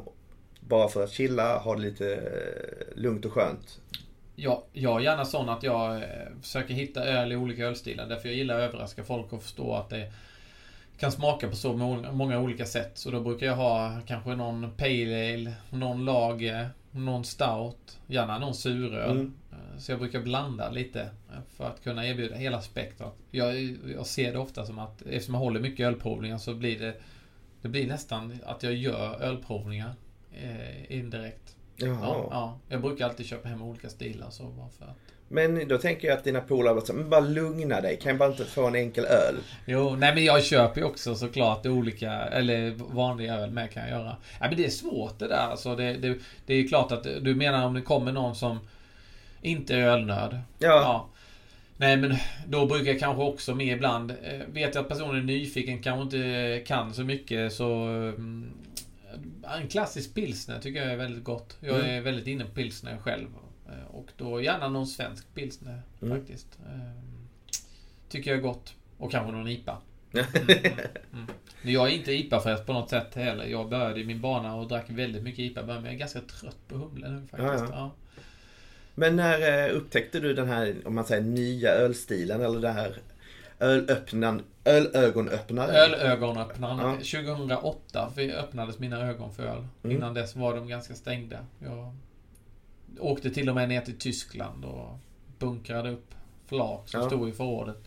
bara 0.60 0.88
för 0.88 1.04
att 1.04 1.12
chilla, 1.12 1.58
ha 1.58 1.76
det 1.76 1.82
lite 1.82 2.14
eh, 2.16 3.02
lugnt 3.02 3.26
och 3.26 3.34
skönt. 3.34 3.80
Jag, 4.36 4.62
jag 4.74 5.00
är 5.00 5.04
gärna 5.04 5.26
sån 5.26 5.50
att 5.50 5.64
jag 5.64 5.96
eh, 5.96 6.02
försöker 6.42 6.74
hitta 6.74 7.06
öl 7.06 7.32
i 7.32 7.36
olika 7.36 7.66
ölstilar. 7.66 8.08
Därför 8.08 8.30
jag 8.30 8.38
gillar 8.38 8.56
att 8.56 8.70
överraska 8.70 9.04
folk 9.04 9.34
och 9.34 9.44
förstå 9.44 9.74
att 9.74 9.90
det 9.90 10.12
kan 10.98 11.12
smaka 11.12 11.48
på 11.50 11.56
så 11.56 11.74
många, 12.12 12.40
olika 12.40 12.66
sätt. 12.66 12.92
Så 12.94 13.12
då 13.12 13.20
brukar 13.20 13.46
jag 13.46 13.56
ha 13.56 14.00
kanske 14.08 14.36
någon 14.36 14.72
Pale 14.78 15.34
Ale, 15.34 15.54
någon 15.70 16.06
lager, 16.06 16.70
någon 16.92 17.26
Stout, 17.26 17.98
gärna 18.08 18.40
någon 18.40 18.56
suröl. 18.56 19.12
Mm. 19.12 19.34
Eh, 19.52 19.80
Så 19.80 19.92
jag 19.92 20.00
brukar 20.00 20.22
blanda 20.22 20.70
lite 20.70 21.10
för 21.58 21.66
att 21.66 21.84
kunna 21.84 22.08
erbjuda 22.08 22.36
hela 22.36 22.62
spektrat. 22.62 23.16
Jag, 23.32 23.78
jag 23.96 24.06
ser 24.06 24.32
det 24.32 24.40
ofta 24.40 24.66
som 24.66 24.80
att 24.80 25.02
eftersom 25.02 25.34
jag 25.34 25.42
håller 25.42 25.60
mycket 25.60 25.88
ölprovningar 25.88 26.38
så 26.38 26.54
blir 26.54 26.80
det 26.80 26.94
Det 27.64 27.70
blir 27.70 27.88
nästan 27.88 28.40
att 28.46 28.64
jag 28.64 28.74
gör 28.74 29.22
ölprovningar 29.22 29.94
eh, 30.32 30.98
indirekt. 30.98 31.56
Jaha. 31.76 31.98
Ja, 32.02 32.28
ja, 32.32 32.60
jag 32.70 32.82
brukar 32.82 33.06
alltid 33.06 33.26
köpa 33.26 33.50
hem 33.50 33.62
olika 33.62 33.90
stilar 33.90 34.30
så 34.30 34.44
bara 34.44 34.70
för 34.70 34.86
att 34.86 34.98
Men 35.28 35.68
då 35.68 35.78
tänker 35.78 36.08
jag 36.08 36.18
att 36.18 36.24
dina 36.24 36.42
polare 36.42 36.76
bara, 36.76 36.94
men 36.94 37.10
bara 37.10 37.20
lugna 37.20 37.82
dig. 37.82 37.98
Kan 37.98 38.10
jag 38.10 38.18
bara 38.18 38.30
inte 38.30 38.46
få 38.46 38.68
en 38.68 38.76
enkel 38.76 39.06
öl? 39.06 39.36
Jo, 39.66 39.96
nej 39.96 40.16
men 40.16 40.26
jag 40.26 40.44
köper 40.44 40.82
ju 40.82 40.88
också 40.88 41.16
såklart 41.16 41.66
olika, 41.66 42.12
eller 42.12 42.72
vanliga 42.72 43.36
öl 43.36 43.52
med 43.52 43.72
kan 43.72 43.84
jag 43.84 43.92
göra. 43.92 44.16
Nej 44.40 44.50
men 44.50 44.58
det 44.58 44.66
är 44.66 44.70
svårt 44.70 45.20
det 45.20 45.28
där 45.28 45.48
alltså. 45.52 45.76
Det, 45.76 45.94
det, 45.94 46.18
det 46.46 46.54
är 46.54 46.58
ju 46.58 46.68
klart 46.68 46.92
att 46.92 47.04
du 47.04 47.36
menar 47.36 47.66
om 47.66 47.74
det 47.74 47.82
kommer 47.82 48.12
någon 48.12 48.36
som 48.36 48.60
inte 49.42 49.76
är 49.76 49.84
ölnörd. 49.84 50.38
Ja. 50.60 51.10
Nej 51.84 51.98
men 51.98 52.16
då 52.48 52.66
brukar 52.66 52.92
jag 52.92 53.00
kanske 53.00 53.24
också 53.24 53.56
med 53.56 53.68
ibland, 53.78 54.12
eh, 54.12 54.40
vet 54.48 54.76
jag 54.76 54.82
att 54.82 54.88
personen 54.90 55.16
är 55.16 55.22
nyfiken, 55.24 55.82
kanske 55.84 56.02
inte 56.04 56.64
kan 56.68 56.94
så 56.94 57.04
mycket 57.04 57.54
så... 57.54 57.74
mm, 57.88 58.52
En 59.62 59.68
klassisk 59.68 60.14
pilsner 60.16 60.60
tycker 60.60 60.82
jag 60.84 60.92
är 60.92 60.98
väldigt 60.98 61.24
gott. 61.24 61.58
Jag 61.60 61.80
är 61.80 61.84
Mm. 61.84 62.04
väldigt 62.04 62.28
inne 62.28 62.46
på 62.46 62.52
pilsner 62.52 62.98
själv. 62.98 63.28
Eh, 63.68 63.96
Och 63.96 64.08
då 64.18 64.42
gärna 64.42 64.70
någon 64.70 64.88
svensk 64.88 65.34
pilsner 65.36 65.82
Mm. 66.02 66.18
faktiskt. 66.20 66.60
Eh, 66.66 66.80
Tycker 68.10 68.32
jag 68.32 68.38
är 68.38 68.42
gott. 68.44 68.74
Och 68.98 69.12
kanske 69.12 69.32
någon 69.32 69.48
IPA. 69.48 69.78
Mm, 70.14 70.26
mm. 71.14 71.26
Men 71.62 71.74
jag 71.74 71.88
är 71.88 71.92
inte 71.92 72.12
IPA-frälst 72.14 72.66
på 72.66 72.74
något 72.74 72.90
sätt 72.90 73.16
heller. 73.16 73.46
Jag 73.46 73.70
började 73.70 74.00
i 74.02 74.06
min 74.06 74.22
bana 74.22 74.56
och 74.56 74.68
drack 74.68 74.86
väldigt 74.90 75.24
mycket 75.24 75.40
IPA. 75.40 75.62
Men 75.64 75.84
jag 75.86 75.94
är 75.94 75.98
ganska 75.98 76.20
trött 76.20 76.68
på 76.68 76.76
humle 76.76 77.10
nu 77.10 77.18
faktiskt. 77.28 77.64
Ja, 77.64 77.68
Ja, 77.72 77.92
Men 78.96 79.16
när 79.16 79.68
eh, 79.70 79.76
upptäckte 79.76 80.20
du 80.20 80.34
den 80.34 80.48
här, 80.48 80.76
om 80.86 80.96
man 80.96 81.06
säger 81.06 81.22
nya 81.22 81.70
ölstilen 81.70 82.42
eller 82.42 82.60
det 82.60 82.72
här 82.72 82.98
ölöppnan, 83.60 84.42
ölögonöppnaren? 84.66 85.76
Ölögonöppnaren. 85.76 86.80
Ja. 86.80 87.22
2008 87.24 88.12
för 88.16 88.22
öppnades 88.22 88.80
mina 88.80 89.02
ögon 89.10 89.34
för 89.34 89.44
öl. 89.44 89.68
Mm. 89.84 89.96
Innan 89.98 90.14
dess 90.14 90.36
var 90.36 90.56
de 90.56 90.68
ganska 90.68 90.94
stängda. 90.94 91.38
Jag 91.60 91.96
åkte 93.00 93.30
till 93.30 93.50
och 93.50 93.56
med 93.56 93.70
ner 93.70 93.82
till 93.82 93.98
Tyskland 93.98 94.66
och 94.66 94.98
bunkrade 95.40 95.92
upp 95.92 96.16
flak 96.48 96.90
som 96.90 97.02
Ja. 97.02 97.08
stod 97.08 97.30
i 97.30 97.32
förrådet. 97.32 97.78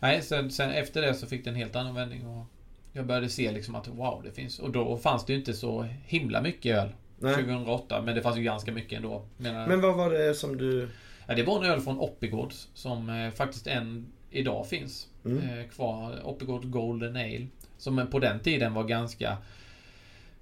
Nej, 0.00 0.22
sen, 0.22 0.50
sen 0.50 0.70
efter 0.70 1.02
det 1.02 1.14
så 1.14 1.26
fick 1.26 1.44
det 1.44 1.50
en 1.50 1.56
helt 1.56 1.76
annan 1.76 1.94
vändning. 1.94 2.26
Och 2.26 2.44
jag 2.92 3.06
började 3.06 3.28
se 3.28 3.52
liksom 3.52 3.74
att 3.74 3.88
wow, 3.88 4.22
det 4.24 4.32
finns... 4.32 4.58
Och 4.58 4.70
då 4.70 4.96
fanns 4.96 5.24
det 5.24 5.32
ju 5.32 5.38
inte 5.38 5.54
så 5.54 5.82
himla 6.04 6.42
mycket 6.42 6.76
öl. 6.76 6.88
Nej. 7.18 7.34
2008, 7.34 8.02
men 8.02 8.14
det 8.14 8.22
fanns 8.22 8.36
ju 8.38 8.42
ganska 8.42 8.72
mycket 8.72 8.96
ändå. 8.96 9.22
Menar, 9.36 9.66
Men 9.66 9.80
vad 9.80 9.96
var 9.96 10.10
det 10.10 10.34
som 10.34 10.56
du... 10.56 10.88
Ja, 11.26 11.34
det 11.34 11.42
var 11.42 11.64
en 11.64 11.70
öl 11.70 11.80
från 11.80 11.98
Oppigårds 11.98 12.68
som 12.74 13.10
eh, 13.10 13.30
faktiskt 13.30 13.66
än 13.66 14.06
idag 14.30 14.66
finns 14.68 15.08
Mm. 15.24 15.58
eh, 15.58 15.66
kvar. 15.66 16.20
Oppigård 16.24 16.70
Golden 16.70 17.16
Ale. 17.16 17.46
Som 17.78 18.06
på 18.10 18.18
den 18.18 18.40
tiden 18.40 18.74
var 18.74 18.84
ganska 18.84 19.36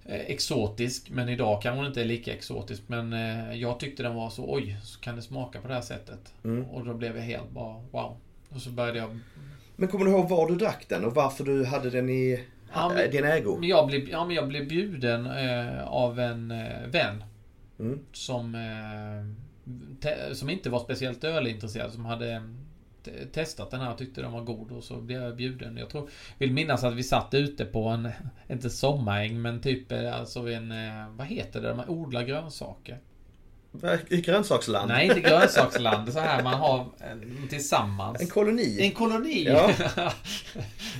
eh, 0.04 0.20
exotisk. 0.20 1.10
Men 1.10 1.28
idag 1.28 1.62
kanske 1.62 1.78
den 1.80 1.86
inte 1.86 2.00
är 2.00 2.04
lika 2.04 2.32
exotisk. 2.34 2.82
Men 2.86 3.12
eh, 3.12 3.54
jag 3.54 3.80
tyckte 3.80 4.02
den 4.02 4.14
var 4.14 4.30
så 4.30 4.54
oj, 4.54 4.76
så 4.82 5.00
kan 5.00 5.16
det 5.16 5.22
smaka 5.22 5.60
på 5.60 5.68
det 5.68 5.74
här 5.74 5.80
sättet. 5.80 6.32
Mm. 6.44 6.64
Och 6.64 6.84
då 6.84 6.94
blev 6.94 7.16
jag 7.16 7.22
helt 7.24 7.50
bara 7.50 7.74
wow. 7.90 8.16
Och 8.48 8.60
så 8.60 8.70
började 8.70 8.98
jag... 8.98 9.18
Men 9.76 9.88
kommer 9.88 10.04
du 10.04 10.10
ihåg 10.10 10.28
var 10.28 10.48
du 10.48 10.54
drack 10.56 10.84
den 10.88 11.04
och 11.04 11.14
varför 11.14 11.44
du 11.44 11.64
hade 11.64 11.90
den 11.90 12.10
i 12.10 12.44
Äh, 13.04 13.10
din 13.10 13.24
ägo? 13.24 13.58
Jag 13.62 13.86
blev, 13.86 14.08
ja, 14.08 14.24
men 14.24 14.36
jag 14.36 14.48
blev 14.48 14.68
bjuden 14.68 15.26
eh, 15.26 15.84
av 15.86 16.20
en 16.20 16.50
eh, 16.50 16.86
vän. 16.86 17.24
Mm. 17.78 17.98
Som, 18.12 18.54
eh, 18.54 19.34
te- 20.00 20.34
som 20.34 20.50
inte 20.50 20.70
var 20.70 20.78
speciellt 20.78 21.24
ölintresserad. 21.24 21.92
Som 21.92 22.04
hade 22.04 22.42
t- 23.04 23.10
testat 23.32 23.70
den 23.70 23.80
här 23.80 23.92
och 23.92 23.98
tyckte 23.98 24.20
den 24.22 24.32
var 24.32 24.42
god 24.42 24.72
och 24.72 24.84
så 24.84 25.00
blev 25.00 25.22
jag 25.22 25.36
bjuden. 25.36 25.76
Jag 25.76 25.90
tror, 25.90 26.08
vill 26.38 26.52
minnas 26.52 26.84
att 26.84 26.94
vi 26.94 27.02
satt 27.02 27.34
ute 27.34 27.64
på 27.64 27.88
en, 27.88 28.08
inte 28.48 28.70
sommaräng 28.70 29.42
men 29.42 29.60
typ 29.60 29.92
eh, 29.92 30.18
alltså 30.18 30.48
en, 30.48 30.72
eh, 30.72 31.08
vad 31.10 31.26
heter 31.26 31.60
det, 31.60 31.68
där 31.68 31.74
man 31.74 31.88
odlar 31.88 32.22
grönsaker? 32.22 32.98
I 34.08 34.20
grönsaksland. 34.20 34.88
Nej, 34.88 35.06
inte 35.06 35.20
grönsaksland. 35.20 36.12
Så 36.12 36.18
här 36.18 36.42
man 36.42 36.54
har 36.54 36.86
tillsammans. 37.48 38.20
En 38.20 38.26
koloni. 38.26 38.80
En 38.80 38.90
koloni! 38.90 39.44
Ja. 39.44 39.70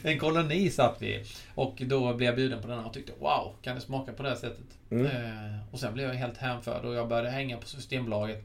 en 0.03 0.19
koloni 0.19 0.71
satt 0.71 0.97
vi 0.99 1.25
Och 1.55 1.83
då 1.87 2.15
blev 2.15 2.27
jag 2.27 2.37
bjuden 2.37 2.63
på 2.63 2.69
den 2.69 2.79
här 2.79 2.87
och 2.87 2.93
tyckte 2.93 3.13
Wow, 3.21 3.55
kan 3.63 3.75
det 3.75 3.81
smaka 3.81 4.13
på 4.13 4.23
det 4.23 4.29
här 4.29 4.37
sättet? 4.37 4.67
Mm. 4.91 5.07
Eh, 5.07 5.59
och 5.73 5.81
sen 5.81 5.95
blev 5.95 6.09
jag 6.09 6.15
helt 6.15 6.37
hänförd 6.37 6.85
och 6.85 6.95
jag 6.95 7.09
började 7.09 7.31
hänga 7.31 7.57
på 7.57 7.67
Systembolaget. 7.67 8.45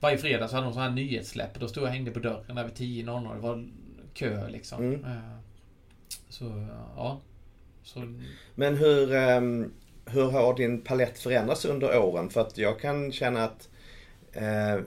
Varje 0.00 0.18
fredag 0.18 0.48
så 0.48 0.54
hade 0.54 0.66
de 0.66 0.72
sån 0.72 0.82
här 0.82 0.90
nyhetssläpp. 0.90 1.60
Då 1.60 1.68
stod 1.68 1.82
jag 1.82 1.88
och 1.88 1.94
hängde 1.94 2.10
på 2.10 2.18
dörren 2.18 2.56
där 2.56 2.64
vid 2.64 2.74
10.00. 3.06 3.34
Det 3.34 3.40
var 3.40 3.68
kö 4.14 4.48
liksom. 4.48 4.82
Mm. 4.82 5.04
Eh, 5.04 5.38
så, 6.28 6.68
ja. 6.96 7.20
Så, 7.82 8.18
Men 8.54 8.76
hur, 8.76 9.14
ehm, 9.14 9.72
hur 10.06 10.30
har 10.30 10.54
din 10.56 10.80
palett 10.80 11.18
förändrats 11.18 11.64
under 11.64 11.98
åren? 11.98 12.30
För 12.30 12.40
att 12.40 12.58
jag 12.58 12.80
kan 12.80 13.12
känna 13.12 13.44
att 13.44 13.68
eh, 14.32 14.80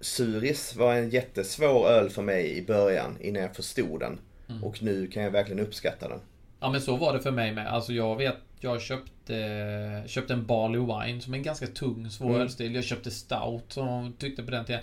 Suris 0.00 0.76
var 0.76 0.94
en 0.94 1.10
jättesvår 1.10 1.88
öl 1.88 2.10
för 2.10 2.22
mig 2.22 2.58
i 2.58 2.66
början 2.66 3.16
innan 3.20 3.42
jag 3.42 3.56
förstod 3.56 4.00
den. 4.00 4.18
Mm. 4.48 4.64
Och 4.64 4.82
nu 4.82 5.06
kan 5.06 5.22
jag 5.22 5.30
verkligen 5.30 5.60
uppskatta 5.66 6.08
den. 6.08 6.20
ja 6.60 6.70
men 6.70 6.80
så 6.80 6.96
var 6.96 7.12
det 7.12 7.20
för 7.20 7.30
mig 7.30 7.52
med. 7.52 7.66
Alltså 7.66 7.92
jag 7.92 8.16
vet, 8.16 8.36
jag 8.60 8.80
köpte, 8.80 10.04
köpte 10.06 10.32
en 10.32 10.46
Barley 10.46 10.80
Wine 10.80 11.20
som 11.20 11.32
är 11.34 11.38
en 11.38 11.42
ganska 11.42 11.66
tung, 11.66 12.10
svår 12.10 12.28
Mm. 12.28 12.40
ölstil. 12.40 12.74
Jag 12.74 12.84
köpte 12.84 13.10
Stout 13.10 13.64
som 13.72 14.12
tyckte 14.18 14.42
på 14.42 14.50
den 14.50 14.64
tiden. 14.64 14.80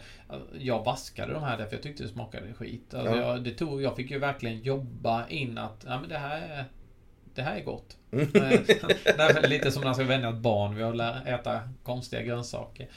Jag 0.59 0.83
vaskade 0.83 1.33
de 1.33 1.43
här 1.43 1.57
därför 1.57 1.73
jag 1.75 1.83
tyckte 1.83 2.03
det 2.03 2.09
smakade 2.09 2.53
skit. 2.53 2.93
Alltså 2.93 3.15
Ja. 3.15 3.21
jag, 3.33 3.43
det 3.43 3.51
tog, 3.51 3.81
jag 3.81 3.95
fick 3.95 4.11
ju 4.11 4.19
verkligen 4.19 4.59
jobba 4.61 5.27
in 5.27 5.57
att, 5.57 5.85
ja 5.87 5.99
men 5.99 6.09
det 6.09 6.17
här 6.17 6.41
är, 6.41 6.65
det 7.37 7.43
här 7.43 7.55
är 7.55 7.63
gott. 7.63 7.97
Mm. 8.11 8.27
Nej, 8.33 9.49
lite 9.49 9.71
som 9.71 9.81
när 9.81 9.87
man 9.87 9.95
ska 9.95 10.03
vänja 10.03 10.29
ett 10.29 10.35
barn 10.35 10.75
vid 10.75 10.85
att 10.85 11.27
äta 11.27 11.61
konstiga 11.83 12.21
grönsaker. 12.21 12.87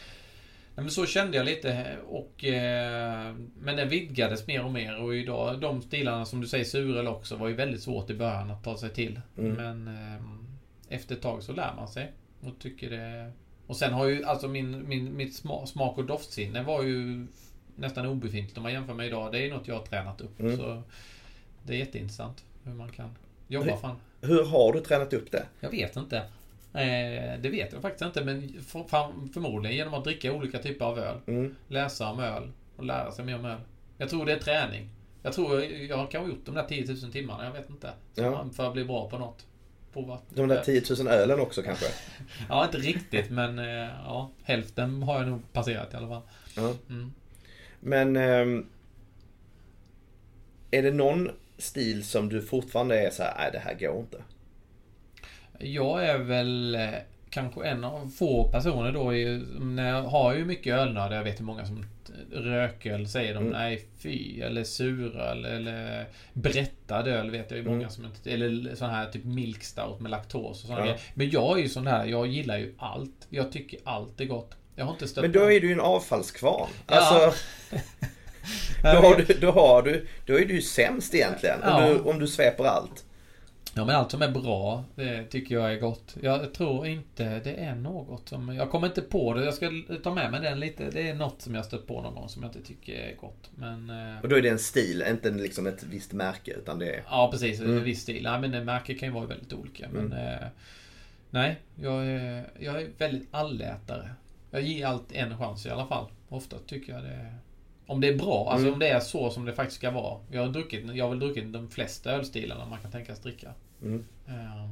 Nej, 0.74 0.84
men 0.84 0.90
så 0.90 1.06
kände 1.06 1.36
jag 1.36 1.46
lite 1.46 1.96
och... 2.08 2.44
Eh, 2.44 3.34
men 3.58 3.76
det 3.76 3.84
vidgades 3.84 4.46
mer 4.46 4.64
och 4.64 4.72
mer 4.72 5.00
och 5.02 5.16
idag, 5.16 5.60
de 5.60 5.82
stilarna 5.82 6.24
som 6.24 6.40
du 6.40 6.46
säger, 6.46 6.64
suröl 6.64 7.08
också, 7.08 7.36
var 7.36 7.48
ju 7.48 7.54
väldigt 7.54 7.82
svårt 7.82 8.10
i 8.10 8.14
början 8.14 8.50
att 8.50 8.64
ta 8.64 8.76
sig 8.76 8.90
till. 8.90 9.20
Mm. 9.38 9.52
Men 9.52 9.88
eh, 9.88 10.22
efter 10.88 11.14
ett 11.14 11.22
tag 11.22 11.42
så 11.42 11.52
lär 11.52 11.74
man 11.76 11.88
sig 11.88 12.12
och 12.40 12.58
tycker 12.58 12.90
det... 12.90 13.32
Och 13.66 13.76
sen 13.76 13.92
har 13.92 14.06
ju 14.06 14.24
alltså 14.24 14.48
min, 14.48 14.88
min, 14.88 15.16
mitt 15.16 15.36
sma, 15.36 15.66
smak 15.66 15.98
och 15.98 16.04
doftsinne 16.04 16.62
var 16.62 16.82
ju 16.82 17.26
nästan 17.76 18.06
obefintligt 18.06 18.56
om 18.56 18.62
man 18.62 18.72
jämför 18.72 18.94
med 18.94 19.06
idag. 19.06 19.32
Det 19.32 19.46
är 19.46 19.50
något 19.50 19.68
jag 19.68 19.74
har 19.74 19.86
tränat 19.86 20.20
upp. 20.20 20.40
Mm. 20.40 20.56
Så 20.56 20.82
det 21.62 21.74
är 21.74 21.78
jätteintressant 21.78 22.44
hur 22.64 22.72
man 22.72 22.92
kan 22.92 23.10
jobba 23.50 23.76
fram. 23.76 23.96
Hur 24.20 24.44
har 24.44 24.72
du 24.72 24.80
tränat 24.80 25.12
upp 25.12 25.32
det? 25.32 25.46
Jag 25.60 25.70
vet 25.70 25.96
inte. 25.96 26.16
Eh, 26.74 27.40
det 27.40 27.48
vet 27.50 27.72
jag 27.72 27.82
faktiskt 27.82 28.04
inte, 28.04 28.24
men 28.24 28.62
för, 28.62 28.84
förmodligen 29.32 29.76
genom 29.76 29.94
att 29.94 30.04
dricka 30.04 30.32
olika 30.32 30.58
typer 30.58 30.84
av 30.84 30.98
öl. 30.98 31.16
Mm. 31.26 31.54
Läsa 31.68 32.10
om 32.10 32.20
öl 32.20 32.50
och 32.76 32.84
lära 32.84 33.12
sig 33.12 33.24
mer 33.24 33.38
om 33.38 33.44
öl. 33.44 33.60
Jag 33.98 34.10
tror 34.10 34.26
det 34.26 34.32
är 34.32 34.38
träning. 34.38 34.88
Jag 35.22 35.32
tror 35.32 35.64
jag 35.64 35.96
har 35.96 36.06
kanske 36.06 36.30
gjort 36.30 36.46
de 36.46 36.54
där 36.54 36.64
10 36.64 36.86
000 37.02 37.12
timmarna, 37.12 37.44
jag 37.44 37.52
vet 37.52 37.70
inte. 37.70 37.90
Ja. 38.14 38.46
För 38.52 38.66
att 38.66 38.72
bli 38.72 38.84
bra 38.84 39.10
på 39.10 39.18
något. 39.18 39.46
Provat. 39.92 40.22
De 40.28 40.48
där 40.48 40.62
10 40.62 40.82
000 40.98 41.08
ölen 41.08 41.40
också 41.40 41.62
kanske? 41.62 41.86
Ja, 42.48 42.64
inte 42.64 42.78
riktigt, 42.78 43.30
men 43.30 43.58
eh, 43.58 43.88
ja, 44.04 44.30
hälften 44.42 45.02
har 45.02 45.18
jag 45.18 45.28
nog 45.28 45.52
passerat 45.52 45.94
i 45.94 45.96
alla 45.96 46.08
fall. 46.08 46.22
Mm. 46.88 47.12
Men 47.80 48.16
ehm, 48.16 48.66
är 50.70 50.82
det 50.82 50.90
någon 50.90 51.30
stil 51.60 52.04
som 52.04 52.28
du 52.28 52.42
fortfarande 52.42 52.98
är 53.06 53.10
så 53.10 53.22
här, 53.22 53.34
nej 53.38 53.50
det 53.52 53.58
här 53.58 53.74
går 53.74 54.00
inte? 54.00 54.18
Jag 55.58 56.04
är 56.06 56.18
väl 56.18 56.74
eh, 56.74 56.88
kanske 57.30 57.64
en 57.66 57.84
av 57.84 58.08
få 58.18 58.48
personer 58.52 58.92
då 58.92 59.10
när 59.64 59.88
jag 59.88 60.02
har 60.02 60.34
ju 60.34 60.44
mycket 60.44 60.74
ölnördar. 60.74 61.16
Jag 61.16 61.24
vet 61.24 61.40
hur 61.40 61.44
många 61.44 61.64
som 61.66 61.84
rököl 62.32 63.08
säger 63.08 63.34
de 63.34 63.40
Mm. 63.40 63.52
nej 63.52 63.84
fy. 63.98 64.40
Eller 64.40 64.64
suröl 64.64 65.44
eller 65.44 66.06
berättad 66.32 67.06
öl 67.08 67.30
vet 67.30 67.50
jag 67.50 67.58
ju 67.58 67.64
många 67.64 67.76
Mm. 67.78 67.90
som 67.90 68.04
inte... 68.04 68.30
Eller 68.32 68.74
sån 68.74 68.90
här 68.90 69.06
typ 69.10 69.24
milk 69.24 69.62
stout 69.64 70.00
med 70.00 70.10
laktos 70.10 70.62
och 70.62 70.68
såna 70.68 70.86
Ja. 70.86 70.96
Men 71.14 71.30
jag 71.30 71.58
är 71.58 71.62
ju 71.62 71.68
sån 71.68 71.86
här, 71.86 72.06
jag 72.06 72.26
gillar 72.26 72.58
ju 72.58 72.74
allt. 72.78 73.26
Jag 73.30 73.52
tycker 73.52 73.80
allt 73.84 74.20
är 74.20 74.24
gott. 74.24 74.54
Jag 74.76 74.84
har 74.84 74.92
inte 74.92 75.08
stött 75.08 75.22
Men 75.22 75.32
då 75.32 75.40
på- 75.40 75.50
är 75.50 75.60
du 75.60 75.66
ju 75.66 75.72
en 75.72 75.80
avfallskvarn. 75.80 76.68
Ja. 76.86 76.94
Alltså, 76.96 77.40
då, 78.82 78.88
har 78.88 79.16
du, 79.16 79.24
då, 79.40 79.50
har 79.50 79.82
du, 79.82 80.06
då 80.26 80.38
är 80.38 80.44
du 80.46 80.54
ju 80.54 80.62
sämst 80.62 81.14
egentligen. 81.14 81.62
Om, 81.62 81.68
Ja. 81.82 81.88
du, 81.88 81.98
om 82.00 82.18
du 82.18 82.26
sveper 82.26 82.64
allt. 82.64 83.04
Ja 83.74 83.84
men 83.84 83.96
allt 83.96 84.10
som 84.10 84.22
är 84.22 84.28
bra, 84.30 84.84
det 84.94 85.24
tycker 85.24 85.54
jag 85.54 85.72
är 85.72 85.78
gott. 85.80 86.16
Jag 86.22 86.54
tror 86.54 86.86
inte 86.86 87.38
det 87.44 87.54
är 87.54 87.74
något 87.74 88.28
som... 88.28 88.54
Jag 88.54 88.70
kommer 88.70 88.86
inte 88.86 89.00
på 89.02 89.34
det. 89.34 89.44
Jag 89.44 89.54
ska 89.54 89.70
ta 90.02 90.14
med 90.14 90.30
mig 90.30 90.40
den 90.40 90.60
lite. 90.60 90.90
Det 90.90 91.08
är 91.08 91.14
något 91.14 91.42
som 91.42 91.54
jag 91.54 91.64
stött 91.64 91.86
på 91.86 92.02
någon 92.02 92.14
gång 92.14 92.28
som 92.28 92.42
jag 92.42 92.48
inte 92.56 92.68
tycker 92.68 92.92
är 92.92 93.16
gott. 93.20 93.50
Men... 93.54 93.90
eh, 93.90 94.20
Och 94.22 94.28
då 94.28 94.36
är 94.36 94.42
det 94.42 94.48
en 94.48 94.58
stil, 94.58 95.04
inte 95.10 95.30
liksom 95.30 95.66
ett 95.66 95.82
visst 95.90 96.12
märke. 96.12 96.50
Utan 96.52 96.78
det 96.78 96.94
är... 96.94 97.02
Ja 97.10 97.28
precis, 97.32 97.60
Mm. 97.60 97.76
en 97.76 97.84
viss 97.84 98.02
stil. 98.02 98.22
Nej 98.22 98.40
men 98.48 98.64
märken 98.64 98.98
kan 98.98 99.08
ju 99.08 99.14
vara 99.14 99.26
väldigt 99.26 99.52
olika. 99.52 99.86
Men... 99.92 100.12
Eh, 100.12 100.46
nej, 101.30 101.56
jag 101.74 102.06
är, 102.06 102.50
jag 102.58 102.82
är 102.82 102.88
väldigt 102.98 103.28
allätare. 103.30 104.10
Jag 104.50 104.62
ger 104.62 104.86
allt 104.86 105.12
en 105.12 105.38
chans 105.38 105.66
i 105.66 105.70
alla 105.70 105.86
fall. 105.86 106.06
Ofta 106.28 106.56
tycker 106.66 106.92
jag 106.92 107.02
det 107.02 107.08
är... 107.10 107.34
Om 107.90 108.00
det 108.00 108.08
är 108.08 108.16
bra, 108.18 108.48
alltså 108.50 108.62
Mm. 108.66 108.72
om 108.72 108.78
det 108.78 108.88
är 108.88 109.00
så 109.00 109.30
som 109.30 109.44
det 109.44 109.52
faktiskt 109.52 109.76
ska 109.78 109.90
vara. 109.90 110.20
Jag 110.30 110.42
har, 110.42 110.48
druckit, 110.48 110.94
jag 110.94 111.04
har 111.04 111.10
väl 111.10 111.18
druckit 111.20 111.52
de 111.52 111.70
flesta 111.70 112.10
ölstilarna 112.12 112.66
man 112.66 112.80
kan 112.80 112.90
tänkas 112.90 113.20
dricka. 113.20 113.54
Mm. 113.82 114.04
Uh, 114.28 114.70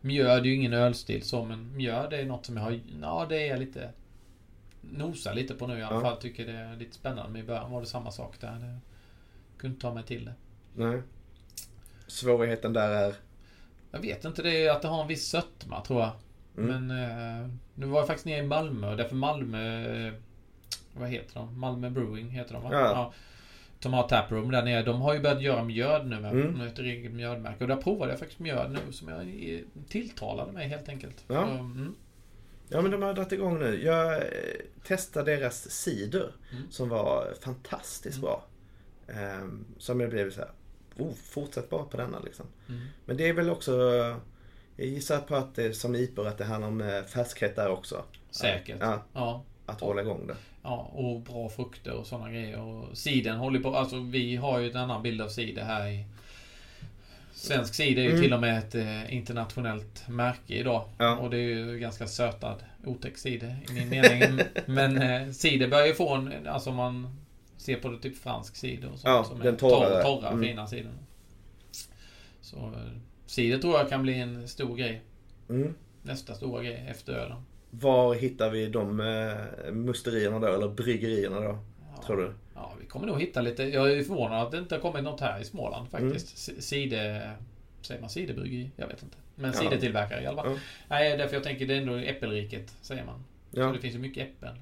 mjöd 0.00 0.40
är 0.40 0.44
ju 0.44 0.54
ingen 0.54 0.72
ölstil 0.72 1.22
så, 1.22 1.44
men 1.44 1.76
mjöd 1.76 2.12
är 2.12 2.24
något 2.24 2.46
som 2.46 2.56
jag 2.56 2.64
har... 2.64 2.80
Ja, 3.00 3.26
det 3.28 3.36
är 3.42 3.50
jag 3.50 3.58
lite... 3.58 3.90
Nosar 4.80 5.34
lite 5.34 5.54
på 5.54 5.66
nu 5.66 5.78
i 5.78 5.82
alla 5.82 5.96
Ja. 5.96 6.00
fall. 6.00 6.16
Tycker 6.16 6.46
det 6.46 6.52
är 6.52 6.76
lite 6.76 6.94
spännande. 6.94 7.32
Men 7.32 7.40
i 7.42 7.44
början 7.44 7.70
var 7.72 7.80
det 7.80 7.86
samma 7.86 8.10
sak 8.10 8.40
där. 8.40 8.52
Det, 8.52 8.78
kunde 9.58 9.74
inte 9.74 9.80
ta 9.86 9.94
mig 9.94 10.02
till 10.04 10.24
det. 10.24 10.34
Nej. 10.74 11.02
Svårigheten 12.06 12.72
där 12.72 12.88
är... 12.88 13.14
Jag 13.90 14.00
vet 14.00 14.24
inte, 14.24 14.42
det 14.42 14.66
är 14.66 14.70
att 14.70 14.82
det 14.82 14.88
har 14.88 15.02
en 15.02 15.08
viss 15.08 15.26
sötma 15.28 15.80
tror 15.84 16.00
jag. 16.00 16.10
Mm. 16.58 16.86
Men 16.86 17.02
eh, 17.42 17.48
nu 17.74 17.86
var 17.86 17.98
jag 17.98 18.06
faktiskt 18.06 18.26
nere 18.26 18.38
i 18.38 18.46
Malmö. 18.46 18.96
Därför 18.96 19.14
Malmö... 19.16 20.12
Vad 20.94 21.08
heter 21.08 21.34
de? 21.34 21.60
Malmö 21.60 21.90
Brewing 21.90 22.28
heter 22.30 22.54
de 22.54 22.62
va? 22.62 22.68
Ja. 22.72 23.12
De 23.80 23.92
har 23.92 24.08
taproom 24.08 24.50
där 24.50 24.62
nere. 24.62 24.82
De 24.82 25.00
har 25.00 25.14
ju 25.14 25.20
börjat 25.20 25.42
göra 25.42 25.64
mjöd 25.64 26.06
nu 26.06 26.20
med, 26.20 26.32
Mm. 26.32 26.60
ett 26.60 26.78
eget 26.78 27.12
mjödmärke. 27.12 27.64
Och 27.64 27.68
där 27.68 27.76
provade 27.76 28.12
jag 28.12 28.18
faktiskt 28.18 28.40
mjöd 28.40 28.70
nu 28.70 28.92
som 28.92 29.08
jag 29.08 29.62
tilltalade 29.88 30.52
mig 30.52 30.68
helt 30.68 30.88
enkelt. 30.88 31.24
Ja. 31.28 31.46
Så, 31.46 31.52
mm. 31.52 31.94
Ja 32.68 32.80
men 32.82 32.90
de 32.90 33.02
har 33.02 33.14
dragit 33.14 33.32
igång 33.32 33.58
nu. 33.58 33.84
Jag 33.84 34.14
eh, 34.16 34.22
testade 34.86 35.36
deras 35.36 35.70
cider. 35.70 36.32
Mm. 36.52 36.70
Som 36.70 36.88
var 36.88 37.34
fantastiskt 37.40 38.20
bra. 38.20 38.44
Ehm, 39.08 39.64
som 39.78 40.00
jag 40.00 40.10
blev 40.10 40.30
så 40.30 40.40
här. 40.40 40.50
Oh, 40.98 41.12
fortsätt 41.14 41.70
bara 41.70 41.84
på 41.84 41.96
denna 41.96 42.20
liksom. 42.20 42.46
Mm. 42.68 42.80
Men 43.04 43.16
det 43.16 43.28
är 43.28 43.32
väl 43.32 43.50
också... 43.50 43.72
Jag 44.76 44.86
gissar 44.86 45.18
på 45.20 45.36
att 45.36 45.54
det 45.54 45.72
som 45.72 45.94
IPOR 45.94 46.26
att 46.26 46.38
det 46.38 46.44
handlar 46.44 46.68
om 46.68 46.80
eh, 46.80 47.02
färskhet 47.02 47.56
där 47.56 47.68
också. 47.68 48.04
Säkert. 48.30 48.76
Ja, 48.80 49.02
Ja. 49.12 49.44
Att 49.66 49.80
hålla 49.80 50.02
igång 50.02 50.26
det. 50.26 50.36
Ja, 50.62 50.90
och 50.94 51.20
bra 51.20 51.48
frukter 51.48 51.92
och 51.92 52.06
sådana 52.06 52.30
grejer. 52.30 52.60
Och 52.60 52.96
siden 52.98 53.36
håller 53.38 53.60
på... 53.60 53.76
Alltså 53.76 53.98
vi 54.00 54.36
har 54.36 54.58
ju 54.58 54.70
en 54.70 54.76
annan 54.76 55.02
bild 55.02 55.22
av 55.22 55.28
cider 55.28 55.64
här 55.64 55.88
i... 55.88 56.04
Svensk 57.32 57.74
cider 57.74 58.02
är 58.02 58.06
ju 58.06 58.10
Mm. 58.10 58.22
till 58.22 58.32
och 58.32 58.40
med 58.40 58.58
ett 58.58 58.74
eh, 58.74 59.14
internationellt 59.14 60.08
märke 60.08 60.54
idag. 60.54 60.88
Ja. 60.98 61.16
Och 61.16 61.30
det 61.30 61.36
är 61.36 61.40
ju 61.48 61.78
ganska 61.78 62.06
sötad, 62.06 62.56
otäck 62.84 63.18
cider 63.18 63.56
i 63.70 63.72
min 63.72 63.88
mening. 63.88 64.40
Men 64.66 64.98
eh, 65.02 65.30
cider 65.32 65.68
börjar 65.68 65.86
ju 65.86 65.94
få 65.94 66.14
en... 66.14 66.48
Alltså 66.48 66.72
man 66.72 67.16
ser 67.56 67.76
på 67.76 67.88
det 67.90 67.98
typ 67.98 68.16
fransk 68.18 68.56
cider 68.56 68.88
och 68.92 68.98
sånt. 68.98 69.04
Ja, 69.04 69.24
som 69.24 69.38
den 69.38 69.54
är 69.54 69.58
torra, 69.58 70.02
torra 70.02 70.28
Mm. 70.28 70.42
fina 70.42 70.66
cider. 70.66 70.92
Så 72.40 72.56
eh, 72.56 72.98
cider 73.26 73.58
tror 73.58 73.78
jag 73.78 73.88
kan 73.88 74.02
bli 74.02 74.18
en 74.18 74.48
stor 74.48 74.76
grej. 74.76 75.02
Mm. 75.48 75.74
Nästa 76.02 76.34
stora 76.34 76.62
grej 76.62 76.86
efter 76.90 77.12
ölen. 77.12 77.42
Var 77.80 78.14
hittar 78.14 78.50
vi 78.50 78.66
de 78.66 79.00
eh, 79.00 79.72
musterierna 79.72 80.38
då? 80.38 80.46
Eller 80.46 80.68
bryggerierna 80.68 81.40
då? 81.40 81.58
Ja. 81.96 82.02
Tror 82.06 82.16
du? 82.16 82.32
Ja, 82.54 82.72
vi 82.80 82.86
kommer 82.86 83.06
nog 83.06 83.20
hitta 83.20 83.40
lite. 83.40 83.62
Jag 83.62 83.92
är 83.92 84.02
förvånad 84.02 84.42
att 84.46 84.50
det 84.52 84.58
inte 84.58 84.74
har 84.74 84.80
kommit 84.82 85.04
något 85.04 85.20
här 85.20 85.40
i 85.40 85.44
Småland 85.44 85.88
Mm. 85.94 86.10
faktiskt. 86.12 86.48
Mm. 86.48 86.60
Side... 86.62 86.92
Säger 87.82 88.00
man 88.00 88.10
sidebryggeri? 88.10 88.70
Jag 88.76 88.86
vet 88.86 89.02
inte. 89.02 89.16
Men 89.34 89.52
Ja. 89.54 89.58
cidertillverkare 89.60 90.22
i 90.22 90.26
alla 90.26 90.42
fall. 90.42 90.52
Ja. 90.52 90.58
Nej, 90.88 91.16
därför 91.18 91.34
jag 91.34 91.44
tänker 91.44 91.66
det 91.66 91.74
är 91.74 91.78
ändå 91.80 91.94
äppelriket, 91.96 92.76
säger 92.80 93.04
man. 93.04 93.24
Så 93.52 93.60
Ja. 93.60 93.66
det 93.72 93.78
finns 93.78 93.94
ju 93.94 93.98
mycket 93.98 94.22
äppel. 94.28 94.54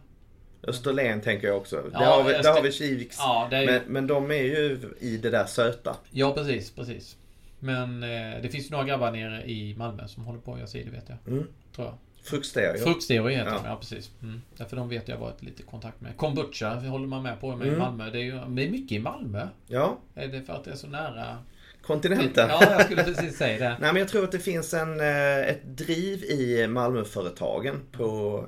Österlen 0.66 1.20
tänker 1.20 1.46
jag 1.46 1.56
också. 1.56 1.82
Ja, 1.92 1.98
där, 1.98 2.06
har 2.06 2.22
vi, 2.24 2.32
där 2.32 2.52
har 2.52 2.62
vi 2.62 2.72
Kiviks. 2.72 3.16
Ja, 3.18 3.48
ju... 3.52 3.66
Men, 3.66 3.80
men 3.86 4.06
de 4.06 4.30
är 4.30 4.34
ju 4.34 4.78
i 5.00 5.16
det 5.16 5.30
där 5.30 5.44
söta. 5.46 5.96
Ja, 6.10 6.32
precis, 6.34 6.70
precis. 6.70 7.16
Men 7.58 8.02
eh, 8.02 8.42
det 8.42 8.48
finns 8.52 8.66
ju 8.66 8.70
några 8.70 8.84
grabbar 8.84 9.10
nere 9.12 9.50
i 9.50 9.74
Malmö 9.78 10.08
som 10.08 10.24
håller 10.24 10.40
på 10.40 10.52
att 10.52 10.58
göra 10.58 10.68
cider, 10.68 10.90
vet 10.90 11.08
jag. 11.08 11.18
Mm. 11.34 11.46
Tror 11.74 11.86
jag. 11.86 11.94
Fruktstereo. 12.22 12.84
Fruktstereo 12.84 13.28
heter 13.28 13.50
Ja. 13.50 13.54
de, 13.62 13.66
ja 13.68 13.76
precis. 13.76 14.10
Mm. 14.22 14.42
Därför 14.56 14.76
de 14.76 14.88
vet 14.88 15.08
jag 15.08 15.18
varit 15.18 15.42
lite 15.42 15.62
i 15.62 15.64
kontakt 15.66 16.00
med. 16.00 16.16
Kombucha 16.16 16.74
håller 16.74 17.06
man 17.06 17.22
med 17.22 17.40
på 17.40 17.56
med 17.56 17.66
Mm. 17.66 17.74
i 17.76 17.78
Malmö. 17.78 18.10
Det 18.10 18.18
är 18.18 18.22
ju 18.22 18.32
det 18.32 18.66
är 18.66 18.70
mycket 18.70 18.92
i 18.92 18.98
Malmö. 18.98 19.48
Ja, 19.66 19.98
Är 20.14 20.28
det 20.28 20.42
för 20.42 20.52
att 20.52 20.64
det 20.64 20.70
är 20.70 20.74
så 20.76 20.86
nära? 20.86 21.38
kontinenten. 21.82 22.48
Ja, 22.48 22.72
jag 22.72 22.84
skulle 22.84 23.04
precis 23.04 23.36
säga 23.38 23.58
det. 23.58 23.68
Nej 23.80 23.92
men 23.92 23.96
jag 23.96 24.08
tror 24.08 24.24
att 24.24 24.32
det 24.32 24.38
finns 24.38 24.74
en, 24.74 25.00
eh, 25.00 25.38
ett 25.38 25.64
driv 25.64 26.24
i 26.24 26.66
Malmöföretagen 26.68 27.80
på 27.92 28.44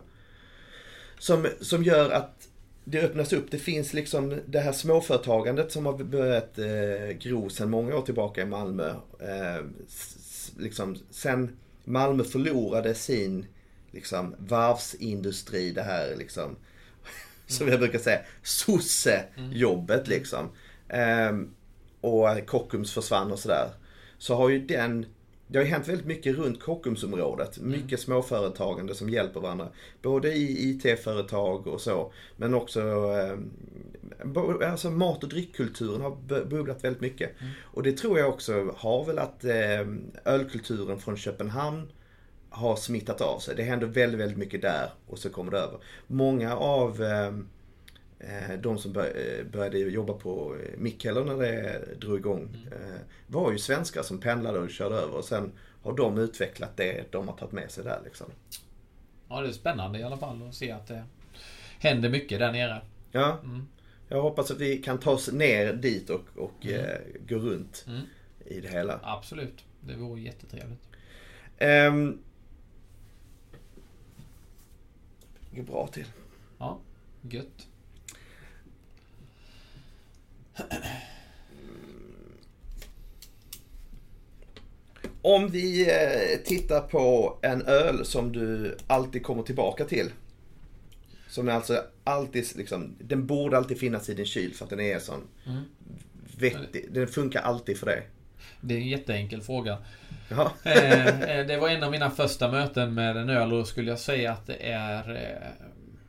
som, 1.19 1.47
som 1.61 1.83
gör 1.85 2.11
att 2.11 2.49
det 2.85 3.01
öppnas 3.03 3.33
upp. 3.33 3.51
Det 3.51 3.59
finns 3.59 3.93
liksom 3.95 4.41
det 4.47 4.61
här 4.61 4.73
småföretagandet 4.73 5.73
som 5.73 5.87
har 5.87 5.93
börjat 6.05 6.59
eh, 6.59 7.17
gro 7.19 7.51
sedan 7.51 7.71
många 7.71 7.97
år 7.97 8.03
tillbaka 8.03 8.43
i 8.43 8.45
Malmö. 8.47 8.89
Eh, 9.21 9.65
liksom, 10.59 10.97
sen 11.11 11.57
Malmö 11.85 12.25
förlorade 12.25 12.95
sin 12.95 13.47
liksom, 13.95 14.35
varvsindustri, 14.39 15.71
det 15.73 15.83
här 15.83 16.15
liksom, 16.17 16.57
som 17.47 17.69
jag 17.69 17.79
brukar 17.81 17.99
säga, 17.99 18.21
sosse-jobbet 18.43 20.09
liksom. 20.09 20.49
Ehm, 20.89 21.51
och 22.01 22.47
Kockums 22.47 22.93
försvann 22.93 23.33
och 23.33 23.39
sådär. 23.39 23.69
Så 24.19 24.35
har 24.35 24.49
ju 24.49 24.59
den, 24.67 25.07
det 25.47 25.59
har 25.59 25.65
ju 25.65 25.71
hänt 25.71 25.89
väldigt 25.89 26.07
mycket 26.07 26.37
runt 26.37 26.63
Kockumsområdet. 26.63 27.59
Mycket 27.61 28.01
småföretagande 28.01 28.95
som 28.95 29.11
hjälper 29.11 29.41
varandra. 29.41 29.69
Både 30.03 30.33
i 30.35 30.71
IT-företag 30.71 31.67
och 31.67 31.81
så. 31.81 32.13
Men 32.37 32.55
också 32.55 32.81
eh, 32.81 33.37
bo- 34.27 34.63
alltså 34.65 34.91
mat 34.91 35.23
och 35.23 35.29
dryckkulturen 35.29 36.01
har 36.01 36.11
bu- 36.29 36.45
bubblat 36.49 36.85
väldigt 36.85 37.03
mycket. 37.03 37.31
Och 37.63 37.83
det 37.83 37.93
tror 37.93 38.19
jag 38.19 38.29
också 38.29 38.75
har 38.77 39.05
väl 39.05 39.19
att 39.19 39.45
eh, 39.45 39.87
ölkulturen 40.25 40.99
från 40.99 41.17
Köpenhamn 41.17 41.89
har 42.55 42.77
smittat 42.77 43.21
av 43.21 43.39
sig. 43.39 43.57
Det 43.57 43.63
händer 43.63 43.87
väldigt, 43.87 44.21
väldigt 44.21 44.39
mycket 44.39 44.63
där 44.63 44.91
och 45.07 45.19
så 45.19 45.31
kommer 45.31 45.51
det 45.53 45.59
över. 45.59 45.79
Många 46.07 46.57
av 46.57 47.03
eh, 47.03 47.27
eh, 48.19 48.59
de 48.61 48.79
som 48.79 48.93
bör, 48.93 49.05
eh, 49.05 49.45
började 49.53 49.79
jobba 49.79 50.13
på 50.13 50.57
eh, 50.63 50.79
Mikkeller 50.79 51.25
när 51.25 51.37
det 51.37 51.81
drog 52.01 52.19
igång 52.19 52.57
eh, 52.73 53.01
var 53.27 53.53
ju 53.53 53.59
svenskar 53.59 54.03
som 54.03 54.21
pendlade 54.21 54.59
och 54.59 54.71
körde 54.71 54.95
över 54.97 55.15
och 55.17 55.25
sen 55.25 55.53
har 55.83 55.93
de 55.97 56.19
utvecklat 56.19 56.77
det 56.77 57.05
de 57.13 57.29
har 57.29 57.37
tagit 57.37 57.53
med 57.53 57.71
sig 57.71 57.85
där 57.85 58.01
liksom. 58.05 58.27
Ja, 59.29 59.41
det 59.41 59.49
är 59.49 59.53
spännande 59.53 59.99
i 59.99 60.03
alla 60.03 60.17
fall 60.17 60.49
att 60.49 60.55
se 60.55 60.71
att 60.71 60.87
det 60.87 61.05
händer 61.79 62.09
mycket 62.11 62.39
där 62.39 62.53
nere. 62.53 62.83
Ja, 63.13 63.39
Mm. 63.45 63.67
jag 64.09 64.23
hoppas 64.23 64.51
att 64.51 64.61
vi 64.61 64.77
kan 64.79 64.99
ta 64.99 65.11
oss 65.11 65.33
ner 65.33 65.73
dit 65.73 66.11
och, 66.11 66.21
och 66.37 66.67
eh, 66.67 66.99
gå 67.29 67.37
runt 67.37 67.85
Mm. 67.89 68.01
i 68.47 68.61
det 68.61 68.69
hela. 68.69 69.01
Absolut. 69.03 69.65
Det 69.81 69.95
vore 69.97 70.21
jättetrevligt. 70.21 70.81
Ehm, 71.59 72.19
går 75.55 75.63
bra 75.63 75.87
till. 75.87 76.05
Ja, 76.59 76.79
gött. 77.23 77.67
Om 85.23 85.49
vi 85.51 85.91
eh, 85.91 86.39
tittar 86.45 86.81
på 86.81 87.39
en 87.43 87.63
öl 87.63 88.05
som 88.05 88.33
du 88.33 88.77
alltid 88.87 89.23
kommer 89.23 89.43
tillbaka 89.43 89.85
till. 89.85 90.11
Som 91.29 91.49
är 91.49 91.53
alltså 91.53 91.83
alltid 92.05 92.47
liksom, 92.57 92.95
den 93.01 93.27
borde 93.27 93.57
alltid 93.57 93.79
finnas 93.79 94.09
i 94.09 94.15
din 94.15 94.27
kyl 94.27 94.55
för 94.55 94.65
att 94.65 94.71
den 94.71 94.81
är 94.81 94.99
sån 94.99 95.21
Mm. 95.47 95.63
vettig. 96.39 96.89
Den 96.93 97.07
funkar 97.09 97.41
alltid 97.43 97.79
för 97.79 97.87
dig. 97.87 98.09
Det 98.61 98.75
är 98.75 98.79
en 98.79 98.89
jätteenkel 98.89 99.43
fråga. 99.43 99.79
Ja. 100.29 100.53
Eh, 100.65 101.21
eh, 101.21 101.47
det 101.47 101.57
var 101.57 101.69
en 101.69 101.83
av 101.83 101.91
mina 101.91 102.11
första 102.11 102.51
möten 102.51 102.95
med 102.95 103.17
en 103.17 103.29
öl 103.31 103.53
och 103.53 103.59
då 103.59 103.65
skulle 103.65 103.91
jag 103.91 103.99
säga 103.99 104.33
att 104.33 104.47
det 104.47 104.73
är 104.73 105.11
eh, 105.15 105.67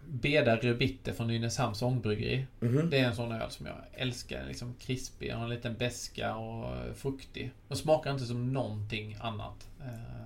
Beda 0.08 0.56
Rödbitter 0.56 1.14
från 1.14 1.28
Nynäshamns 1.28 1.82
ångbryggeri. 1.82 2.46
Mhm. 2.60 2.90
Det 2.90 3.00
är 3.00 3.06
en 3.06 3.16
sån 3.16 3.32
öl 3.32 3.52
som 3.52 3.66
jag 3.66 3.76
älskar. 3.94 4.46
Liksom 4.48 4.74
krispig, 4.80 5.32
har 5.32 5.44
en 5.44 5.50
liten 5.50 5.76
beska 5.76 6.36
och 6.36 6.96
fruktig. 6.96 7.52
Och 7.68 7.78
smakar 7.78 8.12
inte 8.12 8.26
som 8.26 8.54
någonting 8.54 9.18
annat. 9.22 9.68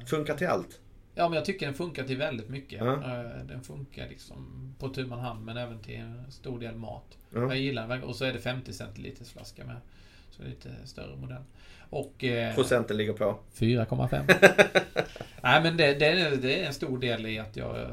Funkar 0.05 0.35
till 0.37 0.47
allt. 0.47 0.79
Ja, 1.15 1.29
men 1.29 1.35
jag 1.35 1.45
tycker 1.45 1.65
den 1.65 1.75
funkar 1.75 2.03
till 2.03 2.17
väldigt 2.17 2.49
mycket. 2.49 2.81
Eh, 2.81 3.21
Den 3.43 3.61
funkar 3.63 4.07
liksom 4.09 4.73
på 4.79 4.89
tu 4.89 5.05
man 5.05 5.19
hand, 5.19 5.45
men 5.45 5.57
även 5.57 5.79
till 5.79 5.95
en 5.95 6.31
stor 6.31 6.59
del 6.59 6.75
mat. 6.75 7.17
Ja. 7.33 7.39
Jag 7.39 7.57
gillar 7.57 7.87
den. 7.87 8.03
Och 8.03 8.15
så 8.15 8.25
är 8.25 8.33
det 8.33 8.39
50 8.39 8.73
centiliters 8.73 9.29
flaska 9.29 9.65
med. 9.65 9.75
Så 10.31 10.43
lite 10.43 10.69
större 10.85 11.15
modell. 11.15 11.43
Och... 11.89 12.23
eh, 12.23 12.55
Procenten 12.55 12.97
ligger 12.97 13.13
på. 13.13 13.39
4,5. 13.55 14.23
Nej 15.43 15.63
men 15.63 15.77
det, 15.77 15.93
det, 15.93 16.05
är, 16.05 16.35
det 16.35 16.61
är 16.61 16.65
en 16.67 16.73
stor 16.73 16.97
del 16.97 17.25
i 17.25 17.39
att 17.39 17.55
jag, 17.57 17.77
jag, 17.77 17.89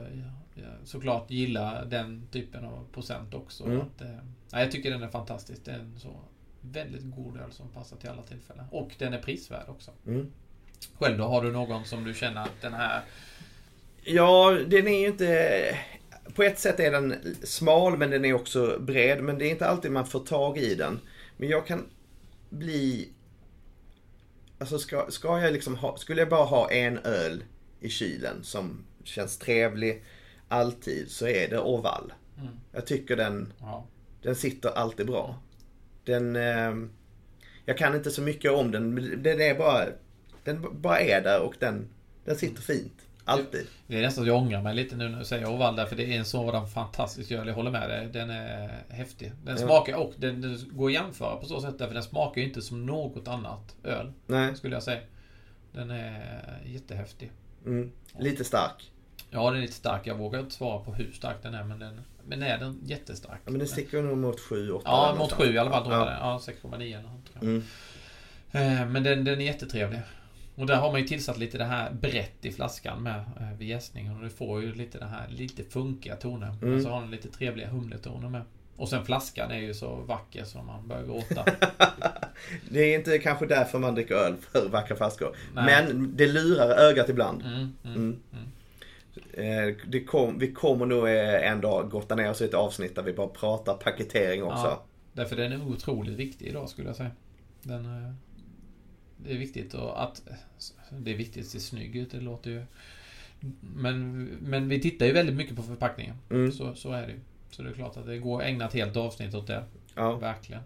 jag 0.55 0.73
såklart 0.85 1.31
gillar 1.31 1.85
den 1.85 2.29
typen 2.33 2.65
av 2.65 2.87
procent 2.93 3.35
också. 3.35 3.65
Mm. 3.65 3.81
Att, 3.81 4.01
eh, 4.01 4.61
jag 4.61 4.73
tycker 4.73 4.91
den 4.91 5.03
är 5.03 5.09
fantastisk. 5.09 5.65
Det 5.65 5.71
är 5.71 5.79
en 5.79 5.99
så 5.99 6.21
väldigt 6.61 7.03
god 7.17 7.37
öl 7.37 7.53
som 7.53 7.69
passar 7.69 7.97
till 7.97 8.09
alla 8.09 8.23
tillfällen. 8.23 8.65
Och 8.71 8.91
den 8.99 9.13
är 9.13 9.19
prisvärd 9.19 9.69
också. 9.69 9.91
Mm. 10.07 10.33
Själv 10.99 11.19
då, 11.19 11.25
har 11.25 11.43
du 11.43 11.53
någon 11.53 11.85
som 11.85 12.05
du 12.05 12.15
känner 12.15 12.43
att 12.43 12.61
den 12.61 12.75
här... 12.75 13.01
Ja, 14.05 14.59
den 14.67 14.87
är 14.87 15.01
ju 15.01 15.07
inte... 15.07 15.79
På 16.35 16.43
ett 16.43 16.59
sätt 16.59 16.81
är 16.81 16.91
den 16.91 17.15
smal 17.43 17.99
men 17.99 18.11
den 18.11 18.25
är 18.25 18.33
också 18.33 18.79
bred. 18.81 19.23
Men 19.23 19.39
det 19.39 19.47
är 19.47 19.51
inte 19.51 19.67
alltid 19.67 19.93
man 19.93 20.07
får 20.07 20.21
tag 20.21 20.59
i 20.59 20.75
den. 20.75 21.01
Men 21.37 21.49
jag 21.49 21.67
kan 21.67 21.85
bli... 22.51 23.09
Alltså 24.59 24.79
ska, 24.79 25.07
ska 25.11 25.41
jag 25.41 25.53
liksom 25.53 25.77
ha... 25.77 25.97
Skulle 25.97 26.21
jag 26.21 26.29
bara 26.29 26.45
ha 26.45 26.71
en 26.71 26.99
öl 26.99 27.45
i 27.81 27.89
kylen 27.89 28.45
som 28.45 28.85
känns 29.05 29.39
trevlig 29.39 30.05
alltid 30.49 31.11
så 31.11 31.27
är 31.27 31.49
det 31.49 31.59
Orval. 31.59 32.13
Mm. 32.39 32.49
Jag 32.73 32.87
tycker 32.87 33.17
den, 33.17 33.53
Ja, 33.61 33.87
den 34.23 34.37
sitter 34.37 34.69
alltid 34.69 35.07
bra. 35.07 35.39
Den... 36.05 36.37
Eh, 36.37 36.75
jag 37.65 37.79
kan 37.79 37.95
inte 37.95 38.11
så 38.11 38.23
mycket 38.23 38.53
om 38.53 38.71
den. 38.71 38.95
men 38.95 39.23
Den 39.23 39.41
är 39.41 39.55
bara... 39.55 39.87
Den 40.45 40.81
bara 40.81 41.01
är 41.01 41.23
där 41.23 41.41
och 41.41 41.55
den, 41.59 41.89
den 42.25 42.37
sitter 42.37 42.63
fint. 42.63 43.06
Alltid. 43.29 43.67
det 43.87 43.99
är 43.99 44.03
nästan 44.03 44.25
att 44.25 44.29
jag 44.29 44.37
ångrar 44.37 44.63
mig 44.63 44.75
lite 44.75 44.97
nu 44.97 45.09
när 45.09 45.19
du 45.19 45.25
säger 45.25 45.49
Oval 45.51 45.77
där, 45.77 45.87
för 45.87 45.97
det 45.97 46.15
är 46.15 46.19
en 46.19 46.25
sådan 46.25 46.69
fantastisk 46.69 47.31
öl. 47.31 47.47
Jag 47.49 47.55
håller 47.55 47.71
med 47.71 47.89
dig. 47.91 48.09
Den 48.13 48.31
är 48.31 48.85
häftig. 48.89 49.33
Den 49.45 49.59
smakar, 49.59 49.97
och 49.97 50.13
den, 50.17 50.41
den 50.41 50.59
går 50.71 50.87
att 50.87 50.93
jämföra 50.93 51.37
på 51.37 51.47
så 51.47 51.61
sätt 51.61 51.79
därför 51.79 51.95
den 51.95 52.03
smakar 52.03 52.41
ju 52.41 52.47
inte 52.47 52.63
som 52.63 52.87
något 52.87 53.29
annat 53.29 53.77
öl. 53.85 54.13
Nej. 54.27 54.57
Skulle 54.57 54.77
jag 54.77 54.83
säga. 54.83 55.01
Den 55.73 55.91
är 55.91 56.61
jättehäftig. 56.65 57.31
Mm. 57.67 57.93
Lite 58.19 58.45
stark. 58.45 58.93
Ja, 59.31 59.51
den 59.51 59.57
är 59.59 59.63
lite 59.63 59.73
stark. 59.73 60.07
Jag 60.07 60.15
vågar 60.15 60.41
inte 60.41 60.55
svara 60.55 60.85
på 60.85 60.95
hur 60.95 61.13
stark 61.13 61.37
den 61.43 61.55
är, 61.55 61.65
men 61.65 61.79
den, 61.79 62.01
men 62.27 62.43
är 62.43 62.59
den 62.59 62.81
jättestark. 62.85 63.41
Ja, 63.45 63.51
men 63.51 63.59
den 63.59 63.69
sticker 63.69 64.03
nog 64.03 64.19
mot 64.19 64.41
7-8. 64.41 64.81
Ja, 64.85 65.15
mot 65.19 65.33
7 65.33 65.45
i 65.55 65.59
alla 65.59 65.71
fall 65.71 65.87
Ja. 65.91 66.13
Ja, 66.21 66.41
6,9 66.63 66.83
eller 66.83 67.03
något. 67.03 67.43
Mm. 67.43 67.63
Eh, 68.53 68.87
Men 68.89 69.03
den, 69.03 69.25
den 69.25 69.41
är 69.41 69.45
jättetrevlig. 69.45 70.01
Och 70.57 70.67
där 70.67 70.77
har 70.77 70.93
man 70.93 71.01
ju 71.01 71.07
tillsatt 71.07 71.39
lite 71.39 71.59
det 71.59 71.65
här 71.65 71.93
brett 71.93 72.45
i 72.45 72.53
flaskan 72.53 73.03
med 73.03 73.17
eh, 73.17 73.59
vid 73.59 73.69
jäsningen. 73.69 74.17
Och 74.17 74.23
du 74.23 74.31
får 74.31 74.63
ju 74.63 74.75
lite 74.75 74.99
det 74.99 75.07
här 75.07 75.29
lite 75.29 75.63
funkiga 75.63 76.17
toner. 76.17 76.47
Mm. 76.47 76.71
Men 76.71 76.83
så 76.83 76.89
har 76.89 77.01
den 77.01 77.11
lite 77.11 77.29
trevliga 77.29 77.69
humletoner 77.69 78.29
med. 78.29 78.43
Och 78.77 78.89
sen 78.89 79.05
flaskan 79.05 79.51
är 79.51 79.59
ju 79.59 79.75
så 79.75 79.95
vacker 79.95 80.45
så 80.45 80.63
man 80.63 80.89
börjar 80.89 81.05
gråta. 81.05 81.45
Det 82.69 82.81
är 82.81 82.99
inte 82.99 83.19
kanske 83.19 83.47
därför 83.47 83.79
man 83.79 83.95
dricker 83.95 84.15
öl, 84.15 84.37
för 84.53 84.69
vackra 84.69 84.97
flaskor. 84.97 85.37
Nej. 85.55 85.65
Men 85.65 86.17
det 86.17 86.27
lurar 86.27 86.69
ögat 86.69 87.09
ibland. 87.09 87.43
Mm, 87.43 87.55
mm, 87.55 87.73
Mm. 87.85 88.21
mm. 88.33 88.47
Eh, 89.33 90.05
kom, 90.07 90.39
vi 90.39 90.53
kommer 90.53 90.87
nog 90.87 91.09
eh, 91.09 91.51
en 91.51 91.61
dag 91.61 91.91
gotta 91.91 92.15
ner 92.15 92.31
oss 92.31 92.41
i 92.41 92.45
ett 92.45 92.55
avsnitt 92.55 92.95
där 92.95 93.03
vi 93.03 93.13
bara 93.13 93.29
pratar 93.29 93.75
paketering 93.75 94.43
också. 94.43 94.67
Ja, 94.67 94.85
därför 95.13 95.37
den 95.37 95.53
är 95.53 95.67
otroligt 95.67 96.17
viktig 96.17 96.47
idag 96.47 96.69
skulle 96.69 96.89
jag 96.89 96.97
säga. 96.97 97.11
Den, 97.63 98.17
det 99.17 99.33
är 99.33 99.39
viktigt 99.39 99.75
och 99.75 100.03
att... 100.03 100.23
Det 100.91 101.11
är 101.11 101.17
viktigt 101.17 101.45
att 101.45 101.51
se 101.51 101.61
snygg 101.61 101.97
ut, 101.97 102.11
det 102.11 102.21
låter 102.21 102.51
ju... 102.51 102.63
Men, 103.61 104.25
men 104.25 104.69
vi 104.69 104.81
tittar 104.81 105.07
ju 105.07 105.13
väldigt 105.13 105.37
mycket 105.37 105.57
på 105.57 105.63
förpackningen. 105.63 106.15
Mm. 106.31 106.53
Så, 106.53 106.75
så 106.75 106.93
är 106.93 107.07
det 107.07 107.13
ju. 107.13 107.19
Så 107.51 107.63
det 107.63 107.71
är 107.71 107.75
klart 107.75 107.97
att 107.97 108.07
det 108.07 108.19
går 108.19 108.41
att 108.41 108.47
ägna 108.47 108.67
ett 108.67 108.73
helt 108.75 108.97
avsnitt 108.97 109.35
åt 109.35 109.47
det. 109.47 109.65
Ja. 109.95 110.17
Verkligen. 110.17 110.63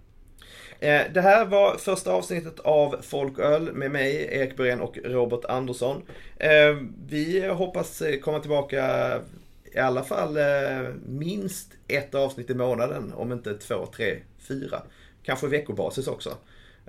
Eh, 0.80 1.02
Det 1.14 1.20
här 1.20 1.44
var 1.46 1.76
första 1.76 2.12
avsnittet 2.12 2.60
av 2.60 2.96
Folköl 3.02 3.72
med 3.72 3.90
mig, 3.90 4.28
Erik 4.32 4.56
Berén 4.56 4.80
och 4.80 4.98
Robert 5.04 5.44
Andersson. 5.44 6.02
Eh, 6.36 6.76
Vi 7.06 7.48
hoppas 7.48 8.02
komma 8.22 8.40
tillbaka 8.40 9.12
i 9.74 9.78
alla 9.78 10.04
fall 10.04 10.36
eh, 10.36 10.88
minst 11.06 11.72
ett 11.88 12.14
avsnitt 12.14 12.50
i 12.50 12.54
månaden, 12.54 13.12
om 13.12 13.32
inte 13.32 13.54
två, 13.54 13.86
tre, 13.86 14.16
fyra. 14.38 14.82
Kanske 15.22 15.46
veckobasis 15.46 16.06
också. 16.06 16.36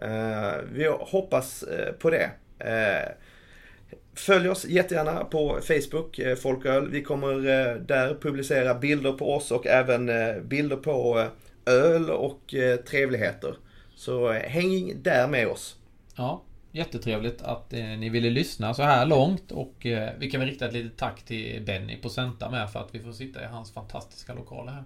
Eh, 0.02 0.62
Vi 0.72 0.88
hoppas 1.00 1.64
eh, 1.64 1.94
på 1.94 2.10
det. 2.10 2.32
Eh, 2.60 3.12
Följ 4.16 4.50
oss 4.50 4.66
jättegärna 4.66 5.24
på 5.24 5.60
Facebook, 5.62 6.20
Folköl. 6.42 6.90
Vi 6.90 7.04
kommer 7.04 7.34
där 7.80 8.18
publicera 8.22 8.76
bilder 8.76 9.12
på 9.12 9.36
oss 9.36 9.52
och 9.52 9.68
även 9.68 10.12
bilder 10.48 10.76
på 10.76 11.28
öl 11.66 12.10
och 12.10 12.56
trevligheter. 12.90 13.56
Så 13.96 14.32
häng 14.32 14.94
där 15.04 15.28
med 15.28 15.48
oss. 15.48 15.76
Ja, 16.16 16.42
jättetrevligt 16.72 17.42
att 17.42 17.72
ni 17.72 18.10
ville 18.10 18.30
lyssna 18.30 18.74
så 18.74 18.84
här 18.84 19.06
långt 19.06 19.52
och 19.52 19.76
vi 20.18 20.30
kan 20.32 20.40
väl 20.42 20.50
rikta 20.50 20.68
ett 20.68 20.74
litet 20.74 20.98
tack 20.98 21.22
till 21.24 21.64
Benny 21.66 21.98
på 22.02 22.10
Centa 22.10 22.50
med 22.50 22.72
för 22.72 22.80
att 22.80 22.96
vi 22.96 23.00
får 23.00 23.12
sitta 23.12 23.44
i 23.44 23.46
hans 23.46 23.74
fantastiska 23.74 24.34
lokaler 24.34 24.72
här. 24.72 24.84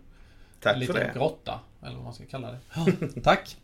Tack 0.59 0.75
en 0.75 0.81
för 0.85 0.93
liten 0.93 1.07
det. 1.13 1.19
grotta, 1.19 1.59
eller 1.83 1.95
vad 1.95 2.03
man 2.03 2.13
ska 2.13 2.25
kalla 2.25 2.51
det. 2.51 2.57
Ja, 2.75 2.85
tack! 3.23 3.57